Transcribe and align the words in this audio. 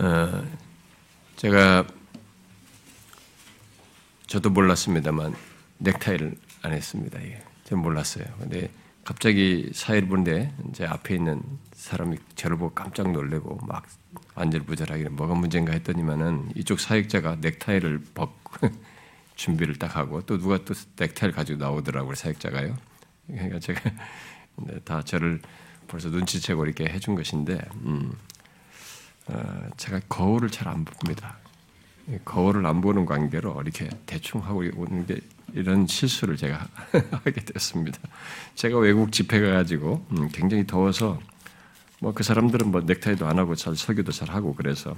어, 0.00 0.42
제가 1.36 1.86
저도 4.26 4.48
몰랐습니다만 4.48 5.34
넥타이를 5.76 6.36
안 6.62 6.72
했습니다. 6.72 7.22
예. 7.22 7.42
저는 7.64 7.82
몰랐어요. 7.82 8.24
근데 8.38 8.70
갑자기 9.04 9.70
사회를 9.74 10.08
보는데 10.08 10.54
제 10.72 10.86
앞에 10.86 11.16
있는 11.16 11.42
사람이 11.74 12.16
저를 12.34 12.56
보고 12.56 12.74
깜짝 12.74 13.12
놀래고 13.12 13.58
막 13.66 13.86
안절부절하게 14.36 15.10
뭐가 15.10 15.34
문제인가 15.34 15.72
했더니만은 15.72 16.52
이쪽 16.54 16.80
사역자가 16.80 17.36
넥타이를 17.42 18.02
벗고 18.14 18.70
준비를 19.36 19.76
딱 19.76 19.96
하고 19.96 20.22
또 20.22 20.38
누가 20.38 20.64
또 20.64 20.72
넥타이를 20.96 21.34
가지고 21.34 21.58
나오더라고요 21.58 22.14
사역자가요. 22.14 22.74
그러니까 23.26 23.58
제가 23.58 23.80
다 24.84 25.02
저를 25.02 25.42
벌써 25.88 26.08
눈치채고 26.08 26.64
이렇게 26.64 26.84
해준 26.84 27.14
것인데 27.14 27.58
음, 27.84 28.12
어, 28.12 28.29
제가 29.76 30.00
거울을 30.08 30.50
잘 30.50 30.68
안 30.68 30.84
봅니다. 30.84 31.36
거울을 32.24 32.66
안 32.66 32.80
보는 32.80 33.06
관계로 33.06 33.60
이렇게 33.62 33.88
대충 34.06 34.44
하고 34.44 34.64
오는 34.76 35.06
게 35.06 35.20
이런 35.54 35.86
실수를 35.86 36.36
제가 36.36 36.66
하게 37.24 37.32
됐습니다. 37.44 37.98
제가 38.54 38.78
외국 38.78 39.12
집회 39.12 39.40
가가지고 39.40 40.06
음, 40.12 40.28
굉장히 40.32 40.66
더워서 40.66 41.18
뭐 42.00 42.12
그 42.12 42.22
사람들은 42.22 42.70
뭐 42.70 42.80
넥타이도 42.82 43.26
안 43.26 43.38
하고 43.38 43.54
잘 43.54 43.76
설교도 43.76 44.12
잘 44.12 44.30
하고 44.30 44.54
그래서 44.54 44.96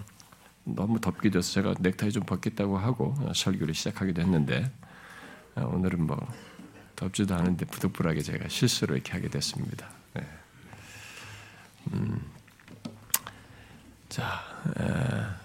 너무 0.65 1.01
덥기도 1.01 1.39
해서 1.39 1.53
제가 1.53 1.75
넥타이 1.81 2.13
좀 2.13 2.23
벗겠다고 2.25 2.79
하고 2.79 3.15
설교를 3.35 3.75
시작하기도 3.75 4.23
했는데 4.23 4.71
어, 5.57 5.67
오늘은 5.75 6.07
뭐 6.07 6.17
덥지도 6.97 7.35
않은데 7.35 7.67
부득불하게 7.67 8.23
제가 8.23 8.49
실수를 8.49 8.97
이렇게 8.97 9.13
하게 9.13 9.29
됐습니다. 9.29 9.89
네. 10.15 10.27
음. 11.93 12.21
자, 14.13 14.43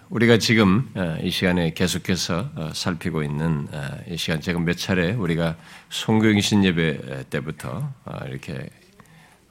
우리가 0.10 0.40
지금 0.40 0.92
이 1.24 1.32
시간에 1.32 1.72
계속해서 1.72 2.50
어, 2.54 2.70
살피고 2.74 3.24
있는 3.24 3.66
이 4.10 4.18
시간, 4.18 4.42
제가 4.42 4.60
몇 4.60 4.78
차례 4.78 5.14
우리가 5.14 5.56
송교신 5.90 6.66
예배 6.66 7.28
때부터 7.30 7.94
어, 8.04 8.18
이렇게 8.28 8.70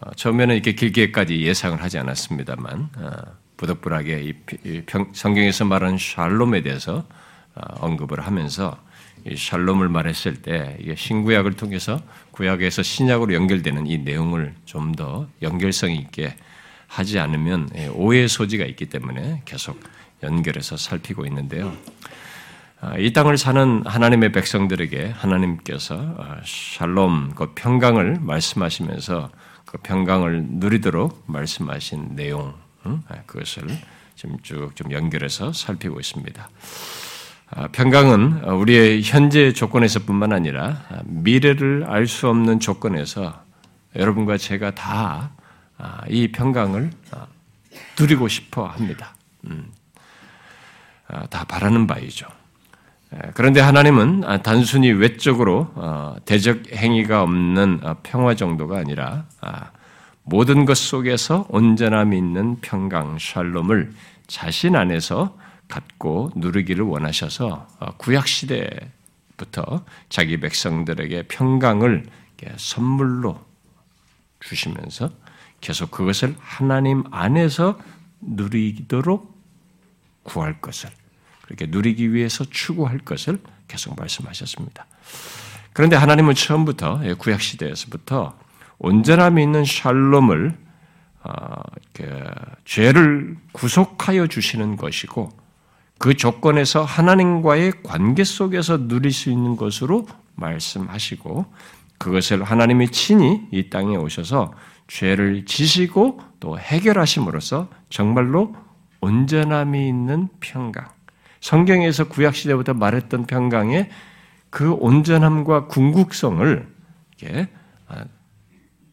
어, 0.01 0.11
처음에는 0.13 0.55
이렇게 0.55 0.73
길게까지 0.75 1.41
예상을 1.41 1.83
하지 1.83 1.97
않았습니다만 1.97 2.91
부득불하게 3.57 4.35
이 4.65 4.83
성경에서 5.15 5.65
말하는 5.65 5.97
샬롬에 5.97 6.61
대해서 6.61 7.07
언급을 7.55 8.21
하면서 8.21 8.77
이 9.25 9.35
샬롬을 9.35 9.89
말했을 9.89 10.43
때 10.43 10.77
이게 10.79 10.95
신구약을 10.95 11.55
통해서 11.55 11.99
구약에서 12.33 12.83
신약으로 12.83 13.33
연결되는 13.33 13.87
이 13.87 13.97
내용을 13.97 14.55
좀 14.67 14.93
더 14.93 15.27
연결성 15.41 15.91
있게 15.93 16.37
하지 16.87 17.19
않으면 17.19 17.69
예, 17.77 17.89
오해 17.89 18.29
소지가 18.29 18.65
있기 18.67 18.87
때문에 18.87 19.43
계속 19.45 19.79
연결해서 20.23 20.77
살피고 20.77 21.27
있는데요. 21.27 21.73
아, 22.81 22.97
이 22.99 23.13
땅을 23.13 23.39
사는 23.39 23.83
하나님의 23.87 24.33
백성들에게 24.33 25.11
하나님께서 25.17 25.97
아, 26.19 26.37
샬롬, 26.45 27.33
그 27.35 27.53
평강을 27.55 28.19
말씀하시면서 28.21 29.31
그 29.65 29.79
평강을 29.79 30.45
누리도록 30.49 31.25
말씀하신 31.27 32.15
내용, 32.15 32.55
아, 32.85 33.01
그것을 33.27 33.67
지금 34.15 34.39
쭉 34.43 34.75
좀 34.75 34.93
연결해서 34.93 35.53
살피고 35.53 36.01
있습니다. 36.01 36.49
평강은 37.73 38.45
우리의 38.45 39.03
현재 39.03 39.53
조건에서뿐만 39.53 40.33
아니라 40.33 40.83
미래를 41.05 41.85
알 41.87 42.07
수 42.07 42.29
없는 42.29 42.59
조건에서 42.61 43.41
여러분과 43.95 44.37
제가 44.37 44.75
다 44.75 45.31
이 46.09 46.29
아, 46.33 46.37
평강을 46.37 46.91
아, 47.13 47.27
누리고 47.99 48.29
싶어 48.29 48.67
합니다. 48.67 49.15
음. 49.47 49.71
아, 51.09 51.27
다 51.27 51.45
바라는 51.45 51.87
바이죠. 51.87 52.27
그런데 53.35 53.61
하나님은 53.61 54.43
단순히 54.43 54.91
외적으로 54.91 55.71
어, 55.77 56.17
대적 56.25 56.73
행위가 56.73 57.23
없는 57.23 57.81
어, 57.83 57.97
평화 58.03 58.35
정도가 58.35 58.79
아니라 58.79 59.27
모든 60.25 60.65
것 60.65 60.77
속에서 60.77 61.47
온전함이 61.49 62.19
있는 62.19 62.61
평강, 62.61 63.17
샬롬을 63.19 63.93
자신 64.27 64.75
안에서 64.75 65.39
갖고 65.69 66.31
누리기를 66.35 66.85
원하셔서 66.85 67.69
어, 67.79 67.97
구약 67.97 68.27
시대부터 68.27 69.85
자기 70.09 70.41
백성들에게 70.41 71.25
평강을 71.29 72.07
선물로 72.57 73.41
주시면서 74.41 75.11
계속 75.67 75.91
그것을 75.91 76.37
하나님 76.39 77.03
안에서 77.11 77.77
누리도록 78.21 79.37
구할 80.23 80.61
것을 80.61 80.91
그렇게 81.43 81.67
누리기 81.67 82.15
위해서 82.15 82.45
추구할 82.45 82.99
것을 82.99 83.41
계속 83.67 83.99
말씀하셨습니다. 83.99 84.87
그런데 85.73 85.97
하나님은 85.97 86.35
처음부터 86.35 87.01
예, 87.03 87.15
구약 87.15 87.43
시대에서부터 87.43 88.39
온전함이 88.79 89.43
있는 89.43 89.65
샬롬을 89.65 90.57
어, 91.25 91.63
죄를 92.65 93.37
구속하여 93.51 94.29
주시는 94.29 94.77
것이고 94.77 95.33
그 95.99 96.15
조건에서 96.15 96.85
하나님과의 96.85 97.83
관계 97.83 98.23
속에서 98.23 98.87
누릴 98.87 99.13
수 99.13 99.31
있는 99.31 99.57
것으로 99.57 100.07
말씀하시고 100.37 101.47
그것을 101.99 102.45
하나님이 102.45 102.93
친히 102.93 103.49
이 103.51 103.69
땅에 103.69 103.97
오셔서 103.97 104.55
죄를 104.89 105.45
지시고 105.45 106.21
또 106.41 106.59
해결하심으로써 106.59 107.69
정말로 107.91 108.55
온전함이 109.01 109.89
있는 109.89 110.29
평강. 110.41 110.89
성경에서 111.41 112.09
구약시대부터 112.09 112.75
말했던 112.75 113.27
평강의 113.27 113.89
그 114.51 114.73
온전함과 114.73 115.67
궁극성을 115.67 116.67
이렇게 117.19 117.49
아, 117.89 118.05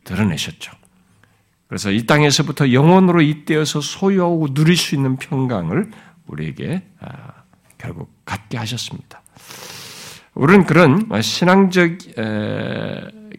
드러내셨죠. 0.04 0.72
그래서 1.68 1.90
이 1.92 2.06
땅에서부터 2.06 2.72
영원으로 2.72 3.22
잇대어서 3.22 3.82
소유하고 3.82 4.54
누릴 4.54 4.76
수 4.78 4.94
있는 4.96 5.16
평강을 5.16 5.90
우리에게 6.28 6.84
아, 7.00 7.44
결국 7.78 8.14
갖게 8.26 8.58
하셨습니다. 8.58 9.22
우리는 10.36 10.66
그런 10.66 11.10
신앙적 11.22 11.98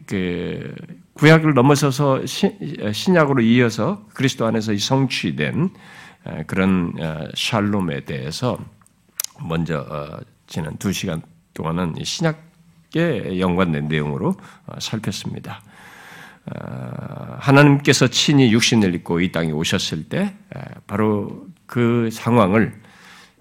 그 0.07 0.75
구약을 1.15 1.55
넘어서서 1.55 2.23
신약으로 2.27 3.43
이어서 3.43 4.05
그리스도 4.15 4.47
안에서 4.47 4.77
성취된 4.77 5.71
그런 6.47 6.93
어, 6.99 7.29
샬롬에 7.35 8.05
대해서 8.05 8.59
먼저 9.41 9.81
어, 9.81 10.19
지난 10.47 10.77
두 10.79 10.93
시간 10.93 11.23
동안은 11.53 11.97
신약에 12.03 13.39
연관된 13.39 13.89
내용으로 13.89 14.35
어, 14.67 14.81
살폈습니다. 14.81 15.63
하나님께서 17.39 18.09
친히 18.09 18.53
육신을 18.53 18.95
입고 18.97 19.21
이 19.21 19.33
땅에 19.33 19.51
오셨을 19.51 20.11
때 20.11 20.35
바로 20.87 21.47
그 21.65 22.11
상황을 22.13 22.79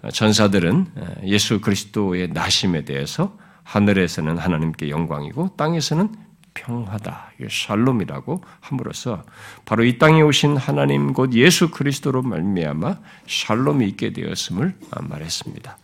전사들은 0.10 0.88
예수 1.26 1.60
그리스도의 1.60 2.30
나심에 2.30 2.86
대해서 2.86 3.38
하늘에서는 3.64 4.38
하나님께 4.38 4.90
영광이고 4.90 5.58
땅에서는 5.58 6.16
평화다. 6.54 7.32
샬롬이라고 7.50 8.44
함으로써 8.60 9.24
바로 9.66 9.84
이 9.84 9.98
땅에 9.98 10.22
오신 10.22 10.58
하나님 10.58 11.14
곧 11.14 11.34
예수 11.34 11.72
그리스도로 11.72 12.22
말미암아 12.22 12.98
샬롬이 13.28 13.88
있게 13.90 14.14
되었음을 14.14 14.76
말했습니다. 15.02 15.78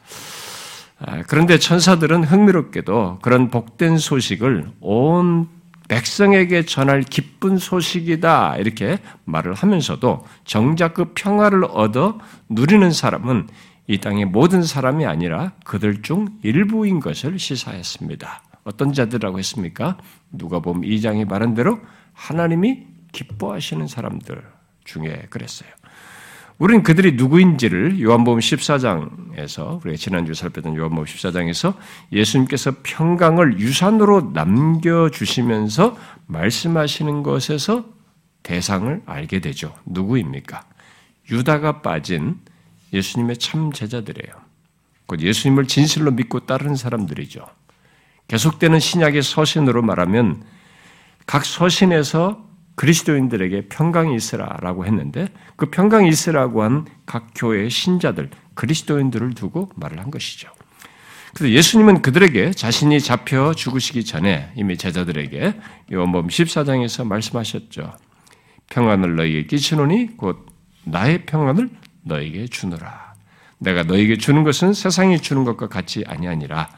아, 1.02 1.24
그런데 1.28 1.58
천사들은 1.58 2.26
흥미롭게도 2.26 3.20
그런 3.22 3.50
복된 3.50 3.98
소식을 3.98 4.72
온 4.82 5.48
백성에게 5.88 6.66
전할 6.66 7.02
기쁜 7.02 7.58
소식이다 7.58 8.58
이렇게 8.58 9.00
말을 9.26 9.54
하면서도 9.54 10.26
정작 10.46 10.94
그 10.94 11.14
평화를 11.16 11.66
얻어 11.66 12.20
누리는 12.48 12.92
사람은 12.92 13.48
이 13.88 13.98
땅의 14.00 14.26
모든 14.26 14.62
사람이 14.62 15.06
아니라 15.08 15.54
그들 15.66 16.04
중 16.04 16.28
일부인 16.44 17.00
것을 17.00 17.40
시사했습니다. 17.40 18.49
어떤 18.64 18.94
자들이라고 18.94 19.40
했습니까? 19.40 19.98
누가 20.32 20.60
보면 20.60 20.82
2장에 20.84 21.28
말한 21.28 21.54
대로 21.56 21.80
하나님이 22.14 22.86
기뻐하시는 23.12 23.88
사람들 23.88 24.44
중에 24.84 25.28
그랬어요. 25.30 25.70
우리는 26.60 26.84
그들이 26.84 27.14
누구인지를 27.14 28.02
요한복음 28.02 28.40
14장에서 28.40 29.84
우리가 29.84 29.98
지난주 29.98 30.34
살펴본 30.34 30.76
요한복음 30.76 31.06
14장에서 31.06 31.74
예수님께서 32.12 32.74
평강을 32.84 33.60
유산으로 33.60 34.34
남겨 34.34 35.10
주시면서 35.10 35.98
말씀하시는 36.28 37.24
것에서 37.24 37.86
대상을 38.44 39.04
알게 39.06 39.40
되죠. 39.40 39.74
누구입니까? 39.86 40.66
유다가 41.32 41.82
빠진 41.82 42.40
예수님의 42.92 43.38
참 43.38 43.72
제자들이에요. 43.72 44.36
곧 45.06 45.22
예수님을 45.22 45.66
진실로 45.66 46.12
믿고 46.12 46.42
따르는 46.42 46.76
사람들이죠. 46.76 47.46
계속되는 48.30 48.80
신약의 48.80 49.22
서신으로 49.22 49.82
말하면 49.82 50.44
각 51.26 51.46
서신에서 51.46 52.48
그리스도인들에게 52.76 53.68
평강이 53.68 54.16
있으라라고 54.16 54.86
했는데 54.86 55.28
그 55.58 55.70
평강이 55.70 56.08
있으라고 56.08 56.64
한 56.64 56.86
각 57.10 57.32
교회의 57.34 57.72
신자들 57.72 58.30
그리스도인들을 58.54 59.34
두고 59.34 59.72
말을 59.76 60.00
한 60.00 60.12
것이죠. 60.12 60.48
그래서 61.34 61.52
예수님은 61.56 62.04
그들에게 62.04 62.52
자신이 62.52 63.02
잡혀 63.02 63.56
죽으시기 63.56 64.06
전에 64.06 64.52
이미 64.56 64.78
제자들에게 64.78 65.60
요한복음 65.92 66.30
14장에서 66.30 67.04
말씀하셨죠. 67.08 67.96
평안을 68.70 69.16
너희에게 69.16 69.48
끼치노니 69.48 70.18
곧 70.18 70.46
나의 70.84 71.26
평안을 71.26 71.70
너에게 72.04 72.46
주노라. 72.46 73.16
내가 73.58 73.82
너에게 73.82 74.18
주는 74.18 74.44
것은 74.44 74.74
세상이 74.74 75.20
주는 75.20 75.44
것과 75.46 75.68
같이 75.68 76.04
아니하니라. 76.06 76.70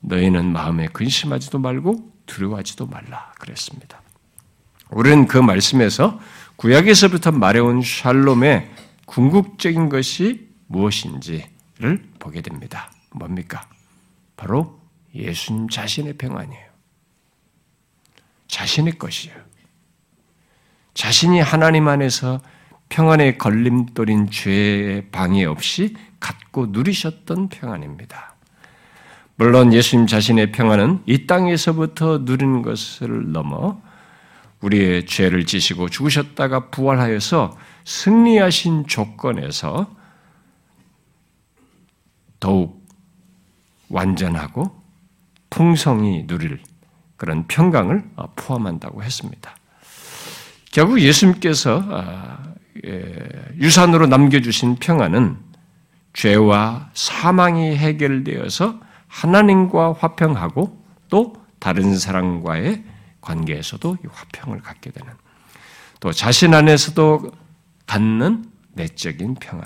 너희는 0.00 0.52
마음에 0.52 0.86
근심하지도 0.88 1.58
말고 1.58 2.12
두려워하지도 2.26 2.86
말라. 2.86 3.32
그랬습니다. 3.38 4.00
우리는 4.90 5.26
그 5.26 5.38
말씀에서 5.38 6.20
구약에서부터 6.56 7.32
말해온 7.32 7.82
샬롬의 7.82 8.70
궁극적인 9.06 9.88
것이 9.88 10.48
무엇인지를 10.66 11.48
보게 12.18 12.40
됩니다. 12.40 12.90
뭡니까? 13.10 13.68
바로 14.36 14.80
예수님 15.14 15.68
자신의 15.68 16.14
평안이에요. 16.14 16.66
자신의 18.48 18.98
것이에요. 18.98 19.36
자신이 20.94 21.40
하나님 21.40 21.88
안에서 21.88 22.40
평안의 22.88 23.38
걸림돌인 23.38 24.30
죄의 24.30 25.10
방해 25.10 25.44
없이 25.44 25.96
갖고 26.20 26.66
누리셨던 26.66 27.48
평안입니다. 27.48 28.35
물론 29.36 29.74
예수님 29.74 30.06
자신의 30.06 30.52
평안은 30.52 31.02
이 31.04 31.26
땅에서부터 31.26 32.20
누리는 32.22 32.62
것을 32.62 33.32
넘어 33.32 33.80
우리의 34.62 35.04
죄를 35.04 35.44
지시고 35.44 35.90
죽으셨다가 35.90 36.70
부활하여서 36.70 37.56
승리하신 37.84 38.86
조건에서 38.86 39.94
더욱 42.40 42.82
완전하고 43.90 44.82
풍성히 45.50 46.26
누릴 46.26 46.60
그런 47.16 47.46
평강을 47.46 48.04
포함한다고 48.36 49.02
했습니다. 49.02 49.54
결국 50.72 51.00
예수님께서 51.00 51.82
아, 51.90 52.54
예, 52.86 53.14
유산으로 53.56 54.06
남겨주신 54.06 54.76
평안은 54.76 55.36
죄와 56.14 56.90
사망이 56.94 57.76
해결되어서 57.76 58.85
하나님과 59.16 59.94
화평하고 59.94 60.84
또 61.08 61.34
다른 61.58 61.96
사람과의 61.96 62.84
관계에서도 63.22 63.96
화평을 64.10 64.60
갖게 64.60 64.90
되는 64.90 65.12
또 66.00 66.12
자신 66.12 66.52
안에서도 66.52 67.32
갖는 67.86 68.44
내적인 68.74 69.36
평안 69.36 69.64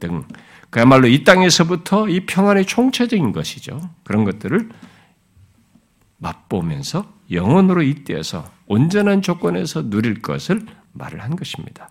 등 0.00 0.24
그야말로 0.70 1.08
이 1.08 1.24
땅에서부터 1.24 2.08
이 2.08 2.24
평안의 2.24 2.64
총체적인 2.64 3.32
것이죠. 3.32 3.90
그런 4.02 4.24
것들을 4.24 4.70
맛보면서 6.16 7.12
영원으로 7.30 7.82
잇대어서 7.82 8.50
온전한 8.66 9.20
조건에서 9.20 9.90
누릴 9.90 10.22
것을 10.22 10.64
말을 10.92 11.22
한 11.22 11.36
것입니다. 11.36 11.90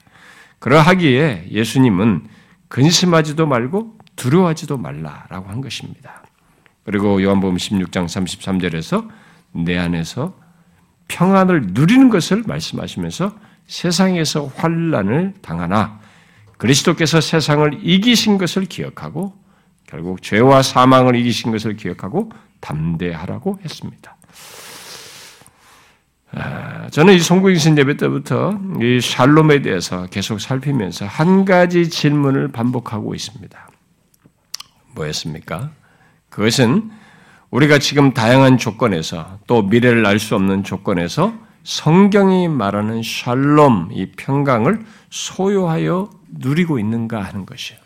그러하기에 0.57 1.49
예수님은 1.51 2.27
근심하지도 2.67 3.45
말고 3.45 3.99
두려워하지도 4.15 4.77
말라라고 4.77 5.49
한 5.49 5.61
것입니다. 5.61 6.24
그리고 6.85 7.21
요한복음 7.21 7.57
16장 7.57 8.05
33절에서 8.05 9.09
내 9.51 9.77
안에서 9.77 10.37
평안을 11.07 11.67
누리는 11.71 12.09
것을 12.09 12.43
말씀하시면서 12.45 13.35
세상에서 13.67 14.51
환란을 14.55 15.33
당하나 15.41 15.99
그리스도께서 16.57 17.21
세상을 17.21 17.79
이기신 17.83 18.37
것을 18.37 18.65
기억하고 18.65 19.33
결국 19.87 20.21
죄와 20.21 20.61
사망을 20.61 21.15
이기신 21.15 21.51
것을 21.51 21.75
기억하고 21.75 22.31
담대하라고 22.59 23.59
했습니다. 23.63 24.15
아, 26.31 26.89
저는 26.89 27.13
이 27.13 27.19
송구인신 27.19 27.77
예배 27.77 27.97
때부터 27.97 28.59
이 28.81 28.99
샬롬에 28.99 29.61
대해서 29.61 30.05
계속 30.07 30.41
살피면서 30.41 31.05
한 31.05 31.45
가지 31.45 31.89
질문을 31.89 32.49
반복하고 32.49 33.15
있습니다. 33.15 33.69
뭐였습니까? 34.95 35.71
그것은 36.35 36.91
우리가 37.49 37.79
지금 37.79 38.13
다양한 38.13 38.57
조건에서 38.57 39.39
또 39.47 39.61
미래를 39.61 40.05
알 40.05 40.19
수 40.19 40.35
없는 40.35 40.65
조건에서 40.65 41.33
성경이 41.63 42.49
말하는 42.49 43.01
샬롬, 43.03 43.91
이 43.93 44.07
평강을 44.17 44.85
소유하여 45.09 46.09
누리고 46.27 46.77
있는가 46.77 47.21
하는 47.21 47.45
것이에요. 47.45 47.79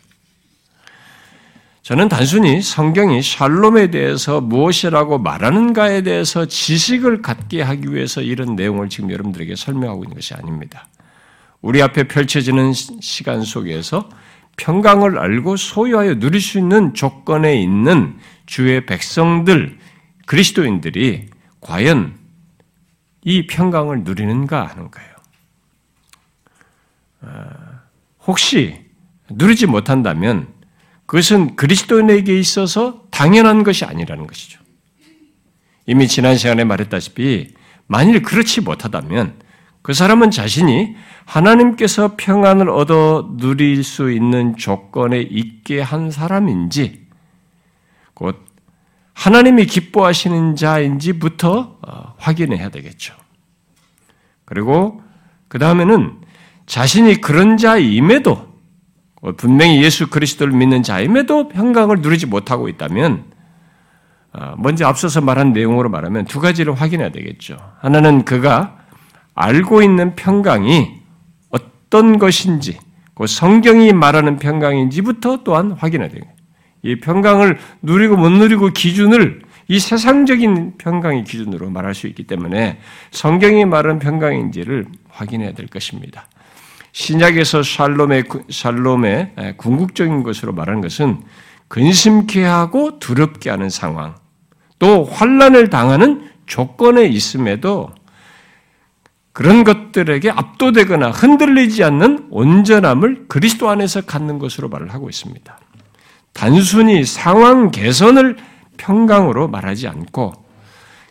저는 1.82 2.08
단순히 2.08 2.60
성경이 2.60 3.22
샬롬에 3.22 3.92
대해서 3.92 4.40
무엇이라고 4.40 5.18
말하는가에 5.18 6.02
대해서 6.02 6.44
지식을 6.44 7.22
갖게 7.22 7.62
하기 7.62 7.94
위해서 7.94 8.20
이런 8.20 8.56
내용을 8.56 8.88
지금 8.88 9.12
여러분들에게 9.12 9.54
설명하고 9.54 10.02
있는 10.04 10.16
것이 10.16 10.34
아닙니다. 10.34 10.88
우리 11.62 11.80
앞에 11.82 12.08
펼쳐지는 12.08 12.72
시간 12.72 13.42
속에서 13.42 14.08
평강을 14.56 15.18
알고 15.18 15.56
소유하여 15.56 16.18
누릴 16.18 16.40
수 16.40 16.58
있는 16.58 16.92
조건에 16.94 17.60
있는 17.60 18.18
주의 18.50 18.84
백성들, 18.84 19.78
그리스도인들이 20.26 21.26
과연 21.60 22.18
이 23.22 23.46
평강을 23.46 24.02
누리는가 24.02 24.66
하는 24.66 24.90
거예요. 24.90 25.10
아, 27.22 27.82
혹시 28.26 28.86
누리지 29.30 29.66
못한다면 29.66 30.48
그것은 31.06 31.54
그리스도인에게 31.54 32.36
있어서 32.40 33.04
당연한 33.12 33.62
것이 33.62 33.84
아니라는 33.84 34.26
것이죠. 34.26 34.58
이미 35.86 36.08
지난 36.08 36.36
시간에 36.36 36.64
말했다시피 36.64 37.54
만일 37.86 38.20
그렇지 38.22 38.62
못하다면 38.62 39.40
그 39.82 39.94
사람은 39.94 40.32
자신이 40.32 40.96
하나님께서 41.24 42.14
평안을 42.16 42.68
얻어 42.68 43.36
누릴 43.36 43.84
수 43.84 44.10
있는 44.10 44.56
조건에 44.56 45.20
있게 45.20 45.80
한 45.80 46.10
사람인지 46.10 46.99
곧 48.20 48.36
하나님이 49.14 49.64
기뻐하시는 49.64 50.54
자인지부터 50.54 51.78
어, 51.80 52.14
확인해야 52.18 52.68
되겠죠. 52.68 53.14
그리고 54.44 55.02
그 55.48 55.58
다음에는 55.58 56.20
자신이 56.66 57.22
그런 57.22 57.56
자임에도 57.56 58.50
분명히 59.38 59.82
예수 59.82 60.10
그리스도를 60.10 60.52
믿는 60.52 60.82
자임에도 60.82 61.48
평강을 61.48 62.00
누리지 62.02 62.26
못하고 62.26 62.68
있다면 62.68 63.24
어, 64.34 64.54
먼저 64.58 64.86
앞서서 64.86 65.22
말한 65.22 65.54
내용으로 65.54 65.88
말하면 65.88 66.26
두 66.26 66.40
가지를 66.40 66.74
확인해야 66.74 67.10
되겠죠. 67.10 67.56
하나는 67.78 68.26
그가 68.26 68.84
알고 69.34 69.82
있는 69.82 70.14
평강이 70.14 71.00
어떤 71.48 72.18
것인지, 72.18 72.78
그 73.14 73.26
성경이 73.26 73.94
말하는 73.94 74.36
평강인지부터 74.36 75.42
또한 75.42 75.72
확인해야 75.72 76.10
되겠죠. 76.10 76.39
이 76.82 76.96
평강을 76.96 77.58
누리고 77.82 78.16
못 78.16 78.30
누리고 78.30 78.70
기준을 78.70 79.42
이 79.68 79.78
세상적인 79.78 80.78
평강의 80.78 81.24
기준으로 81.24 81.70
말할 81.70 81.94
수 81.94 82.06
있기 82.08 82.24
때문에 82.24 82.80
성경이 83.12 83.64
말하는 83.66 83.98
평강인지를 83.98 84.86
확인해야 85.08 85.52
될 85.52 85.66
것입니다. 85.68 86.26
신약에서 86.92 87.62
샬롬의, 87.62 88.24
샬롬의 88.48 89.54
궁극적인 89.58 90.22
것으로 90.24 90.52
말하는 90.52 90.80
것은 90.80 91.20
근심케 91.68 92.42
하고 92.42 92.98
두렵게 92.98 93.48
하는 93.48 93.70
상황, 93.70 94.16
또 94.80 95.04
환란을 95.04 95.70
당하는 95.70 96.28
조건에 96.46 97.06
있음에도 97.06 97.90
그런 99.32 99.62
것들에게 99.62 100.30
압도되거나 100.30 101.12
흔들리지 101.12 101.84
않는 101.84 102.26
온전함을 102.30 103.26
그리스도 103.28 103.70
안에서 103.70 104.00
갖는 104.00 104.40
것으로 104.40 104.68
말을 104.68 104.92
하고 104.92 105.08
있습니다. 105.08 105.58
단순히 106.32 107.04
상황 107.04 107.70
개선을 107.70 108.36
평강으로 108.76 109.48
말하지 109.48 109.88
않고 109.88 110.32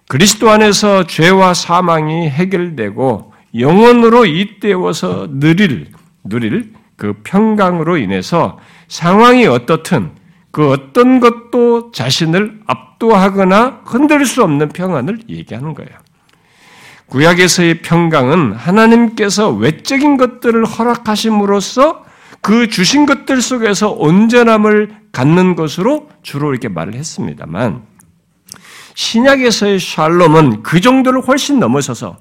그리스도 0.08 0.50
안에서 0.50 1.06
죄와 1.06 1.54
사망이 1.54 2.30
해결되고 2.30 3.34
영원으로 3.58 4.26
잇대어서 4.26 5.28
누릴, 5.30 5.92
누릴 6.24 6.74
그 6.96 7.14
평강으로 7.24 7.98
인해서 7.98 8.60
상황이 8.88 9.46
어떻든 9.46 10.12
그 10.52 10.72
어떤 10.72 11.20
것도 11.20 11.92
자신을 11.92 12.62
압도하거나 12.66 13.82
흔들 13.86 14.26
수 14.26 14.44
없는 14.44 14.70
평안을 14.70 15.20
얘기하는 15.30 15.74
거예요. 15.74 15.92
구약에서의 17.06 17.82
평강은 17.82 18.54
하나님께서 18.54 19.50
외적인 19.50 20.18
것들을 20.18 20.66
허락하심으로써 20.66 22.06
그 22.42 22.68
주신 22.70 23.06
것들 23.06 23.42
속에서 23.42 23.92
온전함을 23.92 24.96
갖는 25.12 25.56
것으로 25.56 26.10
주로 26.22 26.52
이렇게 26.52 26.68
말을 26.68 26.94
했습니다만 26.96 27.84
신약에서의 28.96 29.80
샬롬은 29.80 30.64
그 30.64 30.82
정도를 30.82 31.22
훨씬 31.22 31.60
넘어서서 31.60 32.18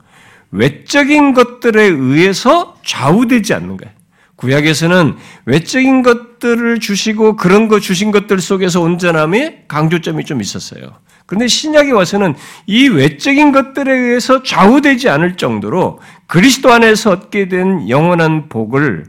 외적인 0.50 1.34
것들에 1.34 1.82
의해서 1.82 2.76
좌우되지 2.84 3.54
않는 3.54 3.76
거예요. 3.76 3.98
구약에서는 4.36 5.16
외적인 5.46 6.02
것들을 6.04 6.78
주시고 6.78 7.34
그런 7.36 7.66
거 7.66 7.80
주신 7.80 8.12
것들 8.12 8.40
속에서 8.40 8.80
온전함에 8.80 9.64
강조점이 9.66 10.24
좀 10.24 10.40
있었어요. 10.40 10.92
그런데 11.26 11.48
신약에 11.48 11.90
와서는 11.90 12.34
이 12.66 12.88
외적인 12.88 13.50
것들에 13.50 13.92
의해서 13.92 14.44
좌우되지 14.44 15.08
않을 15.08 15.36
정도로 15.36 15.98
그리스도 16.28 16.72
안에서 16.72 17.10
얻게 17.10 17.48
된 17.48 17.88
영원한 17.88 18.48
복을 18.48 19.06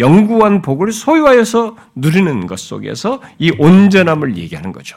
영구한 0.00 0.62
복을 0.62 0.90
소유하여서 0.90 1.76
누리는 1.94 2.46
것 2.48 2.58
속에서 2.58 3.20
이 3.38 3.52
온전함을 3.56 4.36
얘기하는 4.36 4.72
거죠. 4.72 4.96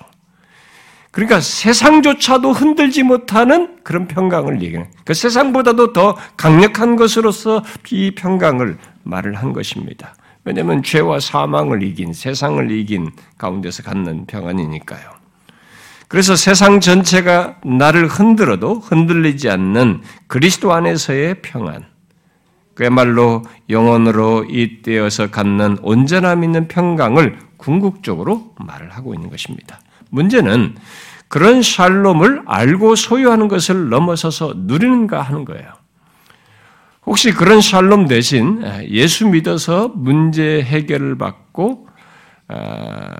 그러니까 1.11 1.41
세상조차도 1.41 2.51
흔들지 2.53 3.03
못하는 3.03 3.77
그런 3.83 4.07
평강을 4.07 4.63
얘기하는. 4.63 4.89
그 5.05 5.13
세상보다도 5.13 5.93
더 5.93 6.17
강력한 6.37 6.95
것으로서 6.95 7.63
이 7.91 8.15
평강을 8.15 8.79
말을 9.03 9.35
한 9.35 9.53
것입니다. 9.53 10.15
왜냐하면 10.43 10.81
죄와 10.81 11.19
사망을 11.19 11.83
이긴 11.83 12.13
세상을 12.13 12.71
이긴 12.71 13.11
가운데서 13.37 13.83
갖는 13.83 14.25
평안이니까요. 14.25 15.13
그래서 16.07 16.35
세상 16.35 16.79
전체가 16.79 17.57
나를 17.63 18.07
흔들어도 18.07 18.79
흔들리지 18.79 19.49
않는 19.49 20.01
그리스도 20.27 20.73
안에서의 20.73 21.41
평안. 21.41 21.92
그야말로 22.73 23.43
영원으로 23.69 24.45
잇대어서 24.45 25.29
갖는 25.29 25.77
온전함 25.81 26.43
있는 26.43 26.67
평강을 26.67 27.37
궁극적으로 27.57 28.53
말을 28.57 28.89
하고 28.89 29.13
있는 29.13 29.29
것입니다. 29.29 29.79
문제는 30.09 30.75
그런 31.27 31.61
샬롬을 31.61 32.43
알고 32.45 32.95
소유하는 32.95 33.47
것을 33.47 33.89
넘어서서 33.89 34.53
누리는가 34.57 35.21
하는 35.21 35.45
거예요. 35.45 35.67
혹시 37.05 37.31
그런 37.31 37.61
샬롬 37.61 38.07
대신 38.07 38.63
예수 38.89 39.27
믿어서 39.27 39.91
문제 39.95 40.61
해결을 40.61 41.17
받고 41.17 41.87
아, 42.47 43.15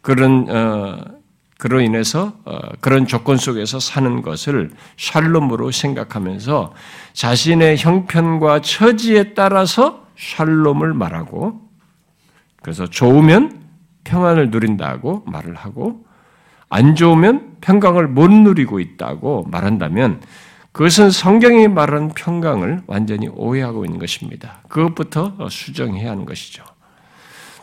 그런 0.00 0.46
어, 0.48 1.17
그로 1.58 1.80
인해서 1.80 2.34
어, 2.44 2.56
그런 2.80 3.06
조건 3.06 3.36
속에서 3.36 3.80
사는 3.80 4.22
것을 4.22 4.70
샬롬으로 4.96 5.72
생각하면서 5.72 6.72
자신의 7.12 7.76
형편과 7.78 8.60
처지에 8.60 9.34
따라서 9.34 10.06
샬롬을 10.16 10.94
말하고 10.94 11.60
그래서 12.62 12.86
좋으면 12.86 13.60
평안을 14.04 14.50
누린다고 14.50 15.24
말을 15.26 15.56
하고 15.56 16.04
안 16.68 16.94
좋으면 16.94 17.56
평강을 17.60 18.06
못 18.06 18.30
누리고 18.30 18.78
있다고 18.78 19.46
말한다면 19.50 20.20
그것은 20.70 21.10
성경이 21.10 21.66
말하는 21.66 22.10
평강을 22.10 22.82
완전히 22.86 23.28
오해하고 23.28 23.84
있는 23.84 23.98
것입니다. 23.98 24.60
그것부터 24.68 25.48
수정해야 25.50 26.12
하는 26.12 26.24
것이죠. 26.24 26.62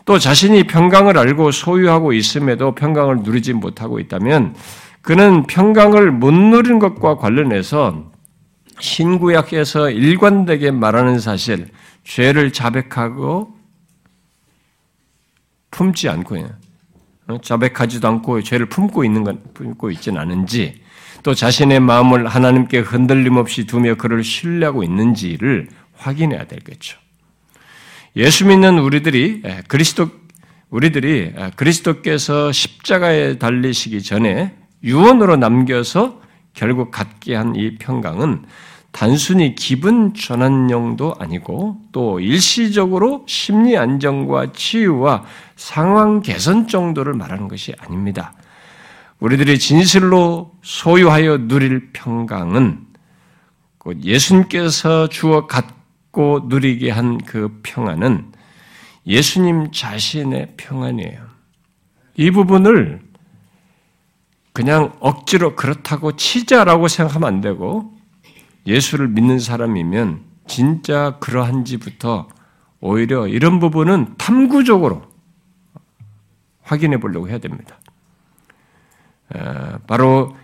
또 0.06 0.20
자신이 0.20 0.64
평강을 0.64 1.18
알고 1.18 1.50
소유하고 1.50 2.12
있음에도 2.12 2.74
평강을 2.74 3.18
누리지 3.18 3.52
못하고 3.52 3.98
있다면 3.98 4.54
그는 5.02 5.42
평강을 5.46 6.12
못 6.12 6.32
누리는 6.32 6.78
것과 6.78 7.16
관련해서 7.16 8.10
신구약에서 8.78 9.90
일관되게 9.90 10.70
말하는 10.70 11.18
사실, 11.18 11.68
죄를 12.04 12.52
자백하고 12.52 13.54
품지 15.70 16.08
않고 16.08 16.36
어, 17.28 17.38
자백하지도 17.42 18.06
않고 18.06 18.42
죄를 18.42 18.66
품고 18.66 19.04
있는 19.04 19.24
건 19.24 19.42
품고 19.54 19.90
있지는 19.90 20.20
않은지 20.20 20.80
또 21.24 21.34
자신의 21.34 21.80
마음을 21.80 22.28
하나님께 22.28 22.78
흔들림 22.78 23.36
없이 23.36 23.66
두며 23.66 23.96
그를 23.96 24.22
신뢰하고 24.22 24.84
있는지를 24.84 25.68
확인해야 25.94 26.46
되겠죠. 26.46 26.98
예수 28.16 28.46
믿는 28.46 28.78
우리들이 28.78 29.42
그리스도 29.68 30.08
우리들이 30.70 31.34
그리스도께서 31.56 32.50
십자가에 32.50 33.38
달리시기 33.38 34.02
전에 34.02 34.54
유언으로 34.82 35.36
남겨서 35.36 36.20
결국 36.54 36.90
갖게 36.90 37.34
한 37.34 37.54
이 37.54 37.76
평강은 37.76 38.46
단순히 38.90 39.54
기분 39.54 40.14
전환용도 40.14 41.16
아니고 41.18 41.76
또 41.92 42.18
일시적으로 42.18 43.26
심리 43.28 43.76
안정과 43.76 44.52
치유와 44.52 45.24
상황 45.54 46.22
개선 46.22 46.66
정도를 46.66 47.12
말하는 47.12 47.48
것이 47.48 47.74
아닙니다. 47.78 48.32
우리들이 49.20 49.58
진실로 49.58 50.52
소유하여 50.62 51.46
누릴 51.46 51.92
평강은 51.92 52.86
예수님께서 54.02 55.10
주어 55.10 55.46
갖 55.46 55.75
갖고 56.16 56.40
누리게 56.46 56.90
한 56.90 57.18
그 57.18 57.60
평안은 57.62 58.32
예수님 59.06 59.70
자신의 59.70 60.54
평안이에요. 60.56 61.26
이 62.16 62.30
부분을 62.30 63.02
그냥 64.52 64.96
억지로 65.00 65.54
그렇다고 65.54 66.16
치자라고 66.16 66.88
생각하면 66.88 67.28
안 67.28 67.40
되고 67.42 67.94
예수를 68.66 69.08
믿는 69.08 69.38
사람이면 69.38 70.22
진짜 70.46 71.18
그러한지부터 71.20 72.28
오히려 72.80 73.28
이런 73.28 73.60
부분은 73.60 74.14
탐구적으로 74.16 75.02
확인해 76.62 76.98
보려고 76.98 77.28
해야 77.28 77.38
됩니다. 77.38 77.78
바로 79.86 80.34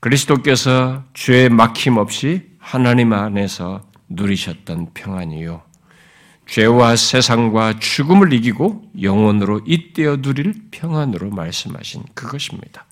그리스도께서 0.00 1.04
죄에 1.14 1.48
막힘 1.48 1.96
없이 1.96 2.50
하나님 2.58 3.12
안에서 3.12 3.93
누리셨던 4.08 4.88
평안이요. 4.94 5.62
죄와 6.46 6.96
세상과 6.96 7.78
죽음을 7.78 8.32
이기고 8.32 8.82
영원으로 9.00 9.62
잇대어 9.66 10.18
누릴 10.18 10.54
평안으로 10.70 11.30
말씀하신 11.30 12.02
그것입니다. 12.14 12.84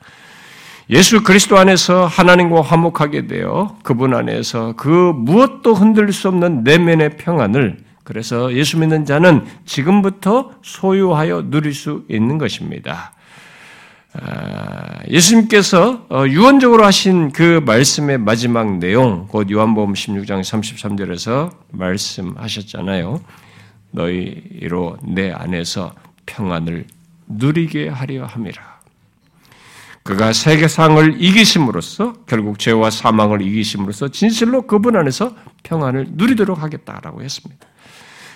예수 0.90 1.22
그리스도 1.22 1.58
안에서 1.58 2.06
하나님과 2.06 2.62
화목하게 2.62 3.26
되어 3.26 3.76
그분 3.82 4.14
안에서 4.14 4.74
그 4.76 4.88
무엇도 4.88 5.74
흔들 5.74 6.12
수 6.12 6.28
없는 6.28 6.64
내면의 6.64 7.16
평안을 7.16 7.78
그래서 8.04 8.52
예수 8.52 8.78
믿는 8.78 9.04
자는 9.04 9.44
지금부터 9.64 10.52
소유하여 10.62 11.50
누릴 11.50 11.72
수 11.72 12.04
있는 12.08 12.36
것입니다. 12.36 13.12
아, 14.14 14.98
예수님께서 15.08 16.06
어, 16.10 16.24
유언적으로 16.26 16.84
하신 16.84 17.32
그 17.32 17.62
말씀의 17.64 18.18
마지막 18.18 18.78
내용, 18.78 19.26
곧 19.28 19.50
요한복음 19.50 19.94
16장 19.94 20.42
33절에서 20.42 21.50
말씀하셨잖아요. 21.70 23.22
너희로 23.90 24.98
내 25.02 25.30
안에서 25.30 25.94
평안을 26.26 26.86
누리게 27.26 27.88
하려 27.88 28.26
함이라. 28.26 28.72
그가 30.02 30.32
세계상을 30.32 31.22
이기심으로써 31.22 32.14
결국 32.26 32.58
죄와 32.58 32.90
사망을 32.90 33.40
이기심으로써 33.40 34.08
진실로 34.08 34.66
그분 34.66 34.96
안에서 34.96 35.34
평안을 35.62 36.08
누리도록 36.12 36.60
하겠다라고 36.60 37.22
했습니다. 37.22 37.66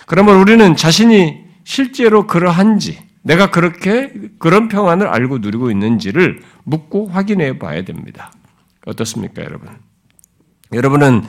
그러면 0.05 0.37
우리는 0.37 0.75
자신이 0.75 1.45
실제로 1.65 2.25
그러한지 2.25 3.06
내가 3.27 3.51
그렇게 3.51 4.13
그런 4.39 4.69
평안을 4.69 5.07
알고 5.07 5.39
누리고 5.39 5.69
있는지를 5.69 6.41
묻고 6.63 7.07
확인해 7.07 7.59
봐야 7.59 7.83
됩니다. 7.83 8.31
어떻습니까, 8.85 9.43
여러분? 9.43 9.67
여러분은 10.71 11.23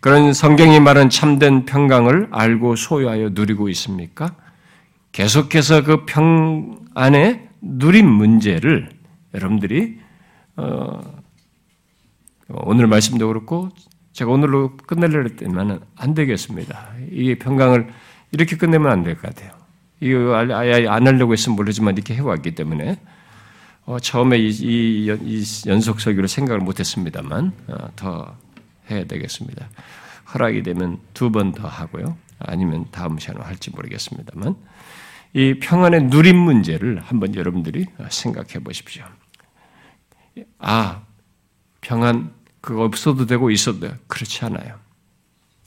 그런 0.00 0.32
성경이 0.32 0.80
말한 0.80 1.10
참된 1.10 1.66
평강을 1.66 2.28
알고 2.30 2.76
소유하여 2.76 3.30
누리고 3.32 3.68
있습니까? 3.68 4.34
계속해서 5.12 5.84
그 5.84 6.06
평안에 6.06 7.48
누린 7.60 8.08
문제를 8.08 8.88
여러분들이 9.34 9.98
어, 10.56 11.00
오늘 12.48 12.86
말씀도 12.86 13.28
그렇고 13.28 13.68
제가 14.14 14.30
오늘로 14.30 14.76
끝내려고 14.86 15.28
했더니 15.28 15.54
안 15.96 16.14
되겠습니다. 16.14 16.94
이 17.10 17.34
평강을 17.36 17.88
이렇게 18.32 18.56
끝내면 18.56 18.90
안 18.90 19.04
될 19.04 19.14
것 19.16 19.22
같아요. 19.34 19.61
이거 20.02 20.34
아예 20.34 20.88
안 20.88 21.06
하려고 21.06 21.32
했으면 21.32 21.54
모르지만 21.54 21.94
이렇게 21.94 22.14
해왔기 22.14 22.56
때문에 22.56 22.98
어, 23.84 24.00
처음에 24.00 24.36
이, 24.38 24.48
이, 24.48 25.16
이, 25.22 25.44
연속 25.68 26.00
설교를 26.00 26.28
생각을 26.28 26.60
못했습니다만 26.60 27.52
어, 27.68 27.88
더 27.94 28.36
해야 28.90 29.04
되겠습니다. 29.04 29.68
허락이 30.34 30.62
되면 30.64 30.98
두 31.14 31.30
번 31.30 31.52
더 31.52 31.68
하고요. 31.68 32.16
아니면 32.40 32.86
다음 32.90 33.18
시간에 33.18 33.44
할지 33.44 33.70
모르겠습니다만 33.70 34.56
이 35.34 35.54
평안의 35.60 36.04
누림 36.04 36.36
문제를 36.36 37.00
한번 37.00 37.34
여러분들이 37.36 37.86
생각해 38.10 38.58
보십시오. 38.64 39.04
아 40.58 41.02
평안 41.80 42.32
그거 42.60 42.82
없어도 42.84 43.26
되고 43.26 43.50
있어도 43.52 43.80
돼요. 43.80 43.94
그렇지 44.08 44.44
않아요. 44.46 44.80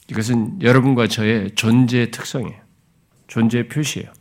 이것은 0.09 0.61
여러분과 0.61 1.07
저의 1.07 1.55
존재의 1.55 2.11
특성이에요. 2.11 2.59
존재의 3.27 3.69
표시예요. 3.69 4.11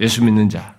예수 0.00 0.24
믿는 0.24 0.48
자. 0.48 0.78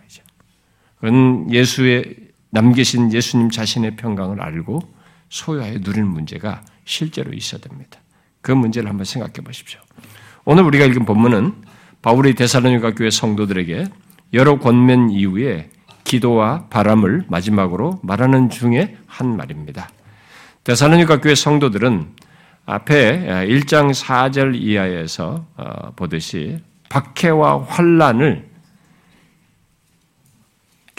그건 0.99 1.51
예수의 1.51 2.15
남기신 2.51 3.13
예수님 3.13 3.49
자신의 3.49 3.95
평강을 3.95 4.41
알고 4.41 4.81
소유하여 5.29 5.79
누리는 5.79 6.07
문제가 6.07 6.61
실제로 6.83 7.31
있어야 7.33 7.61
됩니다. 7.61 7.99
그 8.41 8.51
문제를 8.51 8.89
한번 8.89 9.05
생각해 9.05 9.33
보십시오. 9.43 9.79
오늘 10.45 10.63
우리가 10.63 10.85
읽은 10.85 11.05
본문은 11.05 11.53
바울이 12.01 12.33
데살로니가 12.33 12.95
교회 12.95 13.09
성도들에게 13.09 13.85
여러 14.33 14.59
권면 14.59 15.11
이후에 15.11 15.69
기도와 16.03 16.67
바람을 16.69 17.25
마지막으로 17.27 17.99
말하는 18.03 18.49
중에 18.49 18.97
한 19.05 19.37
말입니다. 19.37 19.89
데살로니가 20.63 21.21
교회 21.21 21.35
성도들은 21.35 22.15
앞에 22.65 23.45
1장 23.47 23.93
4절 23.93 24.55
이하에서 24.55 25.45
어, 25.55 25.91
보듯이 25.95 26.59
박해와 26.89 27.63
환란을 27.63 28.48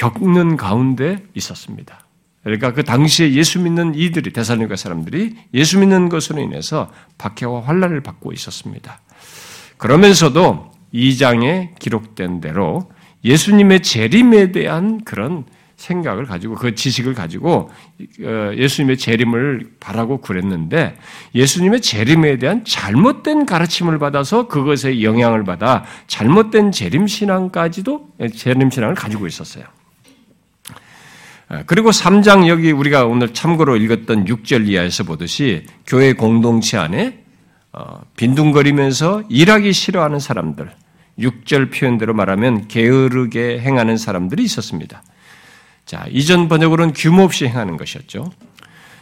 겪는 0.00 0.57
가운데 0.57 1.19
있었습니다. 1.35 2.00
그러니까 2.42 2.73
그 2.73 2.85
당시에 2.85 3.35
예수 3.35 3.61
믿는 3.61 3.95
이들이 3.95 4.33
대사님과 4.33 4.76
사람들이 4.76 5.37
예수 5.52 5.78
믿는 5.78 6.09
것으로 6.09 6.40
인해서 6.40 6.90
박해와 7.19 7.64
환란을 7.64 8.00
받고 8.00 8.33
있었습니다. 8.33 8.99
그러면서도 9.76 10.73
2장에 10.95 11.78
기록된 11.78 12.40
대로 12.40 12.90
예수님의 13.25 13.83
재림에 13.83 14.52
대한 14.52 15.04
그런 15.04 15.45
생각을 15.76 16.25
가지고 16.25 16.54
그 16.54 16.75
지식을 16.75 17.12
가지고 17.12 17.71
어, 18.23 18.52
예수님의 18.54 18.97
재림을 18.97 19.73
바라고 19.80 20.23
그랬는데 20.23 20.97
예수님의 21.35 21.83
재림에 21.83 22.38
대한 22.38 22.64
잘못된 22.64 23.45
가르침을 23.45 23.99
받아서 23.99 24.49
그것에 24.49 25.02
영향을 25.02 25.45
받아 25.45 25.85
잘못된 26.07 26.73
재림 26.73 27.07
신앙까지도 27.07 28.09
재림 28.35 28.71
신앙을 28.71 28.95
가지고 28.95 29.26
있었어요. 29.26 29.64
어, 31.50 31.62
그리고 31.66 31.90
3장 31.90 32.47
여기 32.47 32.71
우리가 32.71 33.04
오늘 33.04 33.35
참고로 33.35 33.76
읽었던 33.76 34.25
6절 34.25 34.69
이하에서 34.69 35.04
보듯이 35.04 35.64
교회 35.87 36.12
공동체 36.12 36.78
안에 36.78 37.25
어, 37.73 38.00
빈둥거리면서 38.16 39.25
일하기 39.28 39.73
싫어하는 39.73 40.21
사람들, 40.21 40.71
6절 41.19 41.73
표현대로 41.73 42.14
말하면 42.14 42.69
게으르게 42.69 43.61
행하는 43.61 43.97
사람들이 43.97 44.42
있었습니다. 44.45 45.02
자, 45.85 46.07
이전 46.11 46.49
번역으로는 46.49 46.95
규모 46.95 47.23
없이 47.23 47.47
행하는 47.47 47.76
것이었죠. 47.76 48.30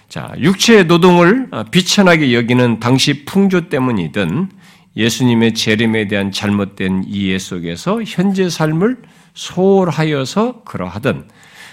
자, 0.08 0.32
육체의 0.38 0.86
노동을 0.86 1.48
어, 1.50 1.64
비천하게 1.64 2.32
여기는 2.32 2.80
당시 2.80 3.26
풍조 3.26 3.68
때문이든 3.68 4.48
예수님의 4.96 5.52
재림에 5.52 6.08
대한 6.08 6.32
잘못된 6.32 7.04
이해 7.06 7.38
속에서 7.38 8.02
현재 8.04 8.48
삶을 8.48 8.96
소홀하여서 9.34 10.62
그러하든 10.64 11.28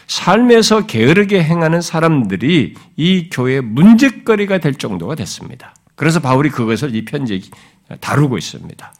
삶에서 0.07 0.85
게으르게 0.85 1.43
행하는 1.43 1.81
사람들이 1.81 2.75
이 2.95 3.29
교회의 3.29 3.61
문제거리가 3.61 4.59
될 4.59 4.75
정도가 4.75 5.15
됐습니다. 5.15 5.73
그래서 5.95 6.19
바울이 6.19 6.49
그것을 6.49 6.95
이 6.95 7.05
편지에 7.05 7.39
다루고 8.01 8.37
있습니다. 8.37 8.93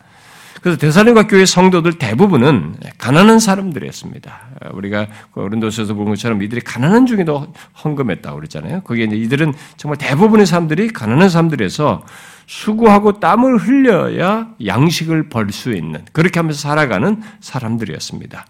그래서 0.62 0.80
대사님과 0.80 1.28
교회 1.28 1.46
성도들 1.46 2.00
대부분은 2.00 2.78
가난한 2.98 3.38
사람들이었습니다. 3.40 4.40
우리가 4.74 5.06
어른도서에서 5.36 5.94
본 5.94 6.06
것처럼 6.06 6.42
이들이 6.42 6.62
가난한 6.62 7.06
중에도 7.06 7.54
헌금했다고 7.84 8.36
그랬잖아요. 8.38 8.82
거기에 8.82 9.06
이들은 9.12 9.54
정말 9.78 10.00
대부분의 10.00 10.48
사람들이 10.48 10.88
가난한 10.88 11.30
사람들에서 11.30 12.04
수고하고 12.48 13.20
땀을 13.20 13.58
흘려야 13.58 14.50
양식을 14.66 15.30
벌 15.30 15.52
수 15.52 15.72
있는 15.72 16.04
그렇게 16.14 16.40
하면서 16.40 16.60
살아가는 16.60 17.22
사람들이었습니다. 17.42 18.46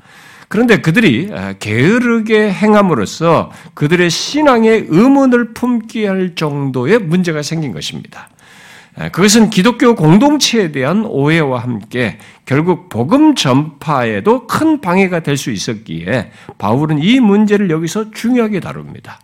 그런데 0.48 0.82
그들이 0.82 1.30
게으르게 1.60 2.52
행함으로써 2.52 3.52
그들의 3.74 4.10
신앙의 4.10 4.86
의문을 4.90 5.54
품게 5.54 6.08
할 6.08 6.36
정도의 6.36 7.00
문제가 7.00 7.42
생긴 7.42 7.74
것입니다. 7.74 8.30
그것은 9.12 9.50
기독교 9.50 9.94
공동체에 9.94 10.72
대한 10.72 11.06
오해와 11.06 11.60
함께 11.60 12.18
결국 12.46 12.88
복음 12.88 13.36
전파에도 13.36 14.48
큰 14.48 14.80
방해가 14.80 15.20
될 15.20 15.36
수 15.36 15.52
있었기에 15.52 16.32
바울은 16.58 17.00
이 17.04 17.20
문제를 17.20 17.70
여기서 17.70 18.12
중요하게 18.12 18.62
다룹니다. 18.62 19.20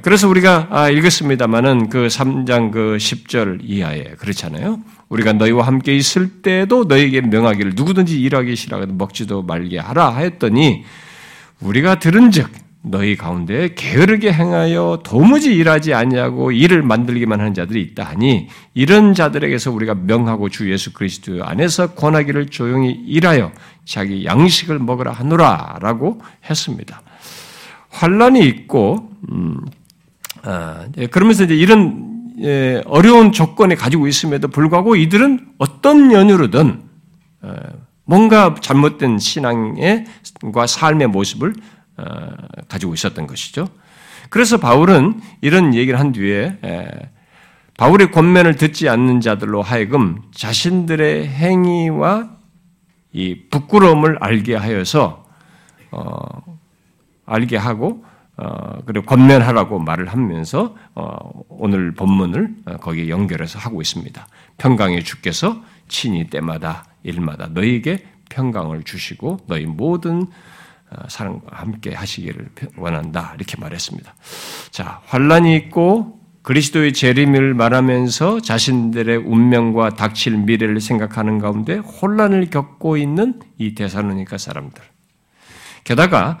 그래서 0.00 0.26
우리가 0.28 0.68
아, 0.70 0.88
읽었습니다만은 0.88 1.90
그 1.90 2.06
3장 2.06 2.70
그 2.70 2.96
10절 2.98 3.58
이하에 3.62 4.14
그렇잖아요. 4.18 4.80
우리가 5.08 5.34
너희와 5.34 5.66
함께 5.66 5.94
있을 5.96 6.42
때도 6.42 6.84
너희에게 6.84 7.20
명하기를 7.20 7.72
누구든지 7.76 8.20
일하기 8.20 8.56
싫어하고 8.56 8.92
먹지도 8.94 9.42
말게 9.42 9.78
하라 9.78 10.14
하였더니 10.14 10.84
우리가 11.60 11.98
들은즉 11.98 12.50
너희 12.88 13.16
가운데 13.16 13.74
게으르게 13.74 14.32
행하여 14.32 15.00
도무지 15.02 15.54
일하지 15.54 15.92
아니하고 15.92 16.52
일을 16.52 16.82
만들기만 16.82 17.40
하는 17.40 17.52
자들이 17.52 17.82
있다 17.82 18.04
하니 18.04 18.48
이런 18.74 19.12
자들에게서 19.12 19.72
우리가 19.72 19.94
명하고 19.94 20.48
주 20.48 20.70
예수 20.70 20.92
그리스도 20.92 21.44
안에서 21.44 21.94
권하기를 21.94 22.46
조용히 22.46 22.92
일하여 22.92 23.50
자기 23.84 24.24
양식을 24.24 24.78
먹으라 24.78 25.10
하노라라고 25.12 26.20
했습니다. 26.48 27.02
환란이 27.88 28.46
있고 28.46 29.10
음, 29.32 29.58
아, 30.42 30.86
예, 30.96 31.06
그러면서 31.06 31.42
이제 31.42 31.56
이런 31.56 32.05
예, 32.05 32.05
어려운 32.86 33.32
조건에 33.32 33.74
가지고 33.74 34.06
있음에도 34.06 34.48
불구하고 34.48 34.96
이들은 34.96 35.54
어떤 35.58 36.12
연유로든 36.12 36.82
어, 37.42 37.54
뭔가 38.04 38.54
잘못된 38.60 39.18
신앙과 39.18 40.66
삶의 40.66 41.08
모습을 41.08 41.54
어, 41.96 42.04
가지고 42.68 42.94
있었던 42.94 43.26
것이죠. 43.26 43.68
그래서 44.28 44.58
바울은 44.58 45.20
이런 45.40 45.74
얘기를 45.74 45.98
한 45.98 46.12
뒤에 46.12 46.58
바울의 47.78 48.10
권면을 48.10 48.56
듣지 48.56 48.88
않는 48.88 49.20
자들로 49.20 49.62
하여금 49.62 50.22
자신들의 50.34 51.28
행위와 51.28 52.30
이 53.12 53.48
부끄러움을 53.50 54.18
알게 54.20 54.56
하여서 54.56 55.26
어, 55.90 56.58
알게 57.24 57.56
하고 57.56 58.04
어, 58.38 58.80
그리고 58.84 59.06
권면하라고 59.06 59.78
말을 59.78 60.08
하면서 60.08 60.74
어, 60.94 61.16
오늘 61.48 61.94
본문을 61.94 62.54
어, 62.66 62.76
거기에 62.76 63.08
연결해서 63.08 63.58
하고 63.58 63.80
있습니다. 63.80 64.26
평강의 64.58 65.04
주께서 65.04 65.62
친히 65.88 66.28
때마다 66.28 66.84
일마다 67.02 67.48
너희에게 67.48 68.04
평강을 68.28 68.82
주시고 68.82 69.40
너희 69.46 69.64
모든 69.64 70.26
어, 70.90 71.08
사람과 71.08 71.56
함께 71.56 71.94
하시기를 71.94 72.50
원한다 72.76 73.32
이렇게 73.36 73.56
말했습니다. 73.58 74.14
자 74.70 75.00
환란이 75.06 75.56
있고 75.56 76.20
그리스도의 76.42 76.92
재림을 76.92 77.54
말하면서 77.54 78.40
자신들의 78.40 79.16
운명과 79.16 79.96
닥칠 79.96 80.36
미래를 80.36 80.80
생각하는 80.80 81.38
가운데 81.38 81.76
혼란을 81.76 82.50
겪고 82.50 82.98
있는 82.98 83.40
이 83.58 83.74
대사로니까 83.74 84.38
사람들. 84.38 84.80
게다가 85.82 86.38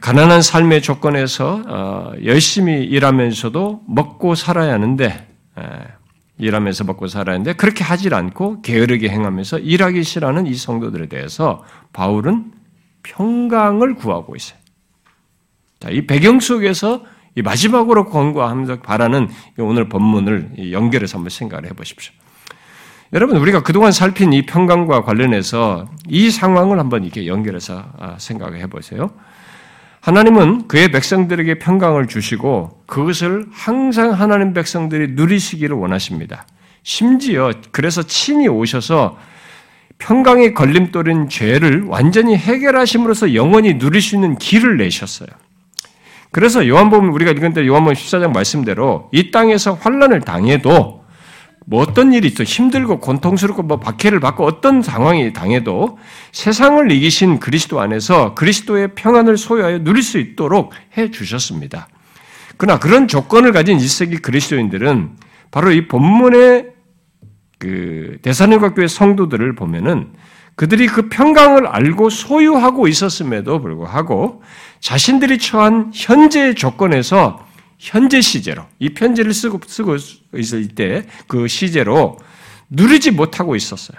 가난한 0.00 0.42
삶의 0.42 0.82
조건에서 0.82 1.62
어, 1.66 2.12
열심히 2.24 2.84
일하면서도 2.84 3.84
먹고 3.88 4.34
살아야 4.34 4.74
하는데 4.74 5.26
일하면서 6.38 6.84
먹고 6.84 7.06
살아야 7.06 7.34
하는데 7.34 7.52
그렇게 7.54 7.84
하질 7.84 8.14
않고 8.14 8.62
게으르게 8.62 9.08
행하면서 9.08 9.58
일하기 9.58 10.02
싫어하는 10.02 10.46
이 10.46 10.54
성도들에 10.54 11.06
대해서 11.06 11.64
바울은 11.92 12.52
평강을 13.02 13.94
구하고 13.94 14.36
있어요. 14.36 14.58
자, 15.80 15.90
이 15.90 16.06
배경 16.06 16.40
속에서 16.40 17.04
이 17.34 17.42
마지막으로 17.42 18.06
권고하면서 18.06 18.80
바라는 18.80 19.28
오늘 19.58 19.88
본문을 19.88 20.72
연결해서 20.72 21.18
한번 21.18 21.30
생각을 21.30 21.66
해보십시오. 21.70 22.12
여러분, 23.12 23.36
우리가 23.38 23.62
그동안 23.62 23.92
살핀 23.92 24.32
이 24.32 24.46
평강과 24.46 25.02
관련해서 25.02 25.86
이 26.08 26.30
상황을 26.30 26.78
한번 26.78 27.04
이렇게 27.04 27.26
연결해서 27.26 27.84
아, 27.98 28.16
생각을 28.18 28.60
해보세요. 28.60 29.10
하나님은 30.00 30.66
그의 30.66 30.90
백성들에게 30.90 31.58
평강을 31.58 32.08
주시고 32.08 32.82
그것을 32.86 33.46
항상 33.52 34.12
하나님 34.12 34.54
백성들이 34.54 35.12
누리시기를 35.12 35.76
원하십니다. 35.76 36.46
심지어 36.82 37.52
그래서 37.70 38.02
친히 38.02 38.48
오셔서 38.48 39.18
평강의 39.98 40.54
걸림돌인 40.54 41.28
죄를 41.28 41.84
완전히 41.86 42.34
해결하심으로써 42.34 43.34
영원히 43.34 43.78
누릴 43.78 44.00
수 44.00 44.14
있는 44.14 44.36
길을 44.38 44.78
내셨어요. 44.78 45.28
그래서 46.32 46.66
요한복음 46.66 47.12
우리가 47.12 47.32
읽은 47.32 47.52
때 47.52 47.66
요한복음 47.66 47.94
14장 47.94 48.32
말씀대로 48.32 49.10
이 49.12 49.30
땅에서 49.30 49.74
환란을 49.74 50.20
당해도 50.20 50.99
뭐 51.70 51.82
어떤 51.82 52.12
일이 52.12 52.26
있어 52.26 52.42
힘들고 52.42 52.98
고통스럽고 52.98 53.62
뭐 53.62 53.78
박해를 53.78 54.18
받고 54.18 54.44
어떤 54.44 54.82
상황이 54.82 55.32
당해도 55.32 55.98
세상을 56.32 56.90
이기신 56.90 57.38
그리스도 57.38 57.80
안에서 57.80 58.34
그리스도의 58.34 58.96
평안을 58.96 59.38
소유하여 59.38 59.84
누릴 59.84 60.02
수 60.02 60.18
있도록 60.18 60.72
해 60.98 61.12
주셨습니다. 61.12 61.86
그러나 62.56 62.80
그런 62.80 63.06
조건을 63.06 63.52
가진 63.52 63.78
1세기 63.78 64.20
그리스도인들은 64.20 65.10
바로 65.52 65.70
이 65.70 65.86
본문의 65.86 66.70
그 67.60 68.18
대사님과 68.22 68.74
교회 68.74 68.88
성도들을 68.88 69.54
보면은 69.54 70.08
그들이 70.56 70.88
그 70.88 71.08
평강을 71.08 71.68
알고 71.68 72.10
소유하고 72.10 72.88
있었음에도 72.88 73.60
불구하고 73.60 74.42
자신들이 74.80 75.38
처한 75.38 75.92
현재의 75.94 76.56
조건에서 76.56 77.46
현재 77.80 78.20
시제로 78.20 78.66
이 78.78 78.90
편지를 78.90 79.32
쓰고 79.32 79.60
쓰고 79.66 79.96
있을 80.36 80.68
때 80.68 81.06
그 81.26 81.48
시제로 81.48 82.18
누리지 82.68 83.10
못하고 83.10 83.56
있었어요. 83.56 83.98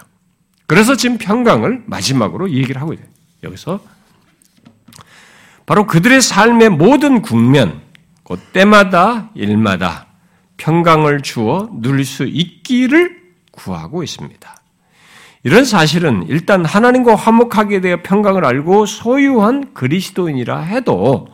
그래서 0.67 0.96
지금 0.96 1.17
평강을 1.17 1.84
마지막으로 1.88 2.52
얘기를 2.52 2.80
하고 2.80 2.94
있어요. 2.94 3.08
여기서 3.44 3.80
바로 5.65 5.88
그들의 5.88 6.22
삶의 6.22 6.70
모든 6.70 7.22
국면, 7.22 7.82
곧 8.24 8.39
때마다 8.54 9.32
일마다 9.36 10.08
평강을 10.58 11.22
주어 11.22 11.70
누릴 11.82 12.06
수 12.06 12.26
있기를 12.26 13.20
구하고 13.52 14.04
있습니다. 14.04 14.56
이런 15.44 15.65
사실은 15.65 16.26
일단 16.28 16.63
하나님과 16.63 17.15
화목하게 17.15 17.82
되어 17.82 18.04
평강을 18.04 18.46
알고 18.46 18.86
소유한 18.86 19.74
그리스도인이라 19.74 20.60
해도 20.60 21.28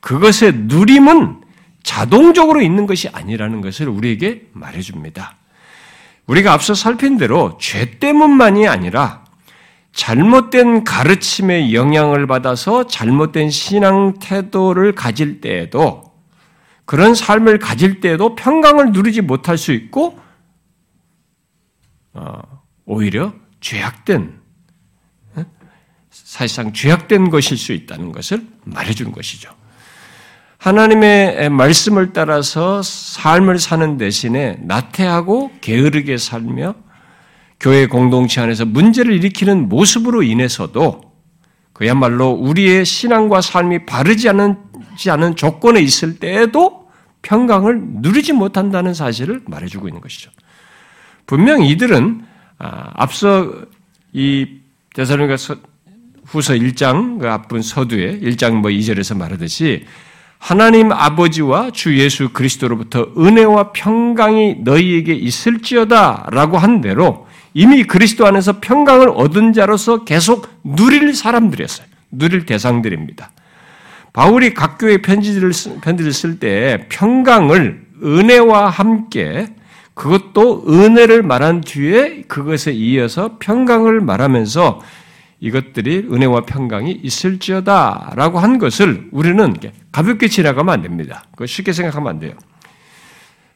그것의 0.00 0.52
누림은 0.66 1.45
자동적으로 1.86 2.62
있는 2.62 2.84
것이 2.84 3.08
아니라는 3.08 3.60
것을 3.60 3.88
우리에게 3.88 4.48
말해줍니다. 4.52 5.36
우리가 6.26 6.52
앞서 6.52 6.74
살핀 6.74 7.16
대로 7.16 7.56
죄 7.60 8.00
때문만이 8.00 8.66
아니라 8.66 9.24
잘못된 9.92 10.82
가르침의 10.82 11.72
영향을 11.74 12.26
받아서 12.26 12.88
잘못된 12.88 13.50
신앙 13.50 14.14
태도를 14.18 14.96
가질 14.96 15.40
때에도 15.40 16.12
그런 16.86 17.14
삶을 17.14 17.60
가질 17.60 18.00
때에도 18.00 18.34
평강을 18.34 18.90
누리지 18.90 19.20
못할 19.20 19.56
수 19.56 19.70
있고 19.70 20.18
어, 22.14 22.40
오히려 22.84 23.32
죄악된 23.60 24.40
사실상 26.10 26.72
죄악된 26.72 27.30
것일 27.30 27.56
수 27.56 27.72
있다는 27.72 28.10
것을 28.10 28.44
말해준 28.64 29.12
것이죠. 29.12 29.54
하나님의 30.66 31.48
말씀을 31.50 32.12
따라서 32.12 32.82
삶을 32.82 33.60
사는 33.60 33.98
대신에 33.98 34.58
나태하고 34.62 35.52
게으르게 35.60 36.16
살며 36.16 36.74
교회 37.60 37.86
공동체 37.86 38.40
안에서 38.40 38.64
문제를 38.64 39.14
일으키는 39.14 39.68
모습으로 39.68 40.24
인해서도 40.24 41.02
그야말로 41.72 42.30
우리의 42.30 42.84
신앙과 42.84 43.42
삶이 43.42 43.86
바르지 43.86 44.28
않은, 44.30 44.56
않은 45.08 45.36
조건에 45.36 45.80
있을 45.80 46.18
때에도 46.18 46.88
평강을 47.22 47.80
누리지 48.02 48.32
못한다는 48.32 48.92
사실을 48.92 49.42
말해주고 49.46 49.86
있는 49.86 50.00
것이죠. 50.00 50.32
분명 51.26 51.62
이들은 51.62 52.24
아, 52.58 52.90
앞서 52.94 53.52
이 54.12 54.48
대사로니가 54.94 55.36
후서 56.24 56.54
1장 56.54 57.20
그 57.20 57.30
앞분 57.30 57.62
서두에 57.62 58.18
1장 58.18 58.54
뭐 58.54 58.72
2절에서 58.72 59.16
말하듯이 59.16 59.84
하나님 60.38 60.92
아버지와 60.92 61.70
주 61.70 61.98
예수 61.98 62.30
그리스도로부터 62.30 63.08
은혜와 63.16 63.72
평강이 63.72 64.58
너희에게 64.60 65.12
있을지어다라고 65.14 66.58
한 66.58 66.80
대로 66.80 67.26
이미 67.54 67.84
그리스도 67.84 68.26
안에서 68.26 68.60
평강을 68.60 69.08
얻은 69.08 69.54
자로서 69.54 70.04
계속 70.04 70.48
누릴 70.62 71.14
사람들이었어요. 71.14 71.86
누릴 72.10 72.46
대상들입니다. 72.46 73.30
바울이 74.12 74.54
각 74.54 74.78
교회 74.78 74.98
편지를 74.98 75.52
편지를 75.82 76.12
쓸 76.12 76.38
때 76.38 76.86
평강을 76.88 77.86
은혜와 78.02 78.68
함께 78.70 79.46
그것도 79.94 80.64
은혜를 80.68 81.22
말한 81.22 81.62
뒤에 81.62 82.22
그것에 82.28 82.72
이어서 82.72 83.36
평강을 83.38 84.00
말하면서 84.02 84.80
이것들이 85.40 86.08
은혜와 86.10 86.42
평강이 86.42 86.92
있을지어다라고 87.02 88.38
한 88.38 88.58
것을 88.58 89.08
우리는 89.12 89.54
가볍게 89.92 90.28
지나가면 90.28 90.72
안 90.72 90.82
됩니다. 90.82 91.24
그 91.36 91.46
쉽게 91.46 91.72
생각하면 91.72 92.08
안 92.08 92.18
돼요. 92.18 92.32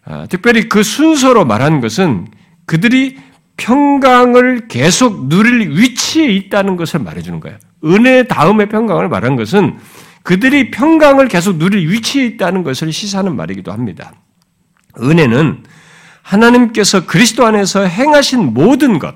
아, 0.04 0.26
특별히 0.28 0.68
그 0.68 0.82
순서로 0.82 1.44
말한 1.44 1.80
것은 1.80 2.28
그들이 2.66 3.18
평강을 3.56 4.68
계속 4.68 5.28
누릴 5.28 5.70
위치에 5.70 6.26
있다는 6.26 6.76
것을 6.76 7.00
말해주는 7.00 7.40
거예요. 7.40 7.58
은혜 7.84 8.24
다음에 8.24 8.66
평강을 8.66 9.08
말한 9.08 9.36
것은 9.36 9.78
그들이 10.22 10.70
평강을 10.70 11.28
계속 11.28 11.56
누릴 11.56 11.88
위치에 11.88 12.24
있다는 12.26 12.62
것을 12.62 12.92
시사하는 12.92 13.36
말이기도 13.36 13.72
합니다. 13.72 14.12
은혜는 15.00 15.64
하나님께서 16.22 17.06
그리스도 17.06 17.46
안에서 17.46 17.84
행하신 17.84 18.52
모든 18.52 18.98
것, 18.98 19.14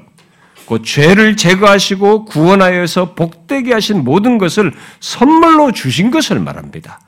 그 0.67 0.83
죄를 0.83 1.37
제거하시고 1.37 2.25
구원하여서 2.25 3.15
복되게 3.15 3.73
하신 3.73 4.05
모든 4.05 4.39
것을 4.39 4.73
선물로 5.01 5.73
주신 5.73 6.11
것을 6.11 6.41
말합니다. 6.41 7.01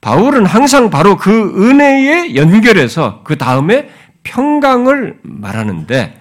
바울은 0.00 0.46
항상 0.46 0.90
바로 0.90 1.16
그 1.16 1.30
은혜에 1.56 2.34
연결해서 2.34 3.22
그 3.22 3.36
다음에 3.36 3.90
평강을 4.22 5.18
말하는데 5.22 6.20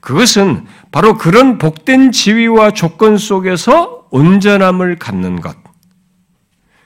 그것은 0.00 0.66
바로 0.90 1.16
그런 1.18 1.58
복된 1.58 2.12
지위와 2.12 2.72
조건 2.72 3.18
속에서 3.18 4.06
온전함을 4.10 4.96
갖는 4.96 5.40
것. 5.40 5.56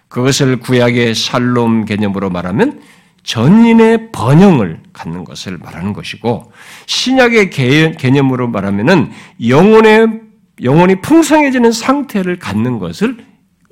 그것을 0.08 0.60
구약의 0.60 1.14
샬롬 1.14 1.86
개념으로 1.86 2.30
말하면 2.30 2.80
전인의 3.24 4.12
번영을 4.12 4.80
갖는 4.92 5.24
것을 5.24 5.58
말하는 5.58 5.92
것이고 5.92 6.52
신약의 6.86 7.50
개념으로 7.50 8.48
말하면은 8.48 9.10
영혼의 9.46 10.20
영혼이 10.62 11.00
풍성해지는 11.00 11.72
상태를 11.72 12.38
갖는 12.38 12.78
것을 12.78 13.16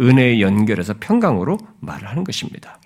은혜에 0.01 0.41
연결해서 0.41 0.95
평강으로 0.99 1.59
말을 1.81 2.09
하는 2.09 2.25
것입니다. 2.25 2.81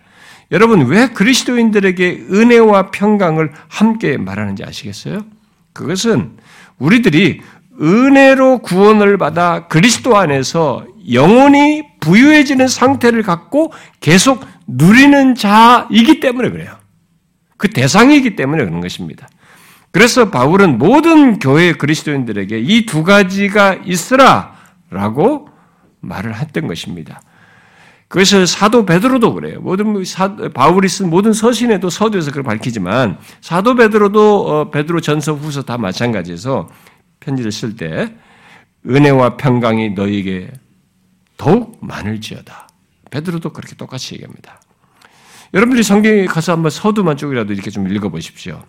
여러분 0.52 0.86
왜 0.86 1.08
그리스도인들에게 1.08 2.26
은혜와 2.30 2.90
평강을 2.90 3.52
함께 3.68 4.16
말하는지 4.16 4.64
아시겠어요? 4.64 5.24
그것은 5.72 6.36
우리들이 6.78 7.40
은혜로 7.80 8.58
구원을 8.58 9.18
받아 9.18 9.66
그리스도 9.68 10.16
안에서 10.16 10.86
영혼이 11.12 11.82
부유해지는 12.00 12.68
상태를 12.68 13.22
갖고 13.22 13.72
계속 14.00 14.44
누리는 14.66 15.34
자이기 15.34 16.20
때문에 16.20 16.50
그래요. 16.50 16.76
그 17.56 17.68
대상이기 17.70 18.36
때문에 18.36 18.64
그런 18.64 18.80
것입니다. 18.80 19.28
그래서 19.90 20.30
바울은 20.30 20.78
모든 20.78 21.38
교회 21.38 21.72
그리스도인들에게 21.72 22.58
이 22.58 22.84
두 22.86 23.02
가지가 23.02 23.80
있으라라고 23.86 25.48
말을 26.00 26.36
했던 26.36 26.66
것입니다. 26.66 27.22
그것을 28.08 28.46
사도 28.46 28.86
베드로도 28.86 29.34
그래요. 29.34 29.60
모든 29.60 30.04
사, 30.04 30.36
바울이 30.36 30.88
쓴 30.88 31.10
모든 31.10 31.32
서신에도 31.32 31.90
서두에서 31.90 32.30
그걸 32.30 32.44
밝히지만 32.44 33.18
사도 33.40 33.74
베드로도 33.74 34.48
어, 34.48 34.70
베드로 34.70 35.00
전서 35.00 35.32
후서 35.34 35.62
다 35.62 35.76
마찬가지에서 35.76 36.68
편지를 37.18 37.50
쓸 37.50 37.74
때 37.74 38.14
은혜와 38.86 39.36
평강이 39.36 39.90
너에게 39.90 40.52
더욱 41.36 41.78
많을지어다. 41.80 42.65
베드로도 43.16 43.52
그렇게 43.52 43.74
똑같이 43.76 44.14
얘기합니다. 44.14 44.60
여러분들이 45.54 45.82
성경에 45.82 46.26
가서 46.26 46.52
한번 46.52 46.70
서두만 46.70 47.16
쪽이라도 47.16 47.52
이렇게 47.52 47.70
좀 47.70 47.88
읽어보십시오. 47.88 48.62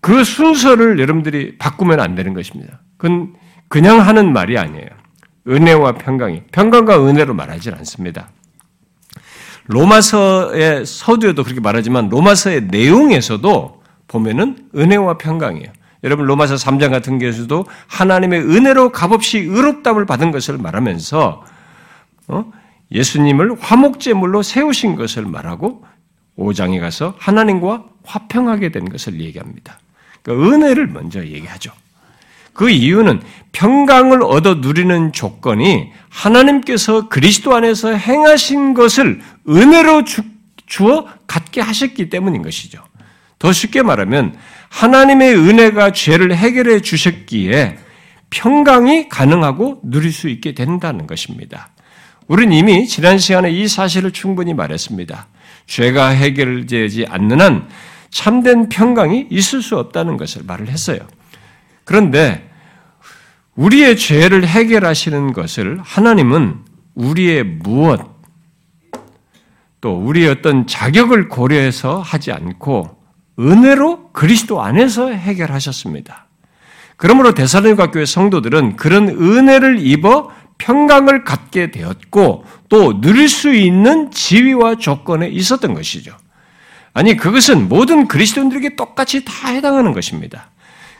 그 0.00 0.22
순서를 0.24 1.00
여러분들이 1.00 1.58
바꾸면 1.58 2.00
안 2.00 2.14
되는 2.14 2.32
것입니다. 2.32 2.80
그건 2.96 3.34
그냥 3.68 4.00
하는 4.00 4.32
말이 4.32 4.56
아니에요. 4.56 4.88
은혜와 5.48 5.94
평강이. 5.94 6.44
평강과 6.52 7.04
은혜로 7.04 7.34
말하지 7.34 7.70
않습니다. 7.70 8.30
로마서의 9.66 10.86
서두에도 10.86 11.42
그렇게 11.42 11.60
말하지만 11.60 12.08
로마서의 12.08 12.66
내용에서도 12.66 13.82
보면은 14.06 14.68
은혜와 14.76 15.18
평강이에요. 15.18 15.72
여러분 16.04 16.26
로마서 16.26 16.54
3장 16.54 16.90
같은 16.90 17.18
경우에도 17.18 17.66
하나님의 17.88 18.40
은혜로 18.42 18.92
값없이 18.92 19.38
의롭담을 19.38 20.06
받은 20.06 20.30
것을 20.30 20.56
말하면서 20.58 21.44
어? 22.28 22.52
예수님을 22.92 23.56
화목제물로 23.60 24.42
세우신 24.42 24.96
것을 24.96 25.24
말하고 25.26 25.84
5장에 26.38 26.80
가서 26.80 27.14
하나님과 27.18 27.84
화평하게 28.04 28.70
된 28.70 28.88
것을 28.88 29.20
얘기합니다. 29.20 29.78
그러니까 30.22 30.48
은혜를 30.48 30.86
먼저 30.88 31.24
얘기하죠. 31.24 31.72
그 32.52 32.68
이유는 32.68 33.22
평강을 33.52 34.22
얻어 34.22 34.54
누리는 34.56 35.12
조건이 35.12 35.92
하나님께서 36.08 37.08
그리스도 37.08 37.54
안에서 37.54 37.92
행하신 37.94 38.74
것을 38.74 39.20
은혜로 39.48 40.04
주, 40.04 40.22
주어 40.66 41.06
갖게 41.26 41.60
하셨기 41.60 42.10
때문인 42.10 42.42
것이죠. 42.42 42.82
더 43.38 43.52
쉽게 43.52 43.82
말하면 43.82 44.36
하나님의 44.68 45.34
은혜가 45.36 45.92
죄를 45.92 46.36
해결해 46.36 46.80
주셨기에 46.80 47.78
평강이 48.30 49.08
가능하고 49.08 49.80
누릴 49.84 50.12
수 50.12 50.28
있게 50.28 50.54
된다는 50.54 51.06
것입니다. 51.06 51.70
우리는 52.30 52.56
이미 52.56 52.86
지난 52.86 53.18
시간에 53.18 53.50
이 53.50 53.66
사실을 53.66 54.12
충분히 54.12 54.54
말했습니다. 54.54 55.26
죄가 55.66 56.10
해결되지 56.10 57.06
않는 57.08 57.40
한 57.40 57.68
참된 58.10 58.68
평강이 58.68 59.26
있을 59.30 59.62
수 59.62 59.76
없다는 59.76 60.16
것을 60.16 60.42
말을 60.44 60.68
했어요. 60.68 61.00
그런데 61.82 62.48
우리의 63.56 63.96
죄를 63.96 64.46
해결하시는 64.46 65.32
것을 65.32 65.80
하나님은 65.82 66.58
우리의 66.94 67.42
무엇, 67.42 68.00
또 69.80 69.96
우리의 69.96 70.28
어떤 70.28 70.68
자격을 70.68 71.28
고려해서 71.28 72.00
하지 72.00 72.30
않고 72.30 72.96
은혜로 73.40 74.12
그리스도 74.12 74.62
안에서 74.62 75.10
해결하셨습니다. 75.10 76.28
그러므로 76.96 77.34
대사로니가 77.34 77.90
교회 77.90 78.04
성도들은 78.04 78.76
그런 78.76 79.08
은혜를 79.08 79.78
입어 79.80 80.30
평강을 80.60 81.24
갖게 81.24 81.70
되었고 81.70 82.44
또 82.68 83.00
누릴 83.00 83.28
수 83.28 83.52
있는 83.52 84.10
지위와 84.10 84.76
조건에 84.76 85.26
있었던 85.28 85.74
것이죠. 85.74 86.16
아니 86.92 87.16
그것은 87.16 87.68
모든 87.68 88.06
그리스도인들에게 88.06 88.76
똑같이 88.76 89.24
다 89.24 89.48
해당하는 89.48 89.92
것입니다. 89.92 90.50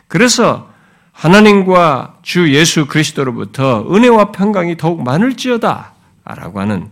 그래서 0.07 0.69
하나님과 1.11 2.17
주 2.23 2.53
예수 2.53 2.87
그리스도로부터 2.87 3.85
은혜와 3.93 4.31
평강이 4.31 4.77
더욱 4.77 5.03
많을지어다 5.03 5.93
라고 6.25 6.59
하는 6.59 6.89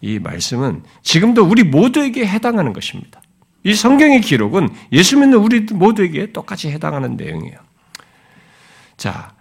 이 0.00 0.18
말씀은 0.18 0.82
지금도 1.02 1.44
우리 1.44 1.62
모두에게 1.62 2.26
해당하는 2.26 2.72
것입니다. 2.72 3.20
이 3.62 3.74
성경의 3.74 4.22
기록은 4.22 4.70
예수 4.92 5.18
믿는 5.18 5.38
우리 5.38 5.60
모두에게 5.60 6.32
똑같이 6.32 6.70
해당하는 6.70 7.16
내용이에요. 7.16 7.58
자, 8.96 9.32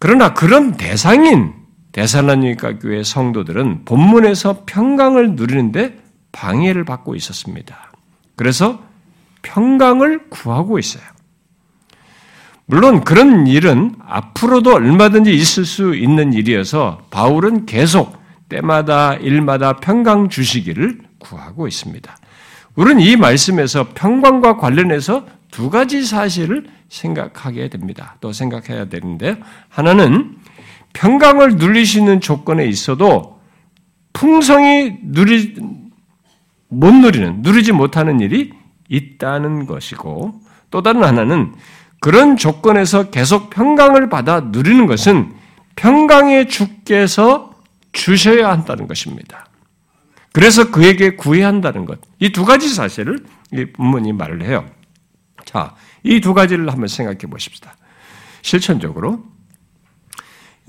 그러나 0.00 0.34
그런 0.34 0.76
대상인 0.76 1.59
대살라니까 1.92 2.78
교회 2.78 3.02
성도들은 3.02 3.84
본문에서 3.84 4.64
평강을 4.66 5.34
누리는데 5.34 5.98
방해를 6.32 6.84
받고 6.84 7.14
있었습니다. 7.16 7.92
그래서 8.36 8.82
평강을 9.42 10.30
구하고 10.30 10.78
있어요. 10.78 11.02
물론 12.66 13.02
그런 13.02 13.48
일은 13.48 13.96
앞으로도 14.06 14.72
얼마든지 14.74 15.34
있을 15.34 15.64
수 15.64 15.96
있는 15.96 16.32
일이어서 16.32 17.02
바울은 17.10 17.66
계속 17.66 18.16
때마다 18.48 19.14
일마다 19.14 19.76
평강 19.76 20.28
주시기를 20.28 21.00
구하고 21.18 21.66
있습니다. 21.66 22.16
우리는 22.76 23.00
이 23.00 23.16
말씀에서 23.16 23.88
평강과 23.94 24.56
관련해서 24.56 25.26
두 25.50 25.68
가지 25.68 26.04
사실을 26.04 26.66
생각하게 26.88 27.68
됩니다. 27.68 28.16
또 28.20 28.32
생각해야 28.32 28.88
되는데 28.88 29.36
하나는 29.68 30.36
평강을 30.92 31.56
누리시는 31.56 32.20
조건에 32.20 32.66
있어도 32.66 33.40
풍성히 34.12 34.98
누리 35.02 35.54
못 36.68 36.92
누리는 36.94 37.42
누리지 37.42 37.72
못하는 37.72 38.20
일이 38.20 38.52
있다는 38.88 39.66
것이고 39.66 40.40
또 40.70 40.82
다른 40.82 41.04
하나는 41.04 41.54
그런 42.00 42.36
조건에서 42.36 43.10
계속 43.10 43.50
평강을 43.50 44.08
받아 44.08 44.40
누리는 44.40 44.86
것은 44.86 45.34
평강의 45.76 46.48
주께서 46.48 47.54
주셔야 47.92 48.50
한다는 48.50 48.86
것입니다. 48.86 49.46
그래서 50.32 50.70
그에게 50.70 51.16
구해야 51.16 51.48
한다는 51.48 51.84
것. 51.86 51.98
이 52.20 52.30
두 52.30 52.44
가지 52.44 52.68
사실을 52.68 53.24
이 53.52 53.64
본문이 53.64 54.12
말을 54.12 54.42
해요. 54.44 54.64
자, 55.44 55.74
이 56.04 56.20
두 56.20 56.34
가지를 56.34 56.70
한번 56.70 56.86
생각해 56.86 57.18
보십시다. 57.18 57.76
실천적으로. 58.42 59.24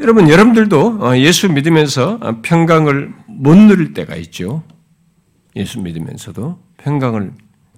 여러분, 0.02 0.30
여러분들도 0.30 0.98
어, 1.00 1.18
예수 1.18 1.48
믿으면서 1.52 2.20
평강을 2.42 3.14
못 3.28 3.56
누릴 3.56 3.94
때가 3.94 4.16
있죠. 4.16 4.64
예수 5.56 5.80
믿으면서도 5.80 6.60
평강을 6.78 7.32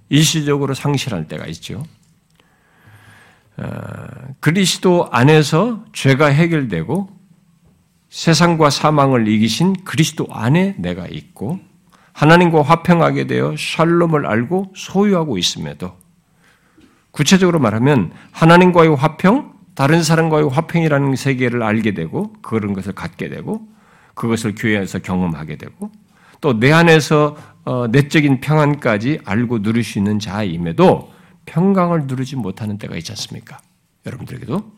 일시적으로 0.07 0.73
상실할 0.73 1.27
때가 1.27 1.45
있죠. 1.47 1.83
어, 3.57 3.65
그리스도 4.39 5.09
안에서 5.11 5.83
죄가 5.91 6.27
해결되고 6.27 7.09
세상과 8.09 8.69
사망을 8.69 9.27
이기신 9.27 9.83
그리스도 9.83 10.25
안에 10.31 10.75
내가 10.77 11.07
있고 11.07 11.59
하나님과 12.13 12.61
화평하게 12.61 13.27
되어 13.27 13.55
샬롬을 13.57 14.27
알고 14.27 14.71
소유하고 14.77 15.37
있음에도 15.37 15.97
구체적으로 17.11 17.59
말하면 17.59 18.13
하나님과의 18.31 18.95
화평, 18.95 19.52
다른 19.75 20.03
사람과의 20.03 20.49
화평이라는 20.49 21.15
세계를 21.15 21.63
알게 21.63 21.93
되고 21.93 22.33
그런 22.41 22.73
것을 22.73 22.93
갖게 22.93 23.29
되고 23.29 23.67
그것을 24.13 24.53
교회에서 24.55 24.99
경험하게 24.99 25.57
되고 25.57 25.91
또 26.41 26.53
내 26.59 26.71
안에서 26.71 27.37
어, 27.65 27.87
내적인 27.87 28.41
평안까지 28.41 29.21
알고 29.23 29.61
누릴 29.61 29.83
수 29.83 29.97
있는 29.97 30.19
자임에도 30.19 31.13
평강을 31.45 32.07
누리지 32.07 32.35
못하는 32.35 32.77
때가 32.77 32.97
있지 32.97 33.11
않습니까? 33.13 33.59
여러분들에게도. 34.05 34.71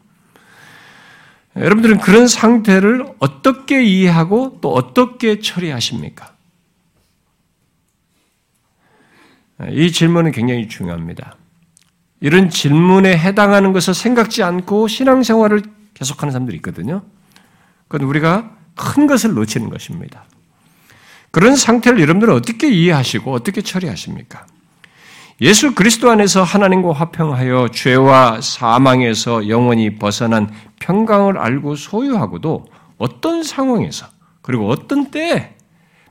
여러분들은 1.56 2.00
그런 2.00 2.28
상태를 2.28 3.06
어떻게 3.20 3.84
이해하고 3.84 4.60
또 4.62 4.74
어떻게 4.74 5.40
처리하십니까? 5.40 6.34
이 9.72 9.92
질문은 9.92 10.32
굉장히 10.32 10.68
중요합니다. 10.68 11.38
이런 12.20 12.50
질문에 12.50 13.18
해당하는 13.18 13.74
것을 13.74 13.94
생각지 13.94 14.44
않고 14.44 14.88
신앙생활을 14.88 15.64
계속하는 15.94 16.32
사람들이 16.32 16.58
있거든요. 16.58 17.04
그건 17.88 18.08
우리가 18.08 18.52
큰 18.76 19.08
것을 19.08 19.34
놓치는 19.34 19.70
것입니다. 19.70 20.26
그런 21.32 21.56
상태를 21.56 22.00
여러분들은 22.00 22.34
어떻게 22.34 22.70
이해하시고 22.72 23.32
어떻게 23.32 23.62
처리하십니까? 23.62 24.46
예수 25.42 25.76
그리스도 25.76 26.10
안에서 26.10 26.44
하나님과 26.44 26.94
화평하여 26.94 27.70
죄와 27.74 28.40
사망에서 28.40 29.50
영원히 29.50 29.98
벗어난 29.98 30.50
평강을 30.80 31.38
알고 31.38 31.76
소유하고도 31.76 32.66
어떤 32.98 33.44
상황에서 33.44 34.08
그리고 34.42 34.70
어떤 34.70 35.12
때에 35.12 35.56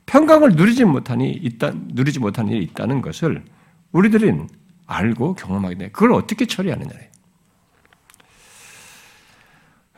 평강을 0.05 0.57
누리지 0.57 0.85
못하니 0.85 1.31
있다 1.31 1.73
누리지 1.95 2.19
못하는 2.19 2.53
일이 2.53 2.65
있다는 2.65 3.01
것을 3.01 3.43
우리들은 3.93 4.49
알고 4.87 5.35
경험하게 5.35 5.75
돼. 5.77 5.91
그걸 5.91 6.13
어떻게 6.13 6.47
처리하느냐예요. 6.47 7.15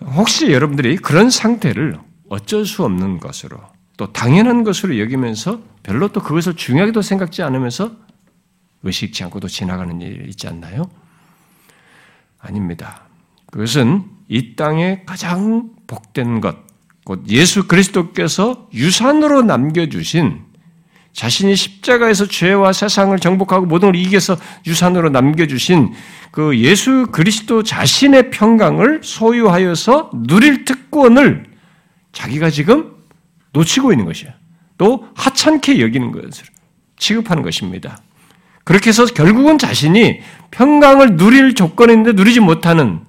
혹시 0.03 0.53
여러분들이 0.53 0.96
그런 0.96 1.31
상태를 1.31 1.99
어쩔 2.29 2.66
수 2.66 2.85
없는 2.85 3.18
것으로 3.18 3.59
또 3.96 4.12
당연한 4.12 4.62
것으로 4.62 4.99
여기면서 4.99 5.61
별로 5.83 6.09
또 6.09 6.20
그것을 6.20 6.55
중요하게도 6.55 7.01
생각지 7.03 7.42
않으면서 7.42 7.92
의식치 8.83 9.25
않고도 9.25 9.49
지나가는 9.49 10.01
일이 10.01 10.29
있지 10.29 10.46
않나요? 10.46 10.85
아닙니다. 12.38 13.03
그것은 13.51 14.05
이 14.29 14.55
땅에 14.55 15.03
가장 15.07 15.70
복된 15.87 16.40
것, 16.40 16.57
곧 17.05 17.25
예수 17.29 17.66
그리스도께서 17.66 18.68
유산으로 18.75 19.42
남겨주신 19.42 20.46
자신이 21.16 21.57
십자가에서 21.57 22.26
죄와 22.26 22.74
세상을 22.74 23.18
정복하고 23.18 23.64
모든 23.64 23.88
걸 23.88 23.96
이겨서 23.96 24.37
유산으로 24.66 25.09
남겨주신 25.09 25.94
그 26.31 26.59
예수 26.59 27.07
그리스도 27.11 27.62
자신의 27.62 28.31
평강을 28.31 29.00
소유하여서 29.02 30.11
누릴 30.26 30.66
특권을 30.66 31.46
자기가 32.12 32.50
지금 32.50 32.92
놓치고 33.55 33.92
있는 33.92 34.05
것이에요. 34.05 34.31
또 34.76 35.09
하찮게 35.14 35.81
여기는 35.81 36.12
것을 36.12 36.44
취급하는 36.98 37.42
것입니다. 37.42 38.02
그렇게 38.64 38.90
해서 38.90 39.07
결국은 39.07 39.57
자신이 39.57 40.20
평강을 40.50 41.16
누릴 41.16 41.55
조건인데 41.55 42.12
누리지 42.12 42.40
못하는 42.40 43.00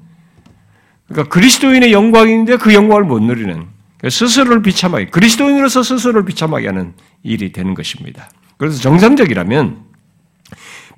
그러니까 1.10 1.30
그리스도인의 1.30 1.92
영광인데 1.92 2.56
그 2.56 2.74
영광을 2.74 3.04
못 3.04 3.22
누리는 3.22 3.54
그러니까 3.98 4.10
스스로를 4.10 4.62
비참하게 4.62 5.08
그리스도인으로서 5.08 5.84
스스로를 5.84 6.24
비참하게 6.24 6.68
하는 6.68 6.94
일이 7.24 7.52
되는 7.52 7.74
것입니다. 7.74 8.30
그래서 8.58 8.80
정상적이라면 8.82 9.86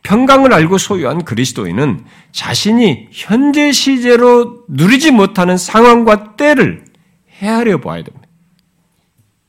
평강을 0.03 0.53
알고 0.53 0.77
소유한 0.77 1.25
그리스도인은 1.25 2.05
자신이 2.31 3.09
현재 3.11 3.71
시제로 3.71 4.63
누리지 4.69 5.11
못하는 5.11 5.57
상황과 5.57 6.35
때를 6.35 6.85
헤아려 7.39 7.81
봐야 7.81 8.03
됩니다. 8.03 8.27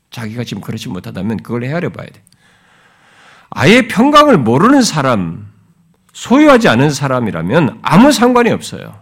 자기가 0.09 0.43
지금 0.43 0.61
그렇지 0.61 0.89
못하다면 0.89 1.37
그걸 1.37 1.63
헤아려 1.63 1.89
봐야 1.89 2.07
돼. 2.07 2.21
아예 3.49 3.87
평강을 3.87 4.37
모르는 4.37 4.81
사람, 4.81 5.51
소유하지 6.13 6.67
않은 6.67 6.91
사람이라면 6.91 7.79
아무 7.81 8.11
상관이 8.11 8.49
없어요. 8.49 8.99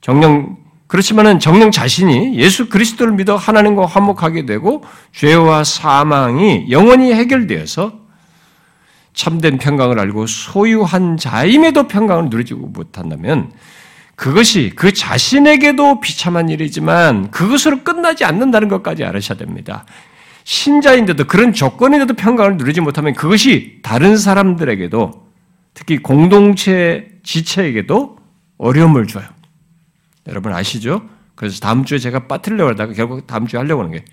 정령, 0.00 0.58
그렇지만은 0.86 1.40
정령 1.40 1.70
자신이 1.70 2.36
예수 2.36 2.68
그리스도를 2.68 3.12
믿어 3.14 3.36
하나님과 3.36 3.86
화목하게 3.86 4.46
되고 4.46 4.84
죄와 5.12 5.64
사망이 5.64 6.70
영원히 6.70 7.12
해결되어서 7.12 8.06
참된 9.12 9.58
평강을 9.58 9.98
알고 9.98 10.26
소유한 10.26 11.16
자임에도 11.16 11.88
평강을 11.88 12.28
누리지 12.28 12.54
못한다면 12.54 13.50
그것이 14.14 14.72
그 14.76 14.92
자신에게도 14.92 16.00
비참한 16.00 16.48
일이지만 16.48 17.30
그것으로 17.30 17.82
끝나지 17.82 18.24
않는다는 18.24 18.68
것까지 18.68 19.04
알으셔야 19.04 19.38
됩니다. 19.38 19.84
신자인데도 20.44 21.24
그런 21.24 21.52
조건인데도 21.52 22.14
평강을 22.14 22.56
누리지 22.56 22.80
못하면 22.80 23.14
그것이 23.14 23.80
다른 23.82 24.16
사람들에게도 24.16 25.26
특히 25.74 25.98
공동체 25.98 27.08
지체에게도 27.24 28.16
어려움을 28.58 29.06
줘요. 29.06 29.24
여러분 30.28 30.52
아시죠? 30.52 31.02
그래서 31.34 31.60
다음 31.60 31.84
주에 31.84 31.98
제가 31.98 32.26
빠뜨리려고 32.26 32.70
하다가 32.70 32.92
결국 32.94 33.26
다음 33.26 33.46
주에 33.46 33.58
하려고 33.58 33.82
하는 33.82 33.92
게 33.92 34.04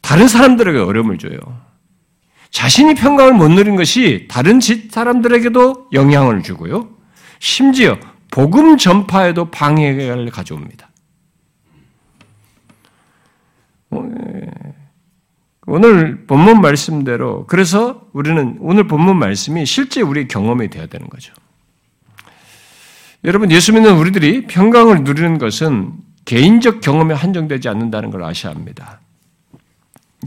다른 0.00 0.28
사람들에게 0.28 0.78
어려움을 0.78 1.18
줘요. 1.18 1.38
자신이 2.50 2.94
평강을 2.94 3.34
못 3.34 3.48
누린 3.48 3.76
것이 3.76 4.28
다른 4.30 4.60
사람들에게도 4.60 5.88
영향을 5.92 6.42
주고요. 6.42 6.88
심지어 7.38 7.98
복음 8.30 8.76
전파에도 8.76 9.50
방해를 9.50 10.30
가져옵니다. 10.30 10.88
어, 13.90 14.08
예. 14.34 14.50
오늘 15.66 16.26
본문 16.26 16.60
말씀대로 16.60 17.46
그래서 17.46 18.06
우리는 18.12 18.56
오늘 18.60 18.86
본문 18.86 19.18
말씀이 19.18 19.66
실제 19.66 20.00
우리 20.00 20.28
경험이 20.28 20.70
되어야 20.70 20.86
되는 20.86 21.08
거죠. 21.08 21.34
여러분 23.24 23.50
예수 23.50 23.72
믿는 23.72 23.96
우리들이 23.96 24.46
평강을 24.46 25.04
누리는 25.04 25.38
것은 25.38 25.92
개인적 26.24 26.80
경험에 26.80 27.14
한정되지 27.14 27.68
않는다는 27.68 28.10
걸 28.10 28.24
아셔야 28.24 28.54
합니다. 28.54 29.00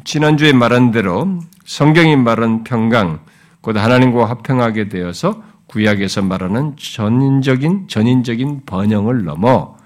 지난주에 0.03 0.53
말한 0.53 0.91
대로 0.91 1.39
성경이 1.65 2.15
말한 2.15 2.63
평강, 2.63 3.19
곧 3.61 3.77
하나님과 3.77 4.29
화평하게 4.29 4.89
되어서 4.89 5.43
구약에서 5.67 6.21
말하는 6.23 6.75
전인적인 6.77 7.87
전인적인 7.87 8.61
번영을 8.65 9.23
넘어 9.23 9.77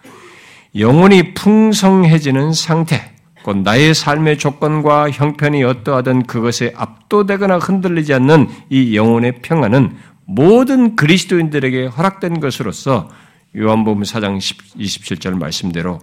영혼이 0.76 1.34
풍성해지는 1.34 2.54
상태, 2.54 3.14
곧 3.44 3.58
나의 3.58 3.94
삶의 3.94 4.38
조건과 4.38 5.12
형편이 5.12 5.64
어떠하든 5.64 6.24
그것에 6.24 6.74
압도되거나 6.76 7.58
흔들리지 7.58 8.14
않는 8.14 8.48
이 8.70 8.96
영혼의 8.96 9.42
평안은 9.42 9.98
모든 10.26 10.96
그리스도인들에게 10.96 11.88
허락된 11.88 12.40
것으로서 12.40 13.10
요한복음 13.56 14.04
4장 14.04 14.38
27절 14.38 15.38
말씀대로 15.38 16.00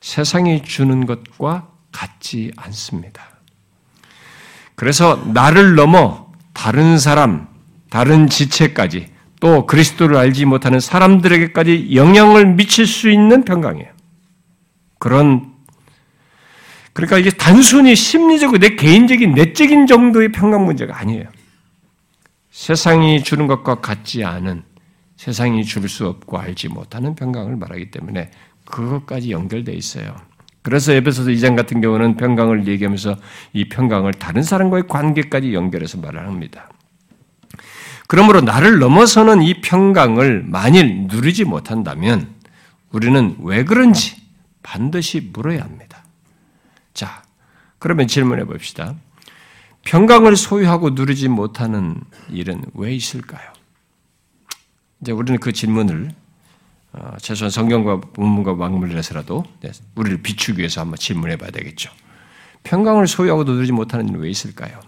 세상이 0.00 0.62
주는 0.62 1.06
것과 1.06 1.68
같지 1.92 2.52
않습니다. 2.56 3.22
그래서 4.74 5.22
나를 5.32 5.74
넘어 5.74 6.32
다른 6.52 6.98
사람, 6.98 7.48
다른 7.90 8.28
지체까지 8.28 9.08
또 9.40 9.66
그리스도를 9.66 10.16
알지 10.16 10.44
못하는 10.44 10.80
사람들에게까지 10.80 11.90
영향을 11.94 12.46
미칠 12.54 12.86
수 12.86 13.10
있는 13.10 13.44
평강이에요. 13.44 13.88
그런 14.98 15.52
그러니까 16.92 17.18
이게 17.18 17.30
단순히 17.30 17.94
심리적으로 17.94 18.58
내 18.58 18.74
개인적인 18.74 19.32
내적인 19.32 19.86
정도의 19.86 20.32
평강 20.32 20.64
문제가 20.64 20.98
아니에요. 20.98 21.28
세상이 22.58 23.22
주는 23.22 23.46
것과 23.46 23.76
같지 23.76 24.24
않은 24.24 24.64
세상이 25.16 25.64
줄 25.64 25.88
수 25.88 26.08
없고 26.08 26.38
알지 26.38 26.68
못하는 26.68 27.14
평강을 27.14 27.54
말하기 27.54 27.92
때문에 27.92 28.32
그것까지 28.64 29.30
연결돼 29.30 29.72
있어요. 29.72 30.16
그래서 30.62 30.92
에베소서 30.92 31.30
2장 31.30 31.54
같은 31.54 31.80
경우는 31.80 32.16
평강을 32.16 32.66
얘기하면서 32.66 33.16
이 33.52 33.68
평강을 33.68 34.14
다른 34.14 34.42
사람과의 34.42 34.88
관계까지 34.88 35.54
연결해서 35.54 35.98
말을 35.98 36.26
합니다. 36.26 36.68
그러므로 38.08 38.40
나를 38.40 38.80
넘어서는 38.80 39.40
이 39.42 39.60
평강을 39.60 40.42
만일 40.48 41.06
누리지 41.06 41.44
못한다면 41.44 42.34
우리는 42.90 43.36
왜 43.38 43.62
그런지 43.62 44.16
반드시 44.64 45.30
물어야 45.32 45.62
합니다. 45.62 46.02
자, 46.92 47.22
그러면 47.78 48.08
질문해 48.08 48.46
봅시다. 48.46 48.96
평강을 49.84 50.36
소유하고 50.36 50.90
누리지 50.90 51.28
못하는 51.28 51.96
일은 52.30 52.64
왜 52.74 52.94
있을까요? 52.94 53.52
이제 55.00 55.12
우리는 55.12 55.38
그 55.38 55.52
질문을 55.52 56.10
어, 56.92 57.16
최소한 57.18 57.50
성경과 57.50 58.00
본문과 58.00 58.54
막물에서라도 58.54 59.44
네, 59.60 59.70
우리를 59.94 60.22
비추기 60.22 60.58
위해서 60.58 60.80
한번 60.80 60.96
질문해 60.98 61.36
봐야 61.36 61.50
되겠죠. 61.50 61.90
평강을 62.64 63.06
소유하고 63.06 63.44
누리지 63.44 63.72
못하는 63.72 64.08
일은 64.08 64.20
왜 64.20 64.30
있을까요? 64.30 64.80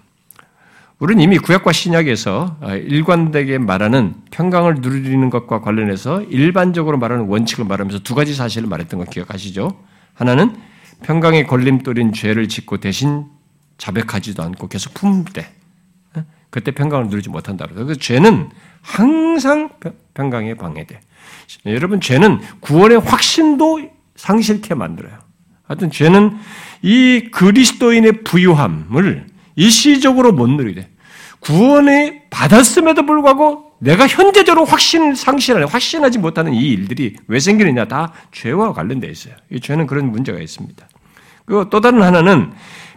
우리는 0.99 1.23
이미 1.23 1.39
구약과 1.39 1.73
신약에서 1.73 2.59
어, 2.61 2.75
일관되게 2.75 3.59
말하는 3.59 4.15
평강을 4.31 4.77
누리는 4.81 5.31
것과 5.31 5.61
관련해서 5.61 6.23
일반적으로 6.25 6.99
말하는 6.99 7.27
원칙을 7.27 7.65
말하면서 7.65 8.01
두 8.01 8.15
가지 8.15 8.35
사실을 8.35 8.69
말했던 8.69 8.99
거 9.01 9.07
기억하시죠? 9.07 9.71
하나는 10.15 10.57
평강의 11.03 11.47
걸림돌인 11.47 12.13
죄를 12.13 12.49
짓고 12.49 12.79
대신 12.79 13.25
자백하지도 13.81 14.43
않고 14.43 14.69
계속 14.69 14.95
품을 14.95 15.25
때 15.33 15.51
어? 16.15 16.25
그때 16.51 16.71
평강을 16.71 17.09
누리지 17.09 17.31
못한다. 17.31 17.67
그래서 17.67 17.95
죄는 17.95 18.51
항상 18.83 19.71
평강에 20.15 20.55
방해돼. 20.55 21.01
여러분 21.67 22.01
죄는 22.01 22.41
구원의 22.61 23.01
확신도 23.01 23.91
상실케 24.17 24.75
만들어요. 24.75 25.19
하여튼 25.65 25.91
죄는 25.91 26.37
이 26.83 27.29
그리스도인의 27.33 28.25
부유함을 28.25 29.27
일시적으로 29.57 30.33
못 30.33 30.49
누리게 30.49 30.89
구원에 31.41 32.25
받았음에도 32.31 33.07
불구하고 33.07 33.73
내가 33.79 34.07
현재적으로 34.07 34.67
확신 34.67 35.15
상실하는 35.15 35.67
확신하지 35.67 36.19
못하는 36.19 36.53
이 36.53 36.69
일들이 36.69 37.17
왜 37.29 37.41
생기느냐 37.41 37.87
다 37.87 38.13
죄와 38.31 38.75
관련되어 38.75 39.11
있어요. 39.11 39.35
이 39.51 39.59
죄는 39.59 39.87
그런 39.87 40.11
문제가 40.11 40.39
있습니다. 40.39 40.87
그리고 41.47 41.71
또 41.71 41.81
다른 41.81 42.03
하나는 42.03 42.53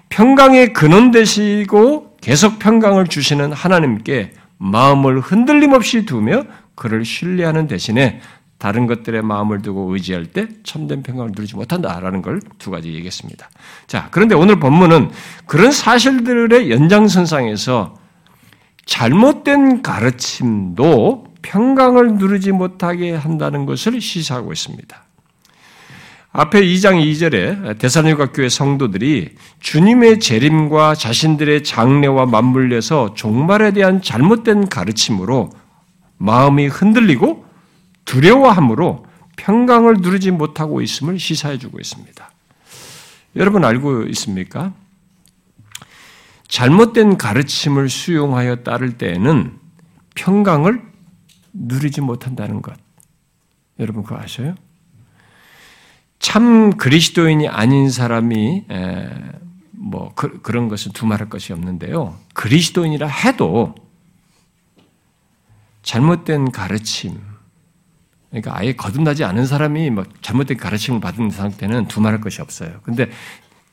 평강의 0.10 0.74
근원 0.74 1.12
되시고 1.12 2.18
계속 2.22 2.60
평강을 2.60 3.08
주시는 3.08 3.52
하나님께 3.52 4.34
마음을 4.58 5.20
흔들림 5.20 5.74
없이 5.74 6.06
두며 6.06 6.44
그를 6.76 7.04
신뢰하는 7.04 7.68
대신에 7.68 8.22
다른 8.58 8.88
것들의 8.88 9.22
마음을 9.24 9.62
두고 9.62 9.94
의지할 9.94 10.28
때 10.28 10.48
참된 10.64 11.04
평강을 11.04 11.32
누리지 11.36 11.56
못한다라는 11.56 12.22
걸 12.22 12.40
두 12.60 12.72
가지 12.72 12.94
얘기했습니다. 12.94 13.50
자, 13.88 14.08
그런데 14.12 14.36
오늘 14.36 14.58
본문은 14.60 15.12
그런 15.46 15.72
사실들의 15.72 16.72
연장선상에서 16.72 17.96
잘못된 18.86 19.82
가르침도 19.82 21.34
평강을 21.42 22.14
누리지 22.16 22.54
못하게 22.54 23.14
한다는 23.14 23.66
것을 23.66 24.00
시사하고 24.00 24.54
있습니다. 24.54 25.03
앞에 26.36 26.62
2장 26.62 27.00
2절에 27.00 27.78
대사님과 27.78 28.32
교회 28.32 28.50
성도들이 28.50 29.36
주님의 29.60 30.20
재림과 30.20 30.96
자신들의 30.96 31.64
장래와 31.64 32.26
맞물려서 32.26 33.14
종말에 33.14 33.72
대한 33.72 34.02
잘못된 34.02 34.68
가르침으로 34.68 35.52
마음이 36.18 36.66
흔들리고 36.68 37.46
두려워함으로 38.06 39.06
평강을 39.36 39.98
누리지 40.00 40.32
못하고 40.32 40.82
있음을 40.82 41.20
시사해 41.20 41.60
주고 41.60 41.80
있습니다. 41.80 42.32
여러분 43.36 43.64
알고 43.64 44.06
있습니까? 44.08 44.74
잘못된 46.48 47.20
가르침을 47.20 47.90
수용하여 47.90 48.58
따를 48.58 48.98
때에는 48.98 49.60
평강을 50.16 50.82
누리지 51.54 52.02
못한다는 52.02 52.64
것. 52.64 52.76
여러분 53.80 54.02
그거 54.02 54.18
아셔요? 54.20 54.56
참 56.24 56.78
그리스도인이 56.78 57.50
아닌 57.50 57.90
사람이 57.90 58.64
뭐 59.72 60.14
그, 60.16 60.40
런 60.54 60.70
것은 60.70 60.94
두말할 60.94 61.30
것이 61.30 61.52
없는데요. 61.52 62.18
그리스도인이라 62.34 63.08
해도 63.08 63.76
잘못된 65.82 66.52
가르침, 66.52 67.20
그러니까 68.30 68.58
아예 68.58 68.72
거듭나지 68.72 69.26
않은 69.26 69.46
사람이 69.46 69.90
뭐 69.90 70.06
잘못된 70.22 70.56
가르침을 70.56 71.02
받은 71.02 71.30
상태는 71.30 71.90
두말할 71.90 72.22
것이 72.22 72.42
없어요. 72.42 72.80
근데 72.84 73.12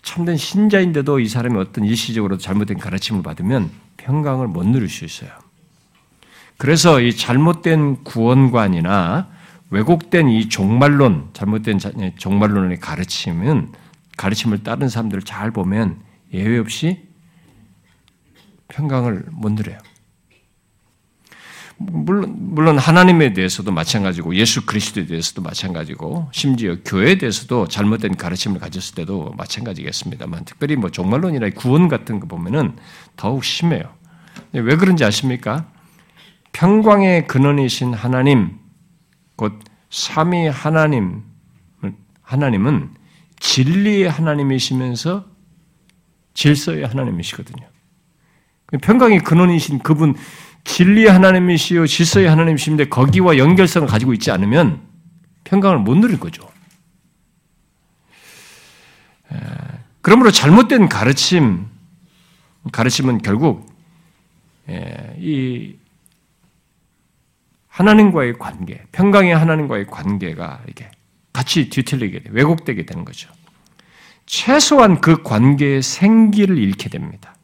참된 0.03 0.37
신자인데도 0.37 1.21
이 1.21 1.29
사람이 1.29 1.57
어떤 1.57 1.85
일시적으로 1.85 2.37
잘못된 2.37 2.79
가르침을 2.79 3.23
받으면 3.23 3.71
평강을 3.97 4.49
못 4.49 4.67
누릴 4.67 4.89
수 4.89 5.05
있어요. 5.05 5.31
그래서 6.57 7.01
이 7.01 7.17
잘못된 7.17 8.03
구원관이나 8.03 9.29
왜곡된 9.71 10.29
이 10.29 10.49
종말론, 10.49 11.31
잘못된 11.33 11.79
예, 12.01 12.15
종말론의 12.17 12.81
가르침은 12.81 13.73
가르침을 14.17 14.63
따른 14.63 14.89
사람들을 14.89 15.23
잘 15.23 15.51
보면 15.51 16.01
예외 16.35 16.59
없이 16.59 17.09
평강을 18.69 19.27
못 19.31 19.53
누려요. 19.53 19.79
물론, 21.83 22.37
물론 22.39 22.77
하나님에 22.77 23.33
대해서도 23.33 23.73
마찬가지고 23.73 24.35
예수 24.35 24.67
그리스도에 24.67 25.07
대해서도 25.07 25.41
마찬가지고 25.41 26.29
심지어 26.31 26.77
교회에 26.85 27.17
대해서도 27.17 27.69
잘못된 27.69 28.17
가르침을 28.17 28.61
가졌을 28.61 28.95
때도 28.97 29.33
마찬가지겠습니다만 29.39 30.45
특별히 30.45 30.77
뭐 30.77 30.91
종말론이나 30.91 31.49
구원 31.57 31.89
같은 31.89 32.21
거 32.21 32.27
보면은 32.27 32.77
더욱 33.17 33.45
심해요. 33.45 33.85
왜 34.53 34.77
그런지 34.77 35.05
아십니까? 35.05 35.69
평광의 36.53 37.27
근원이신 37.27 37.95
하나님, 37.95 38.60
곧 39.41 39.59
삼위 39.89 40.49
하나님, 40.49 41.23
하나님은 42.21 42.91
진리의 43.39 44.11
하나님이시면서 44.11 45.25
질서의 46.35 46.85
하나님이시거든요. 46.85 47.67
평강의 48.83 49.21
근원이신 49.21 49.79
그분 49.79 50.15
진리의 50.65 51.11
하나님이시요 51.11 51.87
질서의 51.87 52.29
하나님이신데 52.29 52.91
거기와 52.91 53.39
연결성을 53.39 53.89
가지고 53.89 54.13
있지 54.13 54.31
않으면 54.31 54.83
평강을 55.45 55.79
못 55.79 55.97
누릴 55.97 56.21
거죠. 56.21 56.47
그러므로 60.03 60.31
잘못된 60.31 60.91
가르침, 60.91 61.67
가르침은 62.73 63.23
결국 63.23 63.75
예, 64.69 65.17
이 65.19 65.80
하나님과의 67.81 68.39
관계, 68.39 68.83
평강의 68.93 69.35
하나님과의 69.35 69.87
관계가 69.87 70.61
이게 70.69 70.91
같이 71.33 71.71
뒤틀리게 71.71 72.23
돼, 72.25 72.31
왜곡되게 72.31 72.85
되는 72.85 73.07
거죠. 73.07 73.31
최소한 74.27 75.01
그 75.01 75.23
관계의 75.23 75.83
생기를 75.83 76.59
잃게 76.59 76.91
됩니다. 76.91 77.35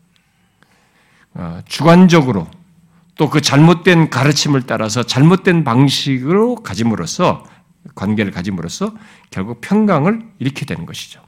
어, 1.33 1.61
주관적으로 1.65 2.49
또 3.17 3.31
그 3.31 3.41
잘못된 3.41 4.11
가르침을 4.11 4.65
따라서 4.65 5.03
잘못된 5.03 5.65
방식으로 5.65 6.57
가짐으로써 6.57 7.45
관계를 7.95 8.31
가짐으로써 8.31 8.93
결국 9.31 9.63
평강을 9.63 10.21
잃게 10.39 10.67
되는 10.67 10.85
것이죠. 10.85 11.23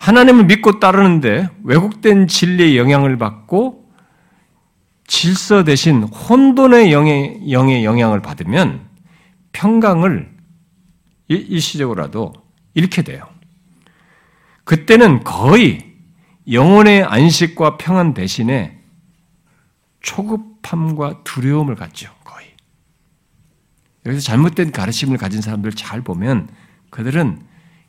하나님을 0.00 0.46
믿고 0.46 0.80
따르는데 0.80 1.48
왜곡된 1.62 2.26
진리의 2.26 2.76
영향을 2.76 3.16
받고 3.16 3.83
질서 5.06 5.64
대신 5.64 6.02
혼돈의 6.02 6.92
영의, 6.92 7.50
영의 7.50 7.84
영향을 7.84 8.22
받으면 8.22 8.88
평강을 9.52 10.34
일시적으로라도 11.28 12.32
잃게 12.74 13.02
돼요. 13.02 13.28
그때는 14.64 15.24
거의 15.24 15.94
영혼의 16.50 17.04
안식과 17.04 17.76
평안 17.76 18.14
대신에 18.14 18.78
초급함과 20.00 21.22
두려움을 21.24 21.74
갖죠. 21.76 22.12
거의. 22.24 22.46
여기서 24.06 24.22
잘못된 24.22 24.72
가르침을 24.72 25.16
가진 25.16 25.40
사람들 25.40 25.72
잘 25.72 26.02
보면 26.02 26.48
그들은 26.90 27.46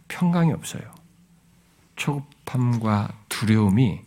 평강이 0.08 0.54
없어요. 0.54 0.84
초급함과 1.96 3.10
두려움이 3.30 4.02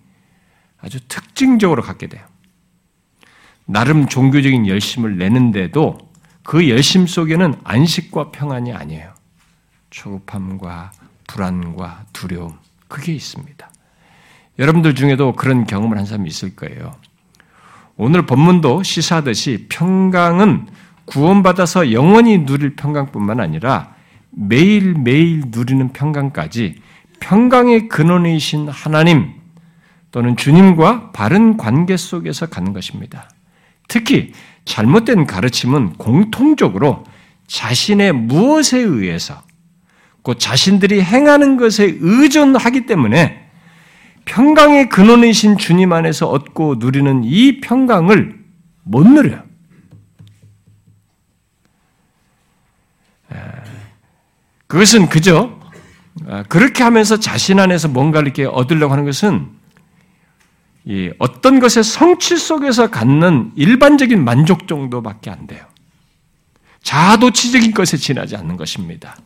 아주 0.79 1.01
특징적으로 1.09 1.83
갖게 1.83 2.07
돼요. 2.07 2.28
나름 3.71 4.07
종교적인 4.09 4.67
열심을 4.67 5.19
내는데도 5.19 5.99
그 6.43 6.71
열심 6.71 7.07
속에는 7.07 7.57
안식과 7.65 8.31
평안이 8.31 8.73
아니에요. 8.73 9.13
초급함과 9.91 10.93
불안과 11.27 12.05
두려움, 12.15 12.55
그게 12.89 13.13
있습니다. 13.13 13.71
여러분들 14.59 14.95
중에도 14.95 15.35
그런 15.35 15.67
경험을 15.67 15.99
한 15.99 16.07
사람이 16.07 16.27
있을 16.29 16.57
거예요. 16.57 16.97
오늘 17.99 18.25
본문도 18.25 18.85
시사하듯이 18.85 19.67
평강은 19.69 20.69
구원받아서 21.05 21.93
영원히 21.93 22.47
누릴 22.47 22.75
평강뿐만 22.75 23.39
아니라 23.39 23.95
매일매일 24.31 25.43
누리는 25.49 25.93
평강까지 25.93 26.81
평강의 27.21 27.89
근원이신 27.89 28.71
하나님 28.71 29.35
또는 30.11 30.39
주님과 30.39 31.13
바른 31.13 31.59
관계 31.59 31.99
속에서 31.99 32.47
가는 32.47 32.73
것입니다. 32.73 33.29
특히 33.89 34.33
잘못된 34.65 35.27
가르침은 35.27 35.95
공통적으로 35.95 37.05
자신의 37.47 38.13
무엇에 38.13 38.79
의해서 38.79 39.43
곧 40.23 40.39
자신들이 40.39 41.03
행하는 41.03 41.57
것에 41.57 41.97
의존하기 41.99 42.85
때문에 42.85 43.49
평강의 44.27 44.91
근원이신 44.91 45.57
주님 45.57 45.93
안에서 45.93 46.29
얻고 46.29 46.77
누리는 46.79 47.25
이 47.25 47.61
평강을 47.61 48.39
못 48.85 49.09
누려요. 49.09 49.43
그것은 54.67 55.09
그저 55.09 55.59
그렇게 56.51 56.83
하면서 56.83 57.19
자신 57.19 57.59
안에서 57.59 57.89
뭔가를 57.89 58.29
이렇게 58.29 58.45
얻으려고 58.45 58.93
하는 58.93 59.07
것은 59.07 59.58
어떤 61.19 61.61
것의 61.61 61.85
성취 61.85 62.37
속에서 62.37 62.91
갖는 62.91 63.53
일반적인 63.57 64.25
만족 64.25 64.67
정도밖에 64.67 65.31
안 65.31 65.47
돼요. 65.47 65.61
자도치적인 66.83 67.73
것에 67.73 67.99
지나지 67.99 68.37
않는 68.37 68.57
것입니다. 68.57 69.17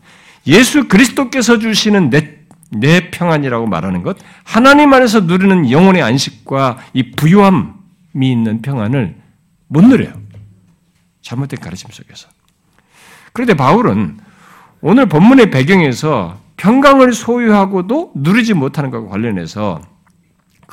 예수 0.47 0.89
그리스도께서 0.89 1.59
주시는 1.59 2.11
내, 2.11 2.39
내 2.71 3.11
평안이라고 3.11 3.67
말하는 3.67 4.03
것, 4.03 4.17
하나님 4.43 4.93
안에서 4.93 5.21
누리는 5.21 5.71
영혼의 5.71 6.03
안식과 6.03 6.79
이 6.95 7.13
부유함이 7.13 7.71
있는 8.21 8.61
평안을 8.63 9.17
못 9.69 9.85
누려요. 9.85 10.13
잘못된 11.23 11.61
가르침 11.61 11.91
속에서. 11.93 12.29
그런데 13.33 13.55
바울은 13.55 14.19
오늘 14.81 15.07
본문의 15.07 15.51
배경에서 15.51 16.41
평강을 16.57 17.13
소유하고도 17.13 18.13
누리지 18.17 18.55
못하는 18.55 18.91
것과 18.91 19.09
관련해서 19.11 19.81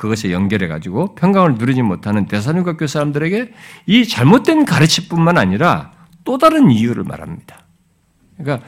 그것에 0.00 0.32
연결해 0.32 0.66
가지고 0.66 1.14
평강을 1.14 1.56
누리지 1.56 1.82
못하는 1.82 2.24
대사님과 2.24 2.78
교 2.78 2.86
사람들에게 2.86 3.52
이 3.84 4.08
잘못된 4.08 4.64
가르침뿐만 4.64 5.36
아니라 5.36 5.92
또 6.24 6.38
다른 6.38 6.70
이유를 6.70 7.04
말합니다. 7.04 7.66
그러니까 8.38 8.66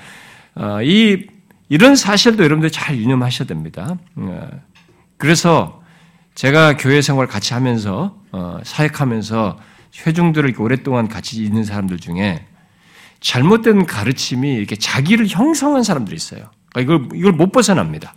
어, 0.55 0.83
이 0.83 1.26
이런 1.70 1.97
사실도 1.97 2.45
여러분들 2.45 2.70
잘 2.70 2.99
유념하셔야 2.99 3.47
됩니다. 3.47 3.97
어, 4.16 4.51
그래서 5.16 5.83
제가 6.35 6.76
교회 6.76 7.01
생활 7.01 7.26
같이 7.26 7.55
하면서 7.55 8.20
어, 8.30 8.61
사역하면서 8.62 9.59
회중들을 10.07 10.55
오랫동안 10.59 11.09
같이 11.09 11.43
있는 11.43 11.64
사람들 11.64 11.97
중에 11.97 12.45
잘못된 13.20 13.87
가르침이 13.87 14.53
이렇게 14.53 14.76
자기를 14.76 15.28
형성한 15.28 15.83
사람들이 15.83 16.14
있어요. 16.14 16.51
그러니까 16.74 16.95
이걸 16.95 17.18
이걸 17.18 17.33
못 17.33 17.53
벗어납니다. 17.53 18.14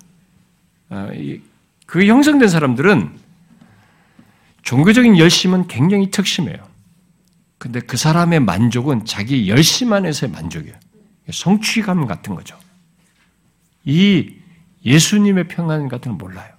그 1.86 2.06
형성된 2.06 2.48
사람들은 2.48 3.18
종교적인 4.64 5.18
열심은 5.18 5.68
굉장히 5.68 6.10
특심해요. 6.10 6.58
근데 7.58 7.80
그 7.80 7.98
사람의 7.98 8.42
만족은 8.42 9.06
자기 9.06 9.48
열심 9.48 9.94
안에서의 9.94 10.32
만족이에요. 10.32 10.76
성취감 11.32 12.06
같은 12.06 12.36
거죠. 12.36 12.58
이 13.84 14.36
예수님의 14.84 15.48
평안 15.48 15.88
같은 15.88 16.12
건 16.12 16.18
몰라요. 16.18 16.54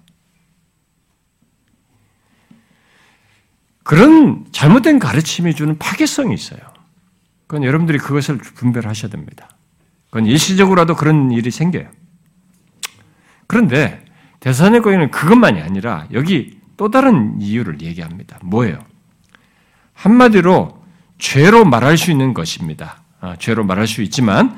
그런 3.83 4.45
잘못된 4.51 4.99
가르침이 4.99 5.55
주는 5.55 5.77
파괴성이 5.77 6.33
있어요. 6.33 6.59
그건 7.47 7.63
여러분들이 7.63 7.97
그것을 7.97 8.37
분별하셔야 8.37 9.09
됩니다. 9.09 9.49
그건 10.07 10.25
일시적으로라도 10.25 10.95
그런 10.95 11.31
일이 11.31 11.51
생겨요. 11.51 11.89
그런데 13.47 14.03
대사관에는 14.39 15.11
그것만이 15.11 15.61
아니라 15.61 16.07
여기 16.13 16.59
또 16.77 16.89
다른 16.89 17.41
이유를 17.41 17.81
얘기합니다. 17.81 18.37
뭐예요? 18.43 18.79
한마디로 19.93 20.83
죄로 21.17 21.65
말할 21.65 21.97
수 21.97 22.11
있는 22.11 22.33
것입니다. 22.33 23.01
아, 23.19 23.35
죄로 23.39 23.63
말할 23.65 23.87
수 23.87 24.03
있지만 24.03 24.57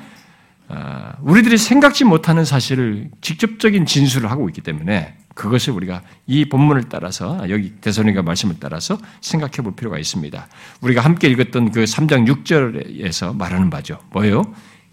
아, 0.68 1.14
우리들이 1.22 1.58
생각지 1.58 2.04
못하는 2.04 2.46
사실을 2.46 3.10
직접적인 3.22 3.86
진술을 3.86 4.30
하고 4.30 4.50
있기 4.50 4.62
때문에 4.62 5.16
그것을 5.34 5.74
우리가 5.74 6.02
이 6.28 6.46
본문을 6.50 6.90
따라서 6.90 7.50
여기 7.50 7.72
대선이가 7.80 8.22
말씀을 8.22 8.56
따라서 8.60 8.98
생각해 9.22 9.64
볼 9.64 9.74
필요가 9.76 9.98
있습니다. 9.98 10.48
우리가 10.82 11.02
함께 11.02 11.30
읽었던 11.30 11.72
그 11.72 11.86
3장 11.86 12.28
6절에서 12.28 13.36
말하는 13.36 13.70
바죠. 13.70 14.00
뭐예요? 14.12 14.44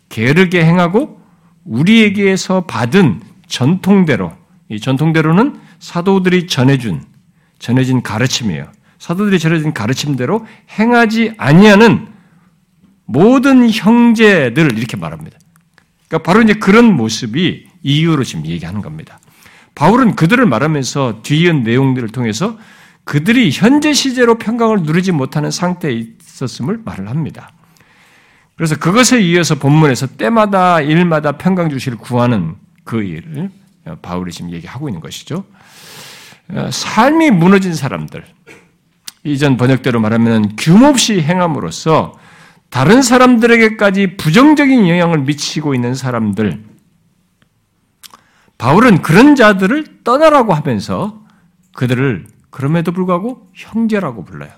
게르게 0.09 0.64
행하고 0.64 1.20
우리에게서 1.64 2.64
받은 2.64 3.20
전통대로 3.49 4.32
이 4.68 4.80
전통대로는 4.80 5.60
사도들이 5.78 6.46
전해준 6.46 7.04
전해진 7.58 8.02
가르침이에요. 8.02 8.70
사도들이 8.98 9.38
전해진 9.38 9.72
가르침대로 9.72 10.46
행하지 10.78 11.34
아니하는 11.38 12.08
모든 13.04 13.70
형제들을 13.70 14.76
이렇게 14.76 14.96
말합니다. 14.96 15.38
그러니까 16.08 16.30
바로 16.30 16.42
이제 16.42 16.54
그런 16.54 16.96
모습이 16.96 17.68
이유로 17.82 18.24
지금 18.24 18.46
얘기하는 18.46 18.82
겁니다. 18.82 19.18
바울은 19.74 20.16
그들을 20.16 20.44
말하면서 20.46 21.20
뒤이은 21.22 21.62
내용들을 21.62 22.08
통해서 22.08 22.58
그들이 23.04 23.50
현재 23.52 23.92
시제로 23.92 24.36
평강을 24.36 24.82
누리지 24.82 25.12
못하는 25.12 25.50
상태에 25.50 25.92
있었음을 25.92 26.80
말을 26.84 27.08
합니다. 27.08 27.52
그래서 28.56 28.76
그것에 28.76 29.20
이어서 29.20 29.54
본문에서 29.56 30.16
때마다 30.16 30.80
일마다 30.80 31.32
평강 31.32 31.70
주시를 31.70 31.98
구하는 31.98 32.56
그 32.84 33.02
일을 33.02 33.50
바울이 34.03 34.32
지금 34.32 34.51
얘기하고 34.53 34.89
있는 34.89 35.01
것이죠. 35.01 35.45
삶이 36.70 37.30
무너진 37.30 37.74
사람들, 37.74 38.24
이전 39.24 39.57
번역대로 39.57 40.01
말하면 40.01 40.57
규모없이 40.57 41.20
행함으로써 41.20 42.18
다른 42.70 43.03
사람들에게까지 43.03 44.16
부정적인 44.16 44.89
영향을 44.89 45.18
미치고 45.18 45.74
있는 45.74 45.95
사람들, 45.95 46.64
바울은 48.59 49.03
그런 49.03 49.34
자들을 49.34 50.03
떠나라고 50.05 50.55
하면서 50.55 51.22
그들을 51.74 52.26
그럼에도 52.51 52.93
불구하고 52.93 53.51
형제라고 53.55 54.24
불러요. 54.24 54.51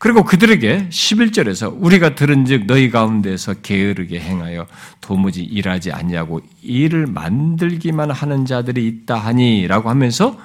그리고 0.00 0.24
그들에게 0.24 0.88
11절에서 0.88 1.76
우리가 1.78 2.14
들은 2.14 2.46
즉 2.46 2.64
너희 2.66 2.90
가운데서 2.90 3.56
게으르게 3.60 4.18
행하여 4.18 4.66
도무지 5.02 5.42
일하지 5.42 5.92
않냐고 5.92 6.40
일을 6.62 7.06
만들기만 7.06 8.10
하는 8.10 8.46
자들이 8.46 8.86
있다 8.86 9.16
하니라고 9.16 9.90
하면서 9.90 10.38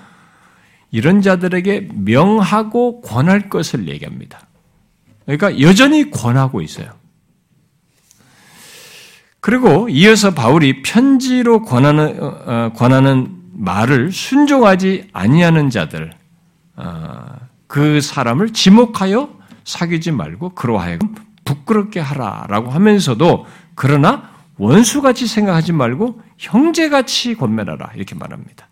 이런 0.92 1.22
자들에게 1.22 1.88
명하고 1.94 3.00
권할 3.00 3.48
것을 3.48 3.88
얘기합니다. 3.88 4.42
그러니까 5.24 5.62
여전히 5.62 6.12
권하고 6.12 6.62
있어요. 6.62 6.90
그리고 9.40 9.88
이어서 9.88 10.34
바울이 10.34 10.82
편지로 10.82 11.62
권하는, 11.62 12.22
어, 12.22 12.42
어, 12.46 12.72
권하는 12.76 13.38
말을 13.54 14.12
순종하지 14.12 15.08
아니하는 15.14 15.70
자들, 15.70 16.12
어, 16.76 17.26
그 17.68 18.02
사람을 18.02 18.52
지목하여 18.52 19.35
사귀지 19.66 20.12
말고 20.12 20.50
그러하여금 20.50 21.14
부끄럽게 21.44 22.00
하라라고 22.00 22.72
하면서도 22.72 23.46
그러나 23.76 24.30
원수같이 24.58 25.28
생각하지 25.28 25.74
말고 25.74 26.22
형제같이 26.38 27.36
권면하라 27.36 27.92
이렇게 27.96 28.16
말합니다. 28.16 28.70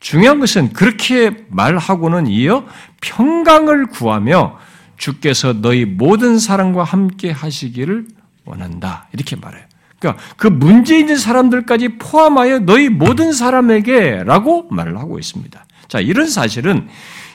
중요한 0.00 0.38
것은 0.38 0.72
그렇게 0.72 1.46
말하고는 1.48 2.26
이어 2.26 2.66
평강을 3.00 3.86
구하며 3.86 4.58
주께서 4.96 5.54
너희 5.54 5.84
모든 5.84 6.38
사람과 6.38 6.84
함께 6.84 7.30
하시기를 7.30 8.06
원한다 8.44 9.08
이렇게 9.12 9.36
말해요. 9.36 9.64
그러니까 9.98 10.22
그 10.36 10.46
문제 10.46 10.98
있는 10.98 11.16
사람들까지 11.16 11.98
포함하여 11.98 12.60
너희 12.60 12.88
모든 12.88 13.32
사람에게라고 13.32 14.68
말을 14.70 14.98
하고 14.98 15.18
있습니다. 15.18 15.64
자, 15.88 16.00
이런 16.00 16.28
사실은 16.28 16.88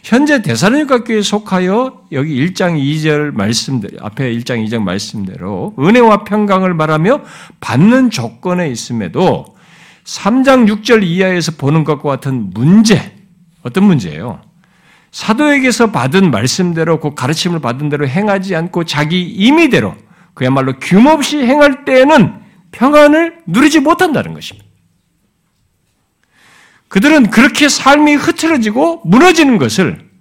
현재 0.03 0.41
대사로니까 0.41 1.05
교회에 1.05 1.21
속하여 1.21 2.01
여기 2.11 2.45
1장 2.45 2.77
2절 2.77 3.33
말씀대로 3.33 4.05
앞에 4.05 4.33
1장 4.33 4.67
2장 4.67 4.81
말씀대로 4.81 5.73
은혜와 5.79 6.25
평강을 6.25 6.73
말하며 6.73 7.21
받는 7.61 8.09
조건에 8.09 8.69
있음에도 8.69 9.45
3장 10.03 10.67
6절 10.67 11.03
이하에서 11.03 11.53
보는 11.53 11.85
것과 11.85 12.09
같은 12.09 12.49
문제 12.53 13.15
어떤 13.63 13.85
문제예요? 13.85 14.41
사도에게서 15.11 15.91
받은 15.91 16.31
말씀대로 16.31 16.99
그 16.99 17.13
가르침을 17.13 17.59
받은 17.59 17.87
대로 17.87 18.05
행하지 18.05 18.57
않고 18.57 18.83
자기 18.83 19.21
임의대로 19.21 19.95
그야말로 20.33 20.73
규모없이 20.79 21.37
행할 21.37 21.85
때에는 21.85 22.41
평안을 22.73 23.37
누리지 23.45 23.79
못한다는 23.79 24.33
것입니다. 24.33 24.62
그들은 26.93 27.31
그렇게 27.31 27.69
삶이 27.69 28.13
흐트러지고 28.13 29.01
무너지는 29.03 29.57
것을 29.57 30.11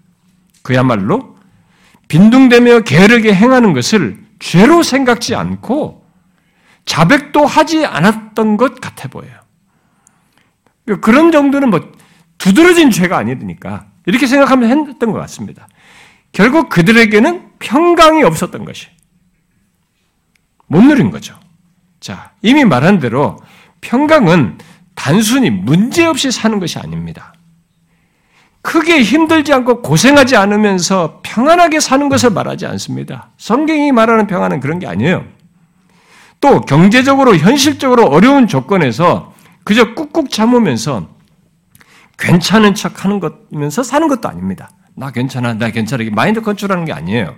그야말로 0.62 1.36
빈둥대며 2.08 2.80
게으르게 2.80 3.34
행하는 3.34 3.74
것을 3.74 4.18
죄로 4.38 4.82
생각지 4.82 5.34
않고 5.34 6.06
자백도 6.86 7.44
하지 7.44 7.84
않았던 7.84 8.56
것 8.56 8.80
같아 8.80 9.08
보여요. 9.08 9.38
그런 11.02 11.30
정도는 11.30 11.68
뭐 11.68 11.92
두드러진 12.38 12.90
죄가 12.90 13.18
아니니까 13.18 13.84
이렇게 14.06 14.26
생각하면 14.26 14.88
했던 14.88 15.12
것 15.12 15.18
같습니다. 15.18 15.68
결국 16.32 16.70
그들에게는 16.70 17.50
평강이 17.58 18.22
없었던 18.22 18.64
것이 18.64 18.88
못 20.68 20.82
누린 20.82 21.10
거죠. 21.10 21.38
자, 22.00 22.32
이미 22.40 22.64
말한 22.64 22.98
대로 22.98 23.36
평강은 23.82 24.56
단순히 24.94 25.50
문제 25.50 26.04
없이 26.04 26.30
사는 26.30 26.58
것이 26.60 26.78
아닙니다. 26.78 27.34
크게 28.62 29.02
힘들지 29.02 29.52
않고 29.52 29.82
고생하지 29.82 30.36
않으면서 30.36 31.20
평안하게 31.22 31.80
사는 31.80 32.08
것을 32.08 32.30
말하지 32.30 32.66
않습니다. 32.66 33.30
성경이 33.36 33.90
말하는 33.92 34.26
평안은 34.26 34.60
그런 34.60 34.78
게 34.78 34.86
아니에요. 34.86 35.24
또 36.40 36.60
경제적으로 36.60 37.36
현실적으로 37.36 38.06
어려운 38.06 38.46
조건에서 38.46 39.34
그저 39.64 39.94
꾹꾹 39.94 40.28
참으면서 40.28 41.08
괜찮은 42.18 42.74
척 42.74 43.04
하는 43.04 43.20
것면서 43.20 43.82
사는 43.82 44.06
것도 44.06 44.28
아닙니다. 44.28 44.70
나 44.94 45.10
괜찮아, 45.10 45.54
나 45.54 45.70
괜찮아. 45.70 46.04
마인드 46.12 46.40
컨트롤하는 46.40 46.84
게 46.84 46.92
아니에요. 46.92 47.34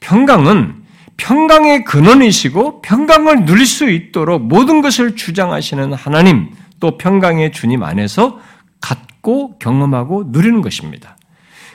평강은 0.00 0.83
평강의 1.16 1.84
근원이시고 1.84 2.82
평강을 2.82 3.44
누릴 3.44 3.66
수 3.66 3.88
있도록 3.88 4.42
모든 4.42 4.80
것을 4.80 5.16
주장하시는 5.16 5.92
하나님 5.92 6.50
또 6.80 6.98
평강의 6.98 7.52
주님 7.52 7.82
안에서 7.82 8.38
갖고 8.80 9.58
경험하고 9.58 10.24
누리는 10.28 10.60
것입니다. 10.60 11.16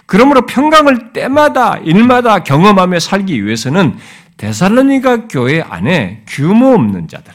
그러므로 0.05 0.45
평강을 0.45 1.13
때마다 1.13 1.77
일마다 1.77 2.43
경험하며 2.43 2.99
살기 2.99 3.45
위해서는 3.45 3.97
데살로니가 4.37 5.27
교회 5.27 5.61
안에 5.61 6.23
규모 6.27 6.73
없는 6.73 7.07
자들, 7.07 7.33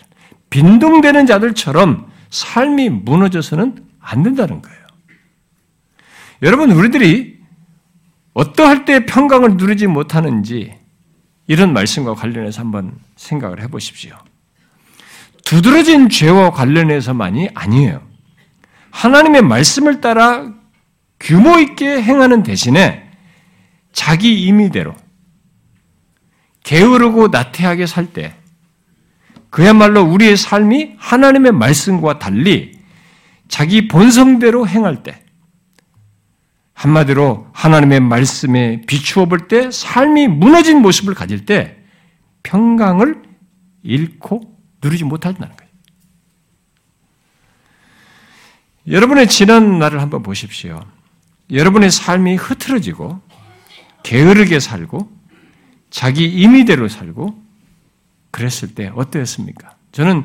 빈둥대는 0.50 1.26
자들처럼 1.26 2.07
삶이 2.30 2.88
무너져서는 2.90 3.76
안 4.00 4.22
된다는 4.22 4.61
거예요. 4.61 4.78
여러분, 6.42 6.72
우리들이 6.72 7.38
어떠할 8.32 8.84
때 8.84 9.07
평강을 9.07 9.57
누리지 9.57 9.86
못하는지 9.86 10.74
이런 11.47 11.72
말씀과 11.72 12.14
관련해서 12.14 12.61
한번 12.61 12.92
생각을 13.16 13.62
해 13.62 13.68
보십시오. 13.68 14.16
두드러진 15.45 16.09
죄와 16.09 16.51
관련해서만이 16.53 17.51
아니에요. 17.55 18.03
하나님의 18.90 19.42
말씀을 19.42 20.01
따라 20.01 20.51
규모 21.20 21.59
있게 21.59 22.03
행하는 22.03 22.42
대신에 22.42 23.11
자기 23.92 24.42
임의대로 24.42 24.95
게으르고 26.62 27.28
나태하게 27.28 27.86
살 27.86 28.12
때, 28.12 28.34
그야말로 29.51 30.03
우리의 30.03 30.36
삶이 30.36 30.95
하나님의 30.99 31.53
말씀과 31.53 32.18
달리 32.18 32.78
자기 33.49 33.86
본성대로 33.86 34.66
행할 34.66 35.03
때, 35.03 35.24
한마디로 36.75 37.49
하나님의 37.53 38.01
말씀에 38.01 38.83
비추어 38.87 39.27
볼 39.27 39.49
때 39.49 39.70
삶이 39.70 40.29
무너진 40.29 40.83
모습을 40.83 41.14
가질 41.14 41.47
때 41.47 41.79
평강을 42.43 43.22
잃고 43.83 44.41
누리지 44.83 45.05
못한다는 45.05 45.55
거예요. 45.57 45.72
여러분의 48.89 49.29
지난 49.29 49.79
날을 49.79 50.01
한번 50.03 50.22
보십시오. 50.22 50.85
여러분의 51.51 51.91
삶이 51.91 52.37
흐트러지고 52.37 53.20
게으르게 54.03 54.61
살고 54.61 55.11
자기 55.91 56.27
임의대로 56.27 56.89
살고 56.89 57.43
그랬을 58.31 58.75
때 58.75 58.91
어떠했습니까? 58.95 59.77
저는 59.93 60.25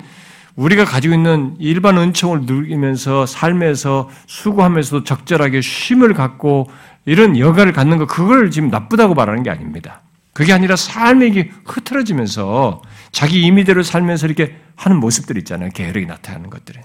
우리가 0.60 0.84
가지고 0.84 1.14
있는 1.14 1.56
일반 1.58 1.98
은총을 1.98 2.42
누리면서 2.42 3.26
삶에서 3.26 4.10
수고하면서도 4.28 5.06
적절하게 5.06 5.62
쉼을 5.62 6.14
갖고 6.14 6.70
이런 7.06 7.38
여가를 7.38 7.72
갖는 7.72 7.98
거 7.98 8.06
그걸 8.06 8.52
지금 8.52 8.68
나쁘다고 8.68 9.14
말하는 9.14 9.42
게 9.42 9.50
아닙니다. 9.50 10.02
그게 10.34 10.52
아니라 10.52 10.76
삶이 10.76 11.50
흐트러지면서 11.66 12.82
자기 13.14 13.42
임의대로 13.44 13.84
살면서 13.84 14.28
이렇게 14.28 14.60
하는 14.76 15.00
모습들 15.00 15.38
있잖아요. 15.38 15.70
게으르게 15.70 16.06
나타나는 16.06 16.50
것들이. 16.50 16.80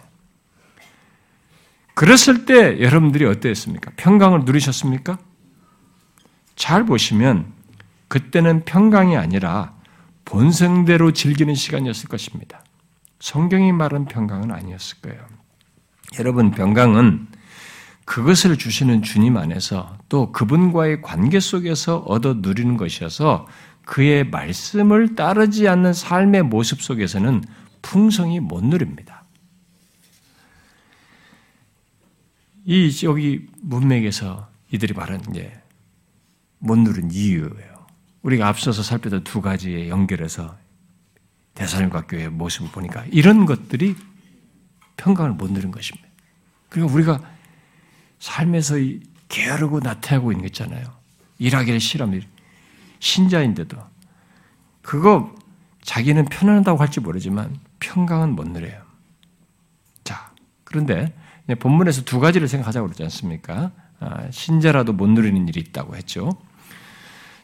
그랬을 1.94 2.44
때 2.46 2.80
여러분들이 2.80 3.24
어땠습니까? 3.24 3.90
평강을 3.96 4.44
누리셨습니까? 4.44 5.18
잘 6.54 6.86
보시면 6.86 7.46
그때는 8.06 8.64
평강이 8.64 9.16
아니라 9.16 9.74
본성대로 10.24 11.12
즐기는 11.12 11.52
시간이었을 11.56 12.08
것입니다. 12.08 12.63
성경이 13.24 13.72
말한 13.72 14.04
평강은 14.04 14.52
아니었을 14.52 14.98
거예요. 15.00 15.18
여러분, 16.18 16.50
평강은 16.50 17.26
그것을 18.04 18.58
주시는 18.58 19.00
주님 19.00 19.38
안에서 19.38 19.96
또 20.10 20.30
그분과의 20.30 21.00
관계 21.00 21.40
속에서 21.40 22.00
얻어 22.00 22.34
누리는 22.34 22.76
것이어서 22.76 23.46
그의 23.86 24.28
말씀을 24.28 25.14
따르지 25.14 25.66
않는 25.68 25.94
삶의 25.94 26.42
모습 26.42 26.82
속에서는 26.82 27.42
풍성이 27.80 28.40
못 28.40 28.62
누립니다. 28.62 29.24
이 32.66 32.94
여기 33.04 33.46
문맥에서 33.62 34.50
이들이 34.70 34.92
말한 34.92 35.22
게못 35.32 36.78
누린 36.78 37.10
이유예요. 37.10 37.86
우리가 38.20 38.48
앞서서 38.48 38.82
살펴던 38.82 39.24
두 39.24 39.40
가지에 39.40 39.88
연결해서 39.88 40.62
대사님과 41.54 42.02
교회의 42.02 42.30
모습을 42.30 42.70
보니까 42.70 43.04
이런 43.10 43.46
것들이 43.46 43.96
평강을 44.96 45.32
못 45.32 45.50
누린 45.50 45.70
것입니다. 45.70 46.08
그리고 46.68 46.88
우리가 46.88 47.20
삶에서 48.18 48.76
게으르고 49.28 49.80
나태하고 49.80 50.32
있는 50.32 50.42
거 50.42 50.46
있잖아요. 50.46 50.84
일하기를 51.38 51.80
싫어합니다. 51.80 52.26
신자인데도 52.98 53.76
그거 54.82 55.34
자기는 55.82 56.24
편안하다고 56.26 56.80
할지 56.80 57.00
모르지만 57.00 57.58
평강은 57.80 58.34
못 58.34 58.48
누려요. 58.48 58.82
자, 60.02 60.32
그런데 60.64 61.14
본문에서 61.58 62.02
두 62.02 62.20
가지를 62.20 62.48
생각하자고 62.48 62.86
그러지 62.86 63.02
않습니까? 63.04 63.72
아, 64.00 64.30
신자라도 64.30 64.92
못 64.92 65.08
누리는 65.08 65.46
일이 65.48 65.60
있다고 65.60 65.96
했죠. 65.96 66.30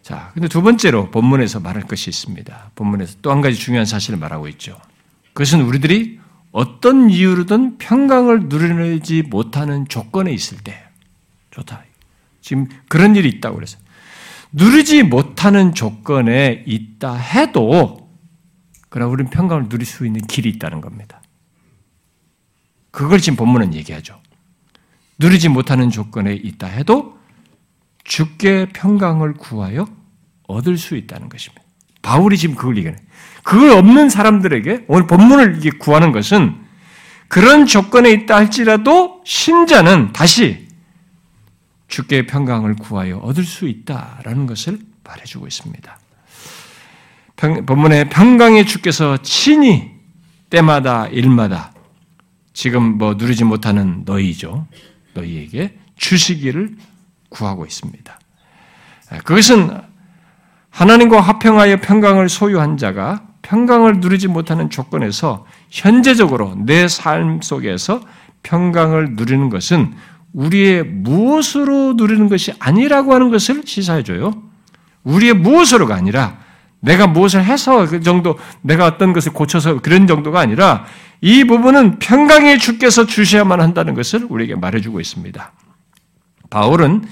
자, 0.03 0.31
근데 0.35 0.49
두 0.49 0.63
번째로 0.63 1.11
본문에서 1.11 1.61
말할 1.61 1.85
것이 1.85 2.11
있습니다. 2.11 2.71
본문에서 2.75 3.19
또 3.23 3.31
한 3.31 3.41
가지 3.41 3.57
중요한 3.59 3.87
사실을 3.87 4.19
말하고 4.19 4.49
있죠. 4.49 4.81
그것은 5.35 5.63
우리들이 5.63 6.19
어떤 6.53 7.11
이유로든 7.11 7.79
평강을 7.79 8.49
누리지 8.49 9.23
못하는 9.23 9.87
조건에 9.87 10.33
있을 10.33 10.59
때, 10.59 10.83
좋다. 11.51 11.85
지금 12.41 12.67
그런 12.89 13.15
일이 13.15 13.29
있다고 13.29 13.57
그랬어요. 13.57 13.81
누리지 14.53 15.05
못하는 15.05 15.75
조건에 15.75 16.65
있다 16.67 17.15
해도 17.15 18.11
그러나 18.89 19.13
우리는 19.13 19.31
평강을 19.31 19.69
누릴 19.69 19.87
수 19.87 20.05
있는 20.05 20.21
길이 20.23 20.49
있다는 20.49 20.81
겁니다. 20.81 21.23
그걸 22.91 23.21
지금 23.21 23.37
본문은 23.37 23.75
얘기하죠. 23.75 24.21
누리지 25.19 25.51
못하는 25.51 25.91
조건에 25.91 26.35
있다 26.35 26.67
해도 26.67 27.20
주께 28.11 28.67
평강을 28.73 29.35
구하여 29.35 29.87
얻을 30.49 30.77
수 30.77 30.97
있다는 30.97 31.29
것입니다. 31.29 31.63
바울이 32.03 32.37
지금 32.37 32.57
그걸 32.57 32.77
얘기해. 32.77 32.97
그걸 33.45 33.71
없는 33.71 34.11
사람들에게 34.11 34.87
오늘 34.89 35.07
본문을 35.07 35.61
구하는 35.79 36.11
것은 36.11 36.57
그런 37.29 37.67
조건에 37.67 38.11
있다 38.11 38.35
할지라도 38.35 39.23
신자는 39.25 40.13
다시 40.13 40.67
주께 41.87 42.27
평강을 42.27 42.75
구하여 42.75 43.19
얻을 43.19 43.45
수 43.45 43.69
있다라는 43.69 44.47
것을 44.47 44.81
말해주고 45.05 45.47
있습니다. 45.47 45.99
평, 47.37 47.65
본문에 47.65 48.09
평강의 48.09 48.67
주께서 48.67 49.19
친히 49.23 49.89
때마다 50.51 51.07
일마다 51.07 51.73
지금 52.55 52.99
뭐 52.99 53.15
누리지 53.15 53.45
못하는 53.45 54.03
너희죠. 54.05 54.67
너희에게 55.15 55.79
주시기를 55.95 56.75
구하고 57.31 57.65
있습니다. 57.65 58.19
그것은 59.25 59.81
하나님과 60.71 61.21
화평하여 61.21 61.81
평강을 61.81 62.29
소유한 62.29 62.77
자가 62.77 63.23
평강을 63.43 64.01
누리지 64.01 64.29
못하는 64.29 64.71
조건에서 64.71 65.47
현재적으로 65.71 66.55
내 66.57 66.87
삶 66.87 67.41
속에서 67.43 68.01
평강을 68.43 69.15
누리는 69.15 69.49
것은 69.51 69.95
우리의 70.33 70.85
무엇으로 70.85 71.95
누리는 71.95 72.29
것이 72.29 72.53
아니라고 72.61 73.15
하는 73.15 73.31
것을 73.31 73.63
시사해줘요. 73.65 74.43
우리의 75.03 75.35
무엇으로가 75.35 75.95
아니라 75.95 76.39
내가 76.81 77.07
무엇을 77.07 77.45
해서 77.45 77.87
그 77.87 78.01
정도, 78.01 78.39
내가 78.63 78.87
어떤 78.87 79.13
것을 79.13 79.33
고쳐서 79.33 79.81
그런 79.81 80.07
정도가 80.07 80.41
아니라 80.41 80.87
이 81.21 81.45
부분은 81.45 81.99
평강의 81.99 82.59
주께서 82.59 83.07
주셔야만 83.07 83.61
한다는 83.61 83.95
것을 83.95 84.27
우리에게 84.29 84.55
말해주고 84.55 85.01
있습니다. 85.01 85.53
바울은 86.51 87.05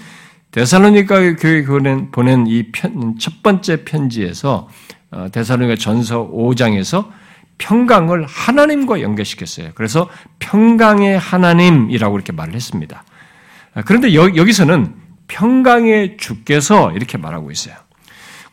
데살로니가 0.51 1.37
교회 1.37 1.65
보낸 2.11 2.47
이첫 2.47 3.43
번째 3.43 3.85
편지에서 3.85 4.69
어, 5.11 5.29
데살로니가 5.33 5.77
전서 5.77 6.29
5장에서 6.31 7.09
평강을 7.59 8.25
하나님과 8.27 9.01
연결시켰어요. 9.01 9.71
그래서 9.75 10.09
평강의 10.39 11.19
하나님이라고 11.19 12.17
이렇게 12.17 12.33
말을 12.33 12.55
했습니다. 12.55 13.05
아, 13.75 13.83
그런데 13.83 14.15
여기서는 14.15 14.95
평강의 15.29 16.17
주께서 16.17 16.93
이렇게 16.93 17.19
말하고 17.19 17.51
있어요. 17.51 17.77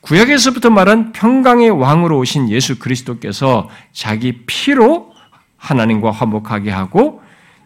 구약에서부터 0.02 0.70
말한 0.70 1.14
평강의 1.14 1.72
왕으로 1.72 2.20
오신 2.20 2.50
예수 2.50 2.78
그리스도께서 2.78 3.70
자기 3.92 4.44
피로 4.46 5.12
하나님과 5.58 6.12
화목하게 6.12 6.70
하고 6.70 7.22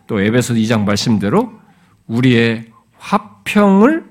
또 0.07 0.21
에베소 0.21 0.53
2장 0.53 0.85
말씀대로 0.85 1.51
우리의 2.07 2.67
화평을 2.99 4.05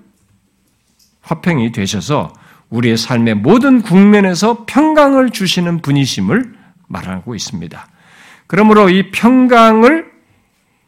화평이 1.20 1.72
되셔서 1.72 2.32
우리의 2.70 2.96
삶의 2.96 3.36
모든 3.36 3.82
국면에서 3.82 4.64
평강을 4.66 5.30
주시는 5.30 5.80
분이심을 5.80 6.54
말하고 6.88 7.34
있습니다. 7.34 7.88
그러므로 8.46 8.88
이 8.90 9.10
평강을 9.10 10.10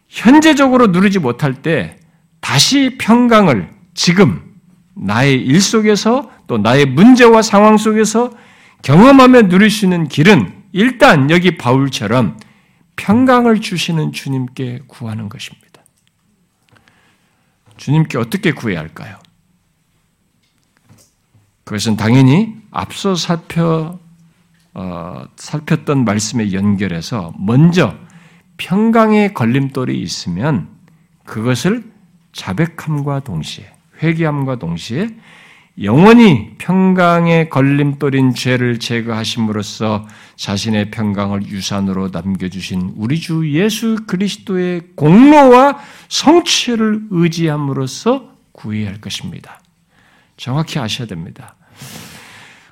현재적으로 0.09 0.89
누리지 0.89 1.19
못할 1.19 1.55
때 1.55 1.97
다시 2.41 2.97
평강을 2.99 3.71
지금 3.95 4.43
나의 4.95 5.41
일 5.41 5.61
속에서 5.61 6.31
또 6.47 6.59
나의 6.59 6.87
문제와 6.87 7.43
상황 7.43 7.77
속에서 7.77 8.31
경험하며 8.83 9.43
누릴 9.43 9.71
수 9.71 9.85
있는 9.85 10.09
길은 10.09 10.53
일단 10.73 11.31
여기 11.31 11.57
바울처럼 11.57 12.39
평강을 12.97 13.61
주시는 13.61 14.13
주님께 14.13 14.81
구하는 14.87 15.29
것입니다. 15.29 15.70
주님께 17.81 18.19
어떻게 18.19 18.53
구해야 18.53 18.79
할까요? 18.79 19.17
그것은 21.65 21.97
당연히 21.97 22.55
앞서 22.71 23.15
살펴 23.15 23.99
어, 24.75 25.25
살폈던 25.37 26.05
말씀에 26.05 26.53
연결해서 26.53 27.33
먼저 27.39 27.97
평강의 28.59 29.33
걸림돌이 29.33 29.99
있으면 29.99 30.69
그것을 31.25 31.91
자백함과 32.33 33.21
동시에 33.21 33.73
회개함과 34.03 34.57
동시에 34.57 35.09
영원히 35.83 36.51
평강의 36.59 37.49
걸림돌인 37.49 38.35
죄를 38.35 38.79
제거하심으로써 38.79 40.07
자신의 40.37 40.91
평강을 40.91 41.47
유산으로 41.47 42.11
남겨주신 42.13 42.93
우리 42.97 43.19
주 43.19 43.51
예수 43.51 43.97
그리스도의 44.07 44.83
공로와 44.95 45.79
성취를 46.09 47.05
의지함으로써 47.11 48.35
구해야 48.53 48.89
할 48.89 49.01
것입니다. 49.01 49.63
정확히 50.37 50.79
아셔야 50.79 51.07
됩니다. 51.07 51.55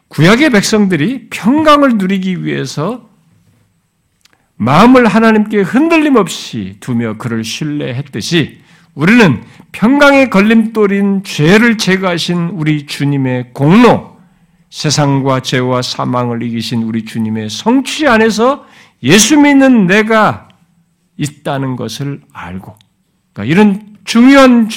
구약의 0.09 0.51
백성들이 0.51 1.29
평강을 1.31 1.97
누리기 1.97 2.45
위해서 2.45 3.09
마음을 4.57 5.07
하나님께 5.07 5.63
흔들림 5.63 6.17
없이 6.17 6.77
두며 6.81 7.17
그를 7.17 7.43
신뢰했듯이 7.43 8.68
우리는 8.99 9.45
평강의 9.71 10.29
걸림돌인 10.29 11.23
죄를 11.23 11.79
제거하신 11.79 12.49
우리 12.55 12.85
주님의 12.85 13.51
공로, 13.53 14.19
세상과 14.71 15.39
죄와 15.39 15.83
사망을 15.83 16.43
이기신 16.43 16.83
우리 16.83 17.05
주님의 17.05 17.49
성취 17.49 18.09
안에서 18.09 18.67
예수 19.05 19.39
믿는 19.39 19.87
내가 19.87 20.49
있다는 21.17 21.77
것을 21.77 22.23
알고, 22.33 22.77
그러니까 23.33 23.53
이런 23.53 23.97
중요한, 24.03 24.69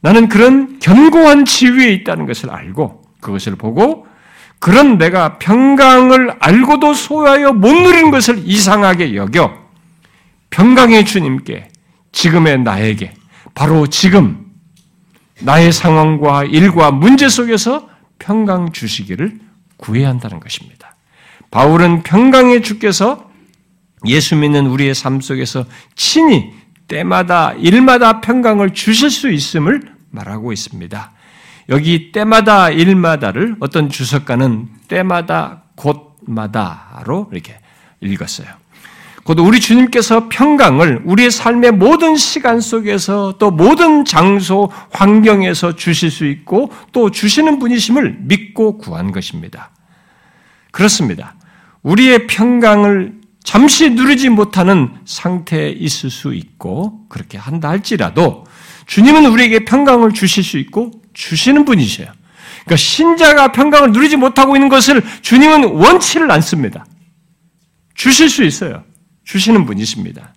나는 0.00 0.28
그런 0.28 0.78
견고한 0.78 1.44
지위에 1.44 1.88
있다는 1.94 2.26
것을 2.26 2.50
알고, 2.50 3.02
그것을 3.20 3.56
보고 3.56 4.06
그런 4.60 4.96
내가 4.96 5.40
평강을 5.40 6.36
알고도 6.38 6.94
소유하여 6.94 7.54
못 7.54 7.72
누리는 7.72 8.12
것을 8.12 8.42
이상하게 8.44 9.16
여겨 9.16 9.58
평강의 10.50 11.04
주님께 11.04 11.68
지금의 12.12 12.60
나에게 12.62 13.14
바로 13.54 13.86
지금 13.86 14.46
나의 15.40 15.72
상황과 15.72 16.44
일과 16.44 16.90
문제 16.90 17.28
속에서 17.28 17.88
평강 18.18 18.72
주시기를 18.72 19.40
구해야 19.76 20.08
한다는 20.08 20.40
것입니다. 20.40 20.94
바울은 21.50 22.02
평강의 22.02 22.62
주께서 22.62 23.30
예수 24.06 24.36
믿는 24.36 24.66
우리의 24.66 24.94
삶 24.94 25.20
속에서 25.20 25.64
친히 25.94 26.52
때마다 26.88 27.52
일마다 27.52 28.20
평강을 28.20 28.74
주실 28.74 29.10
수 29.10 29.30
있음을 29.30 29.82
말하고 30.10 30.52
있습니다. 30.52 31.12
여기 31.68 32.12
때마다 32.12 32.70
일마다를 32.70 33.56
어떤 33.60 33.88
주석가는 33.88 34.68
때마다 34.88 35.62
곳마다로 35.76 37.30
이렇게 37.32 37.58
읽었어요. 38.00 38.48
곧 39.30 39.38
우리 39.38 39.60
주님께서 39.60 40.28
평강을 40.28 41.02
우리의 41.04 41.30
삶의 41.30 41.70
모든 41.70 42.16
시간 42.16 42.60
속에서 42.60 43.36
또 43.38 43.52
모든 43.52 44.04
장소, 44.04 44.72
환경에서 44.90 45.76
주실 45.76 46.10
수 46.10 46.26
있고 46.26 46.72
또 46.90 47.12
주시는 47.12 47.60
분이심을 47.60 48.16
믿고 48.22 48.78
구한 48.78 49.12
것입니다. 49.12 49.70
그렇습니다. 50.72 51.36
우리의 51.84 52.26
평강을 52.26 53.20
잠시 53.44 53.90
누리지 53.90 54.30
못하는 54.30 54.94
상태에 55.04 55.70
있을 55.70 56.10
수 56.10 56.34
있고 56.34 57.06
그렇게 57.08 57.38
한다 57.38 57.68
할지라도 57.68 58.46
주님은 58.86 59.26
우리에게 59.26 59.64
평강을 59.64 60.12
주실 60.12 60.42
수 60.42 60.58
있고 60.58 60.90
주시는 61.14 61.66
분이셔요. 61.66 62.08
그러니까 62.64 62.74
신자가 62.74 63.52
평강을 63.52 63.92
누리지 63.92 64.16
못하고 64.16 64.56
있는 64.56 64.68
것을 64.68 65.04
주님은 65.22 65.74
원치를 65.74 66.28
않습니다. 66.32 66.84
주실 67.94 68.28
수 68.28 68.42
있어요. 68.42 68.89
주시는 69.30 69.64
분이십니다. 69.64 70.34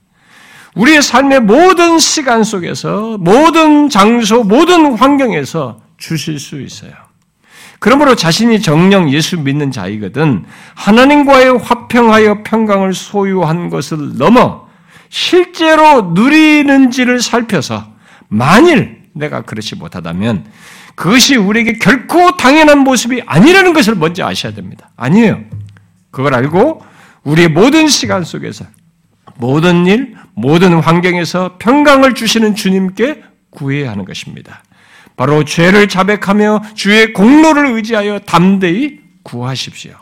우리의 0.75 1.01
삶의 1.01 1.41
모든 1.41 1.97
시간 1.97 2.43
속에서, 2.43 3.17
모든 3.19 3.89
장소, 3.89 4.43
모든 4.43 4.93
환경에서 4.93 5.81
주실 5.97 6.39
수 6.39 6.61
있어요. 6.61 6.91
그러므로 7.79 8.15
자신이 8.15 8.61
정령 8.61 9.09
예수 9.11 9.39
믿는 9.39 9.71
자이거든 9.71 10.45
하나님과의 10.75 11.57
화평하여 11.57 12.43
평강을 12.43 12.93
소유한 12.93 13.69
것을 13.69 14.17
넘어 14.17 14.67
실제로 15.09 16.13
누리는지를 16.13 17.19
살펴서 17.19 17.87
만일 18.29 19.03
내가 19.13 19.41
그렇지 19.41 19.75
못하다면 19.75 20.45
그것이 20.95 21.35
우리에게 21.35 21.73
결코 21.73 22.37
당연한 22.37 22.79
모습이 22.79 23.23
아니라는 23.25 23.73
것을 23.73 23.95
먼저 23.95 24.25
아셔야 24.25 24.53
됩니다. 24.53 24.91
아니에요. 24.95 25.41
그걸 26.09 26.35
알고 26.35 26.81
우리의 27.23 27.49
모든 27.49 27.87
시간 27.87 28.23
속에서 28.23 28.65
모든 29.37 29.85
일, 29.85 30.15
모든 30.33 30.73
환경에서 30.79 31.57
평강을 31.59 32.13
주시는 32.15 32.55
주님께 32.55 33.23
구해야 33.49 33.91
하는 33.91 34.05
것입니다. 34.05 34.63
바로 35.15 35.43
죄를 35.43 35.87
자백하며 35.87 36.63
주의 36.73 37.13
공로를 37.13 37.67
의지하여 37.75 38.19
담대히 38.19 38.99
구하십시오. 39.23 39.93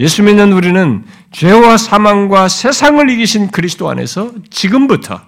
예수 0.00 0.22
믿는 0.22 0.52
우리는 0.52 1.04
죄와 1.32 1.76
사망과 1.76 2.48
세상을 2.48 3.08
이기신 3.10 3.50
그리스도 3.50 3.88
안에서 3.88 4.32
지금부터 4.50 5.20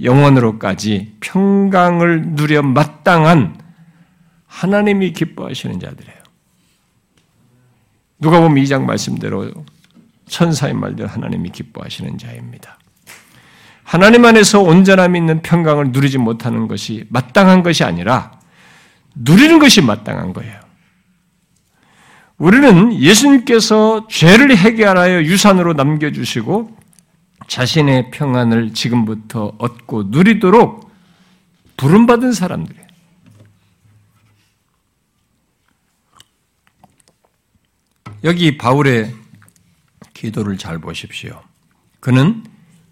영원으로까지 0.00 1.16
평강을 1.20 2.22
누려 2.30 2.62
마땅한 2.62 3.58
하나님이 4.46 5.12
기뻐하시는 5.12 5.78
자들이에요. 5.80 6.20
누가 8.20 8.40
보면 8.40 8.58
이 8.62 8.66
장 8.66 8.86
말씀대로 8.86 9.50
천사의 10.30 10.74
말대로 10.74 11.08
하나님이 11.08 11.50
기뻐하시는 11.50 12.16
자입니다. 12.16 12.78
하나님 13.82 14.24
안에서 14.24 14.60
온전함이 14.60 15.18
있는 15.18 15.42
평강을 15.42 15.90
누리지 15.90 16.18
못하는 16.18 16.68
것이 16.68 17.06
마땅한 17.10 17.62
것이 17.62 17.84
아니라 17.84 18.38
누리는 19.14 19.58
것이 19.58 19.82
마땅한 19.82 20.32
거예요. 20.32 20.60
우리는 22.38 22.94
예수님께서 22.94 24.06
죄를 24.08 24.56
해결하여 24.56 25.24
유산으로 25.24 25.74
남겨주시고 25.74 26.78
자신의 27.48 28.12
평안을 28.12 28.72
지금부터 28.72 29.52
얻고 29.58 30.04
누리도록 30.04 30.88
부름받은 31.76 32.32
사람들이에요. 32.32 32.86
여기 38.22 38.56
바울의 38.56 39.19
기도를 40.20 40.58
잘 40.58 40.78
보십시오. 40.78 41.42
그는 41.98 42.44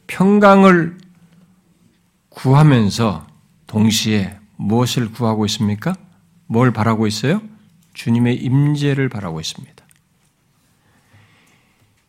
평강을 0.07 0.97
구하면서 2.31 3.27
동시에 3.67 4.39
무엇을 4.57 5.13
구하고 5.13 5.45
있습니까? 5.45 5.95
뭘 6.47 6.73
바라고 6.73 7.07
있어요? 7.07 7.43
주님의 7.93 8.37
임재를 8.37 9.11
바라고 9.11 9.41
있습니다. 9.41 9.75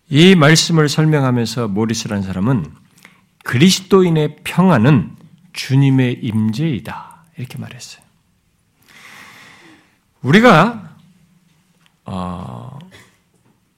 이 0.07 0.35
말씀을 0.35 0.87
설명하면서 0.87 1.67
모리스라는 1.67 2.23
사람은 2.23 2.73
그리스도인의 3.43 4.37
평안은 4.45 5.17
주님의 5.51 6.19
임재이다 6.21 7.25
이렇게 7.37 7.57
말했어요. 7.57 8.01
우리가 10.21 10.95
어, 12.05 12.68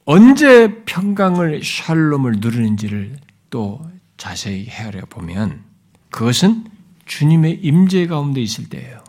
언제 0.06 0.84
평강을 0.86 1.64
샬롬을 1.64 2.38
누리는지를 2.40 3.18
또 3.50 3.82
자세히 4.18 4.66
헤아려 4.66 5.06
보면 5.06 5.64
그것은 6.10 6.66
주님의 7.06 7.60
임재 7.62 8.08
가운데 8.08 8.42
있을 8.42 8.70
때예요. 8.70 9.04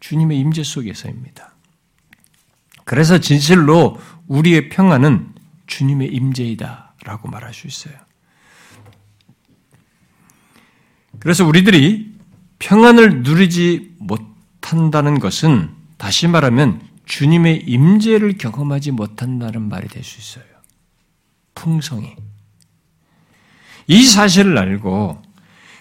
주님의 0.00 0.38
임재 0.38 0.62
속에서입니다. 0.62 1.54
그래서 2.84 3.18
진실로 3.18 3.98
우리의 4.26 4.68
평안은 4.68 5.34
주님의 5.66 6.08
임재이다라고 6.08 7.28
말할 7.28 7.54
수 7.54 7.66
있어요. 7.66 7.94
그래서 11.18 11.46
우리들이 11.46 12.18
평안을 12.58 13.22
누리지 13.22 13.94
못한다는 13.98 15.18
것은 15.18 15.70
다시 15.98 16.26
말하면 16.28 16.89
주님의 17.10 17.64
임재를 17.66 18.38
경험하지 18.38 18.92
못한다는 18.92 19.68
말이 19.68 19.88
될 19.88 20.04
수 20.04 20.20
있어요. 20.20 20.44
풍성이. 21.56 22.14
이 23.88 24.04
사실을 24.04 24.56
알고 24.56 25.20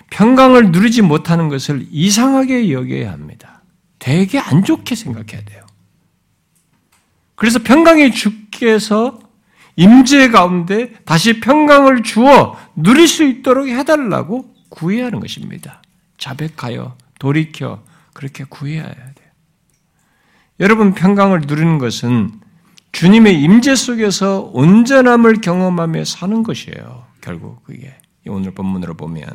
평강을 0.09 0.71
누리지 0.71 1.03
못하는 1.03 1.47
것을 1.47 1.85
이상하게 1.91 2.71
여겨야 2.71 3.11
합니다. 3.11 3.61
되게 3.99 4.39
안 4.39 4.63
좋게 4.63 4.95
생각해야 4.95 5.45
돼요. 5.45 5.67
그래서 7.35 7.59
평강의 7.59 8.11
주께서 8.11 9.19
임재 9.75 10.31
가운데 10.31 10.93
다시 11.05 11.39
평강을 11.39 12.01
주어 12.01 12.57
누릴 12.75 13.07
수 13.07 13.23
있도록 13.23 13.67
해달라고 13.67 14.51
구해야 14.69 15.05
하는 15.05 15.19
것입니다. 15.19 15.83
자백하여 16.17 16.97
돌이켜 17.19 17.83
그렇게 18.13 18.45
구해야 18.45 18.83
돼요. 18.91 19.18
여러분 20.59 20.93
평강을 20.93 21.41
누리는 21.47 21.77
것은 21.77 22.31
주님의 22.91 23.41
임재 23.41 23.75
속에서 23.75 24.49
온전함을 24.53 25.41
경험하며 25.41 26.05
사는 26.05 26.43
것이에요. 26.43 27.05
결국 27.21 27.63
그게 27.63 27.95
오늘 28.27 28.51
본문으로 28.51 28.95
보면 28.95 29.25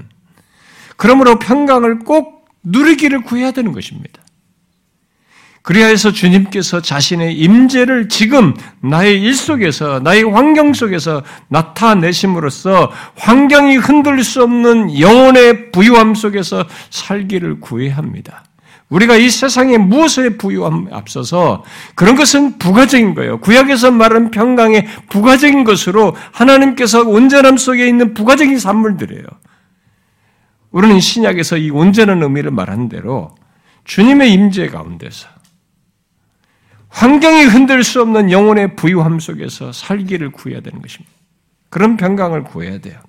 그러므로 0.97 1.39
평강을 1.39 2.01
꼭 2.01 2.49
누리기를 2.63 3.23
구해야 3.23 3.53
되는 3.53 3.73
것입니다. 3.73 4.23
그리하여서 5.63 6.13
주님께서 6.13 6.83
자신의 6.83 7.39
임재를 7.39 8.11
지금 8.11 8.55
나의 8.81 9.23
일 9.23 9.35
속에서 9.35 9.99
나의 9.99 10.25
환경 10.25 10.75
속에서 10.75 11.23
나타내심으로써 11.49 12.93
환경이 13.17 13.79
흔들 13.79 14.23
수 14.23 14.43
없는 14.43 15.01
영혼의 15.01 15.73
부유함 15.73 16.15
속에서 16.17 16.67
살기를 16.91 17.61
구해야 17.61 17.97
합니다. 17.97 18.45
우리가 18.95 19.17
이 19.17 19.29
세상에 19.29 19.77
무엇의 19.77 20.39
부유함 20.39 20.91
앞서서 20.93 21.65
그런 21.97 22.15
것은 22.15 22.59
부가적인 22.59 23.15
거예요. 23.17 23.41
구약에서 23.41 23.91
말하는 23.91 24.31
평강의 24.31 24.87
부가적인 25.09 25.65
것으로 25.65 26.15
하나님께서 26.31 27.03
온전함 27.03 27.57
속에 27.57 27.89
있는 27.89 28.15
부가적인 28.15 28.57
산물들이에요. 28.57 29.25
우리는 30.71 31.01
신약에서 31.01 31.57
이 31.57 31.71
온전한 31.71 32.23
의미를 32.23 32.53
말하는 32.53 32.89
대로 32.89 33.35
주님의 33.83 34.33
임재 34.33 34.69
가운데서 34.69 35.27
환경이 36.89 37.47
흔들 37.47 37.83
수 37.83 38.01
없는 38.01 38.31
영혼의 38.31 38.77
부유함 38.77 39.19
속에서 39.19 39.73
살기를 39.73 40.31
구해야 40.31 40.61
되는 40.61 40.81
것입니다. 40.81 41.11
그런 41.69 41.97
평강을 41.97 42.45
구해야 42.45 42.79
돼요. 42.79 43.01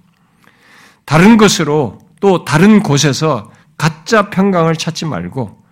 다른 1.06 1.38
것으로 1.38 2.00
또 2.20 2.44
다른 2.44 2.82
곳에서 2.82 3.52
가짜 3.78 4.32
평강을 4.32 4.78
찾지 4.78 5.06
말고 5.06 5.65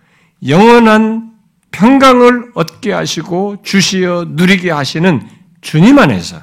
영원한 0.46 1.34
평강을 1.70 2.52
얻게 2.54 2.92
하시고 2.92 3.62
주시어 3.62 4.26
누리게 4.28 4.70
하시는 4.70 5.28
주님 5.60 5.98
안에서 5.98 6.40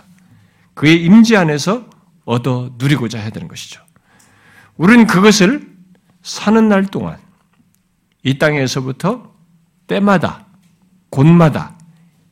그의 0.74 1.04
임재 1.04 1.36
안에서 1.38 1.86
얻어 2.26 2.72
누리고자 2.78 3.20
해야 3.20 3.30
되는 3.30 3.47
것이죠. 3.47 3.82
우리는 4.78 5.06
그것을 5.08 5.70
사는 6.22 6.68
날 6.68 6.86
동안 6.86 7.18
이 8.24 8.38
땅에서부터 8.38 9.32
때마다 9.88 10.45
곳마다, 11.10 11.78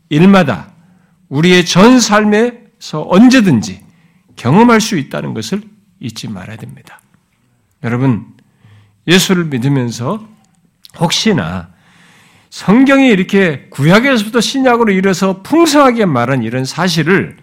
일마다 0.09 0.71
우리의 1.27 1.65
전 1.65 1.99
삶에서 1.99 3.05
언제든지 3.07 3.85
경험할 4.35 4.81
수 4.81 4.97
있다는 4.97 5.33
것을 5.33 5.61
잊지 5.99 6.29
말아야 6.29 6.57
됩니다. 6.57 7.01
여러분, 7.83 8.25
예수를 9.07 9.45
믿으면서 9.45 10.25
혹시나 10.97 11.69
성경이 12.49 13.09
이렇게 13.09 13.67
구약에서부터 13.69 14.41
신약으로 14.41 14.91
이뤄서 14.91 15.43
풍성하게 15.43 16.05
말한 16.05 16.43
이런 16.43 16.65
사실을 16.65 17.37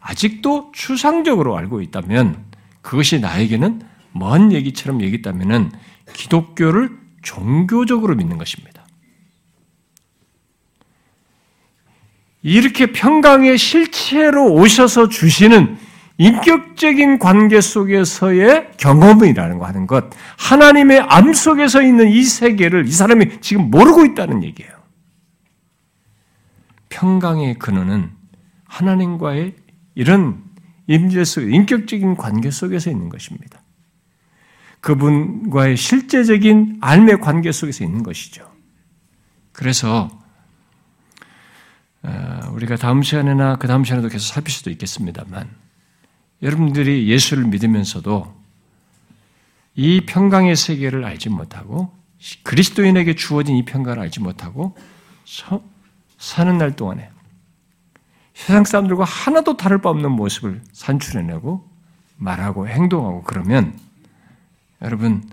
아직도 0.00 0.72
추상적으로 0.72 1.56
알고 1.58 1.82
있다면 1.82 2.44
그것이 2.80 3.20
나에게는 3.20 3.82
먼 4.12 4.52
얘기처럼 4.52 5.02
얘기했다면 5.02 5.72
기독교를 6.14 6.90
종교적으로 7.22 8.14
믿는 8.14 8.38
것입니다. 8.38 8.86
이렇게 12.42 12.92
평강의 12.92 13.58
실체로 13.58 14.52
오셔서 14.52 15.08
주시는 15.08 15.78
인격적인 16.18 17.18
관계 17.18 17.60
속에서의 17.60 18.72
경험이라는 18.78 19.58
거 19.58 19.66
하는 19.66 19.86
것, 19.86 20.04
하나님의 20.38 21.00
암 21.00 21.34
속에서 21.34 21.82
있는 21.82 22.08
이 22.08 22.24
세계를 22.24 22.86
이 22.86 22.90
사람이 22.90 23.40
지금 23.40 23.70
모르고 23.70 24.04
있다는 24.06 24.42
얘기예요. 24.42 24.72
평강의 26.88 27.58
근원은 27.58 28.10
하나님과의 28.64 29.54
이런 29.94 30.42
임재 30.86 31.24
속, 31.24 31.42
인격적인 31.42 32.16
관계 32.16 32.50
속에서 32.50 32.90
있는 32.90 33.08
것입니다. 33.08 33.60
그분과의 34.80 35.76
실제적인 35.76 36.78
알매 36.80 37.16
관계 37.16 37.52
속에서 37.52 37.84
있는 37.84 38.02
것이죠. 38.02 38.50
그래서 39.52 40.08
어, 42.02 42.40
우리가 42.52 42.76
다음 42.76 43.02
시간에나 43.02 43.56
그 43.56 43.66
다음 43.66 43.84
시간에도 43.84 44.08
계속 44.08 44.32
살필 44.32 44.52
수도 44.52 44.70
있겠습니다만 44.70 45.65
여러분들이 46.42 47.08
예수를 47.08 47.44
믿으면서도 47.44 48.34
이 49.74 50.02
평강의 50.06 50.56
세계를 50.56 51.04
알지 51.04 51.28
못하고 51.28 51.92
그리스도인에게 52.42 53.14
주어진 53.14 53.56
이 53.56 53.64
평강을 53.64 53.98
알지 54.00 54.20
못하고 54.20 54.76
사는 56.18 56.58
날 56.58 56.74
동안에 56.76 57.10
세상 58.34 58.64
사람들과 58.64 59.04
하나도 59.04 59.56
다를 59.56 59.80
바 59.80 59.90
없는 59.90 60.12
모습을 60.12 60.62
산출해내고 60.72 61.68
말하고 62.16 62.68
행동하고 62.68 63.22
그러면 63.22 63.78
여러분 64.82 65.28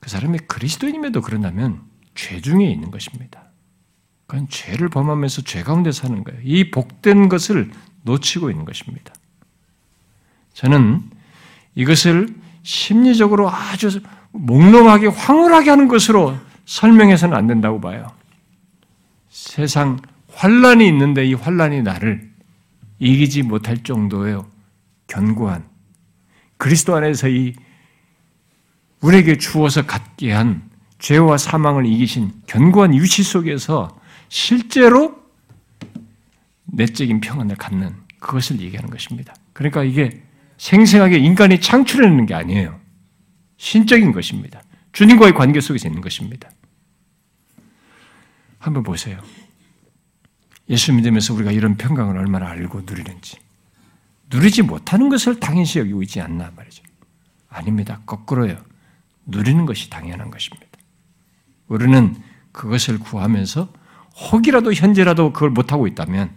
그 0.00 0.10
사람이 0.10 0.38
그리스도인임에도 0.40 1.20
그런다면 1.22 1.80
죄 2.14 2.40
중에 2.40 2.70
있는 2.70 2.90
것입니다. 2.90 3.44
그건 4.26 4.48
죄를 4.48 4.88
범하면서 4.88 5.42
죄 5.42 5.62
가운데 5.62 5.92
사는 5.92 6.24
거예요. 6.24 6.40
이 6.42 6.70
복된 6.70 7.28
것을 7.28 7.70
놓치고 8.02 8.50
있는 8.50 8.64
것입니다. 8.64 9.12
저는 10.54 11.02
이것을 11.74 12.28
심리적으로 12.62 13.50
아주 13.50 14.00
몽롱하게 14.32 15.08
황홀하게 15.08 15.70
하는 15.70 15.88
것으로 15.88 16.36
설명해서는 16.64 17.36
안 17.36 17.46
된다고 17.46 17.80
봐요. 17.80 18.06
세상 19.28 19.98
환란이 20.32 20.86
있는데 20.88 21.26
이 21.26 21.34
환란이 21.34 21.82
나를 21.82 22.30
이기지 22.98 23.42
못할 23.42 23.82
정도의 23.82 24.40
견고한 25.06 25.64
그리스도 26.56 26.94
안에서 26.94 27.28
이 27.28 27.54
우리에게 29.00 29.36
주어서 29.36 29.84
갖게 29.84 30.32
한 30.32 30.62
죄와 30.98 31.36
사망을 31.36 31.84
이기신 31.86 32.30
견고한 32.46 32.94
유치 32.94 33.24
속에서 33.24 34.00
실제로 34.28 35.20
내적인 36.66 37.20
평안을 37.20 37.56
갖는 37.56 37.94
그것을 38.20 38.60
얘기하는 38.60 38.88
것입니다. 38.88 39.34
그러니까 39.52 39.82
이게 39.82 40.21
생생하게 40.62 41.18
인간이 41.18 41.60
창출해내는 41.60 42.26
게 42.26 42.34
아니에요. 42.34 42.78
신적인 43.56 44.12
것입니다. 44.12 44.62
주님과의 44.92 45.34
관계 45.34 45.60
속에서 45.60 45.88
있는 45.88 46.00
것입니다. 46.00 46.48
한번 48.60 48.84
보세요. 48.84 49.20
예수 50.70 50.92
믿으면서 50.92 51.34
우리가 51.34 51.50
이런 51.50 51.76
평강을 51.76 52.16
얼마나 52.16 52.46
알고 52.46 52.82
누리는지. 52.82 53.38
누리지 54.30 54.62
못하는 54.62 55.08
것을 55.08 55.40
당연시 55.40 55.80
여기고 55.80 56.00
있지 56.04 56.20
않나 56.20 56.52
말이죠. 56.54 56.84
아닙니다. 57.48 58.00
거꾸로요. 58.06 58.56
누리는 59.26 59.66
것이 59.66 59.90
당연한 59.90 60.30
것입니다. 60.30 60.68
우리는 61.66 62.14
그것을 62.52 63.00
구하면서 63.00 63.72
혹이라도 64.30 64.72
현재라도 64.74 65.32
그걸 65.32 65.50
못하고 65.50 65.88
있다면 65.88 66.30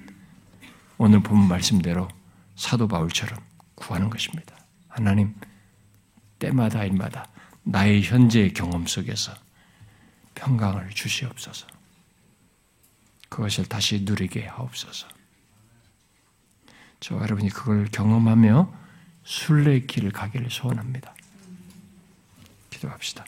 오늘 0.97 1.21
본 1.21 1.47
말씀대로 1.47 2.07
사도 2.55 2.88
바울처럼 2.88 3.44
구하는 3.76 4.09
것입니다. 4.09 4.55
하나님, 4.88 5.36
때마다 6.39 6.84
일마다 6.84 7.28
나의 7.63 8.01
현재의 8.03 8.53
경험 8.53 8.86
속에서 8.86 9.34
평강을 10.36 10.89
주시옵소서. 10.89 11.67
그것을 13.30 13.65
다시 13.65 14.01
누리게 14.01 14.45
하옵소서. 14.47 15.07
저와 16.99 17.21
여러분이 17.23 17.49
그걸 17.49 17.86
경험하며 17.91 18.73
순례의 19.23 19.88
길을 19.88 20.11
가기를 20.11 20.49
소원합니다. 20.49 21.13
기도합시다. 22.69 23.26